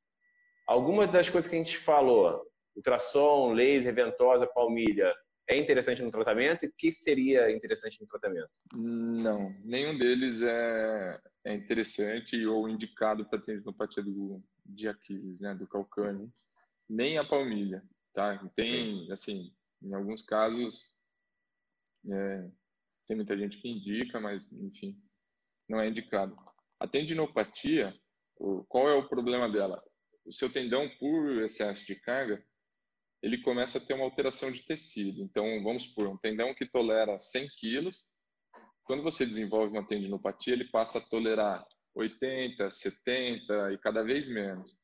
Algumas 0.67 1.11
das 1.11 1.29
coisas 1.29 1.51
que 1.51 1.57
a 1.57 1.59
gente 1.59 1.77
falou, 1.77 2.43
ultrassom, 2.75 3.53
laser, 3.53 3.95
ventosa, 3.95 4.47
palmilha, 4.47 5.15
é 5.49 5.57
interessante 5.57 6.03
no 6.03 6.11
tratamento? 6.11 6.65
E 6.65 6.69
o 6.69 6.75
que 6.77 6.91
seria 6.91 7.51
interessante 7.51 8.01
no 8.01 8.07
tratamento? 8.07 8.61
Não, 8.73 9.55
nenhum 9.63 9.99
deles 9.99 10.41
é, 10.41 11.21
é 11.45 11.55
interessante 11.55 12.45
ou 12.47 12.69
indicado 12.69 13.25
para 13.27 13.41
tendinopatia 13.41 14.03
do, 14.03 14.43
de 14.65 14.89
Aquiles, 14.89 15.41
né, 15.41 15.55
do 15.55 15.67
calcânio, 15.67 16.33
nem 16.89 17.19
a 17.19 17.25
palmilha, 17.25 17.83
tá? 18.13 18.39
Tem, 18.55 19.05
Sim. 19.05 19.13
assim, 19.13 19.55
em 19.83 19.95
alguns 19.95 20.23
casos, 20.23 20.95
é, 22.11 22.51
tem 23.07 23.17
muita 23.17 23.37
gente 23.37 23.59
que 23.59 23.69
indica, 23.69 24.19
mas, 24.19 24.51
enfim, 24.53 24.99
não 25.69 25.81
é 25.81 25.89
indicado. 25.89 26.37
A 26.81 26.89
tendinopatia, 26.89 27.95
qual 28.69 28.89
é 28.89 28.95
o 28.95 29.09
problema 29.09 29.51
dela? 29.51 29.83
O 30.25 30.33
seu 30.33 30.51
tendão, 30.51 30.89
por 30.99 31.43
excesso 31.43 31.87
de 31.87 31.95
carga, 31.97 32.43
ele 33.23 33.41
começa 33.43 33.79
a 33.79 33.81
ter 33.81 33.95
uma 33.95 34.05
alteração 34.05 34.51
de 34.51 34.63
tecido. 34.63 35.23
Então, 35.23 35.63
vamos 35.63 35.85
supor, 35.85 36.09
um 36.09 36.17
tendão 36.17 36.55
que 36.55 36.67
tolera 36.67 37.19
100 37.19 37.49
quilos, 37.59 38.05
quando 38.85 39.03
você 39.03 39.27
desenvolve 39.27 39.73
uma 39.73 39.87
tendinopatia, 39.87 40.53
ele 40.53 40.71
passa 40.71 40.99
a 40.99 41.01
tolerar 41.01 41.67
80, 41.95 42.71
70 42.71 43.73
e 43.73 43.79
cada 43.79 44.03
vez 44.03 44.29
menos. 44.29 44.77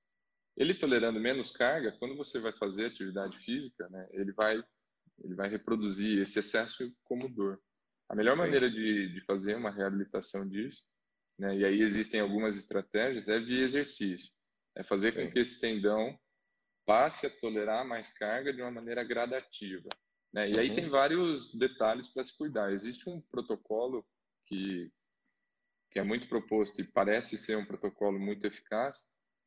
Ele 0.56 0.74
tolerando 0.74 1.20
menos 1.20 1.50
carga, 1.50 1.96
quando 1.98 2.16
você 2.16 2.38
vai 2.38 2.52
fazer 2.52 2.86
atividade 2.86 3.38
física, 3.38 3.88
né, 3.88 4.08
ele 4.12 4.32
vai 4.32 4.62
ele 5.22 5.34
vai 5.34 5.50
reproduzir 5.50 6.22
esse 6.22 6.38
excesso 6.38 6.90
como 7.04 7.28
dor. 7.28 7.60
A 8.08 8.14
melhor 8.14 8.36
Sim. 8.36 8.42
maneira 8.42 8.70
de, 8.70 9.12
de 9.12 9.20
fazer 9.26 9.54
uma 9.54 9.70
reabilitação 9.70 10.48
disso 10.48 10.82
né? 11.40 11.56
E 11.56 11.64
aí 11.64 11.80
existem 11.80 12.20
algumas 12.20 12.54
estratégias, 12.54 13.26
é 13.26 13.40
via 13.40 13.64
exercício. 13.64 14.30
É 14.76 14.84
fazer 14.84 15.12
Sim. 15.12 15.24
com 15.24 15.32
que 15.32 15.38
esse 15.38 15.58
tendão 15.58 16.16
passe 16.86 17.26
a 17.26 17.30
tolerar 17.30 17.84
mais 17.86 18.10
carga 18.10 18.52
de 18.52 18.60
uma 18.60 18.70
maneira 18.70 19.02
gradativa. 19.02 19.88
Né? 20.32 20.50
E 20.50 20.58
aí 20.58 20.68
Uhum. 20.68 20.74
tem 20.74 20.88
vários 20.88 21.54
detalhes 21.54 22.08
para 22.08 22.24
se 22.24 22.36
cuidar. 22.36 22.72
Existe 22.72 23.08
um 23.08 23.20
protocolo 23.20 24.06
que, 24.46 24.90
que 25.90 25.98
é 25.98 26.02
muito 26.02 26.28
proposto 26.28 26.80
e 26.80 26.84
parece 26.84 27.36
ser 27.36 27.56
um 27.56 27.66
protocolo 27.66 28.18
muito 28.18 28.46
eficaz, 28.46 29.04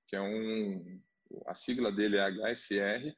que 0.08 0.16
é 0.16 0.22
um, 0.22 1.02
a 1.48 1.54
sigla 1.56 1.92
dele 1.92 2.18
é 2.18 2.22
HSR, 2.52 3.16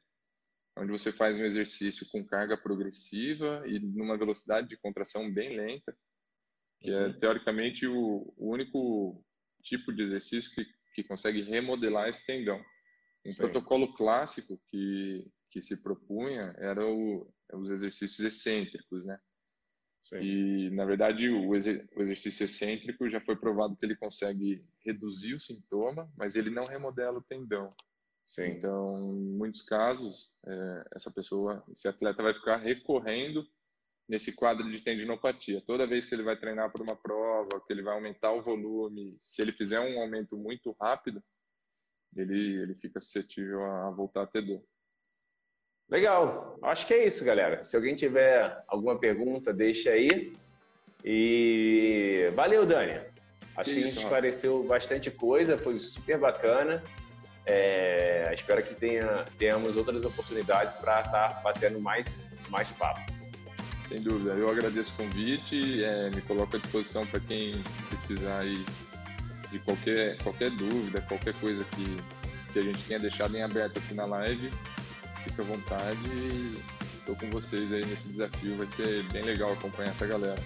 onde 0.78 0.92
você 0.92 1.10
faz 1.12 1.38
um 1.38 1.44
exercício 1.44 2.06
com 2.10 2.24
carga 2.24 2.56
progressiva 2.56 3.62
e 3.66 3.78
numa 3.80 4.16
velocidade 4.16 4.68
de 4.68 4.76
contração 4.76 5.32
bem 5.32 5.56
lenta, 5.56 5.96
que 6.80 6.90
é 6.90 7.06
Uhum. 7.06 7.18
teoricamente 7.18 7.86
o, 7.86 8.32
o 8.36 8.52
único 8.52 9.24
tipo 9.62 9.92
de 9.92 10.02
exercício 10.02 10.54
que, 10.54 10.64
que 10.94 11.02
consegue 11.02 11.42
remodelar 11.42 12.08
esse 12.08 12.24
tendão. 12.24 12.62
Um 13.24 13.32
Sim. 13.32 13.38
protocolo 13.38 13.94
clássico 13.94 14.60
que, 14.68 15.26
que 15.50 15.62
se 15.62 15.82
propunha 15.82 16.54
era 16.58 16.86
o, 16.86 17.34
os 17.52 17.70
exercícios 17.70 18.20
excêntricos, 18.20 19.04
né? 19.04 19.18
Sim. 20.02 20.18
E, 20.20 20.70
na 20.70 20.84
verdade, 20.84 21.28
o, 21.28 21.54
exer 21.56 21.88
o 21.96 22.00
exercício 22.00 22.44
excêntrico 22.44 23.10
já 23.10 23.20
foi 23.20 23.36
provado 23.36 23.76
que 23.76 23.84
ele 23.84 23.96
consegue 23.96 24.64
reduzir 24.84 25.34
o 25.34 25.40
sintoma, 25.40 26.10
mas 26.16 26.36
ele 26.36 26.50
não 26.50 26.64
remodela 26.64 27.18
o 27.18 27.22
tendão. 27.22 27.68
Sim. 28.24 28.46
Então, 28.46 28.98
em 28.98 29.36
muitos 29.36 29.62
casos, 29.62 30.40
é, 30.46 30.84
essa 30.94 31.10
pessoa, 31.12 31.64
esse 31.72 31.88
atleta 31.88 32.22
vai 32.22 32.34
ficar 32.34 32.56
recorrendo 32.56 33.44
nesse 34.08 34.32
quadro 34.32 34.70
de 34.70 34.80
tendinopatia. 34.80 35.60
Toda 35.66 35.86
vez 35.86 36.06
que 36.06 36.14
ele 36.14 36.22
vai 36.22 36.38
treinar 36.38 36.70
por 36.70 36.82
uma 36.82 36.94
prova, 36.94 37.60
que 37.66 37.72
ele 37.72 37.82
vai 37.82 37.94
aumentar 37.94 38.32
o 38.32 38.42
volume, 38.42 39.16
se 39.18 39.42
ele 39.42 39.52
fizer 39.52 39.80
um 39.80 40.00
aumento 40.00 40.36
muito 40.36 40.70
rápido, 40.80 41.22
ele, 42.14 42.62
ele 42.62 42.74
fica 42.74 43.00
suscetível 43.00 43.64
a 43.64 43.90
voltar 43.90 44.22
a 44.22 44.26
ter 44.26 44.42
dor. 44.42 44.64
Legal. 45.88 46.58
Acho 46.62 46.86
que 46.86 46.94
é 46.94 47.06
isso, 47.06 47.24
galera. 47.24 47.62
Se 47.62 47.76
alguém 47.76 47.94
tiver 47.94 48.62
alguma 48.66 48.98
pergunta, 48.98 49.52
deixa 49.52 49.90
aí. 49.90 50.32
E 51.04 52.32
valeu, 52.34 52.66
Dani. 52.66 53.00
Acho 53.56 53.70
que, 53.70 53.76
Que 53.76 53.84
a 53.84 53.86
gente 53.86 53.98
esclareceu 53.98 54.64
bastante 54.64 55.10
coisa, 55.10 55.56
foi 55.56 55.78
super 55.78 56.18
bacana. 56.18 56.82
É, 57.46 58.28
espero 58.34 58.60
que 58.62 58.74
tenha, 58.74 59.24
tenhamos 59.38 59.76
outras 59.76 60.04
oportunidades 60.04 60.74
para 60.74 61.00
estar 61.00 61.42
batendo 61.42 61.80
mais, 61.80 62.32
mais 62.50 62.68
papo. 62.72 63.00
Sem 63.88 64.02
dúvida. 64.02 64.32
Eu 64.32 64.50
agradeço 64.50 64.92
o 64.94 64.96
convite, 64.96 65.84
é, 65.84 66.10
me 66.10 66.20
coloco 66.22 66.56
à 66.56 66.58
disposição 66.58 67.06
para 67.06 67.20
quem 67.20 67.54
precisar 67.88 68.40
aí 68.40 68.64
de 69.52 69.60
qualquer, 69.60 70.20
qualquer 70.22 70.50
dúvida, 70.50 71.00
qualquer 71.02 71.34
coisa 71.34 71.64
que, 71.64 72.02
que 72.52 72.58
a 72.58 72.62
gente 72.62 72.82
tenha 72.82 72.98
deixado 72.98 73.36
em 73.36 73.42
aberto 73.42 73.78
aqui 73.78 73.94
na 73.94 74.06
live. 74.06 74.50
Fica 75.26 75.42
à 75.42 75.44
vontade 75.44 76.08
e 76.08 76.58
estou 76.98 77.16
com 77.16 77.30
vocês 77.30 77.72
aí 77.72 77.84
nesse 77.84 78.08
desafio. 78.08 78.56
Vai 78.56 78.68
ser 78.68 79.02
bem 79.12 79.22
legal 79.22 79.52
acompanhar 79.52 79.90
essa 79.90 80.06
galera. 80.06 80.42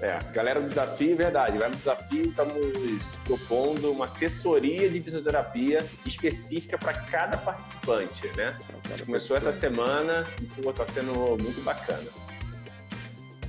É, 0.00 0.16
galera 0.32 0.60
do 0.60 0.68
desafio, 0.68 1.16
verdade. 1.16 1.58
Vai 1.58 1.68
no 1.68 1.76
desafio, 1.76 2.28
estamos 2.28 3.16
propondo 3.24 3.90
uma 3.90 4.04
assessoria 4.04 4.88
de 4.88 5.00
fisioterapia 5.02 5.84
específica 6.06 6.78
para 6.78 6.92
cada 6.94 7.36
participante, 7.36 8.28
né? 8.36 8.56
A 8.84 8.88
gente 8.90 9.04
começou 9.04 9.36
essa 9.36 9.52
semana 9.52 10.24
e 10.40 10.46
pô, 10.62 10.72
tá 10.72 10.86
sendo 10.86 11.12
muito 11.42 11.62
bacana. 11.64 12.08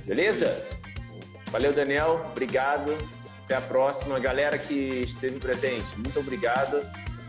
Beleza? 0.04 0.66
Valeu, 1.50 1.72
Daniel. 1.72 2.24
Obrigado. 2.30 2.96
Até 3.44 3.56
a 3.56 3.60
próxima. 3.60 4.18
Galera 4.18 4.58
que 4.58 4.74
esteve 4.74 5.38
presente, 5.38 5.96
muito 5.96 6.18
obrigado. 6.18 6.80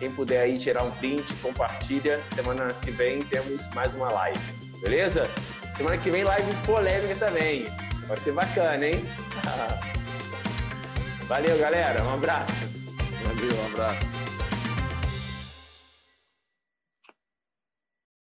Quem 0.01 0.11
puder 0.11 0.41
aí 0.41 0.57
tirar 0.57 0.81
um 0.81 0.89
print, 0.89 1.31
compartilha. 1.43 2.19
Semana 2.33 2.73
que 2.81 2.89
vem 2.89 3.21
temos 3.21 3.69
mais 3.69 3.93
uma 3.93 4.09
live. 4.11 4.39
Beleza? 4.81 5.29
Semana 5.77 5.95
que 5.95 6.09
vem 6.09 6.23
live 6.23 6.51
polêmica 6.65 7.13
também. 7.23 7.67
Vai 8.07 8.17
ser 8.17 8.31
bacana, 8.31 8.83
hein? 8.83 9.05
Valeu, 11.29 11.55
galera. 11.59 12.03
Um 12.03 12.15
abraço. 12.15 12.51
Valeu, 13.27 13.55
um 13.55 13.65
abraço. 13.67 14.20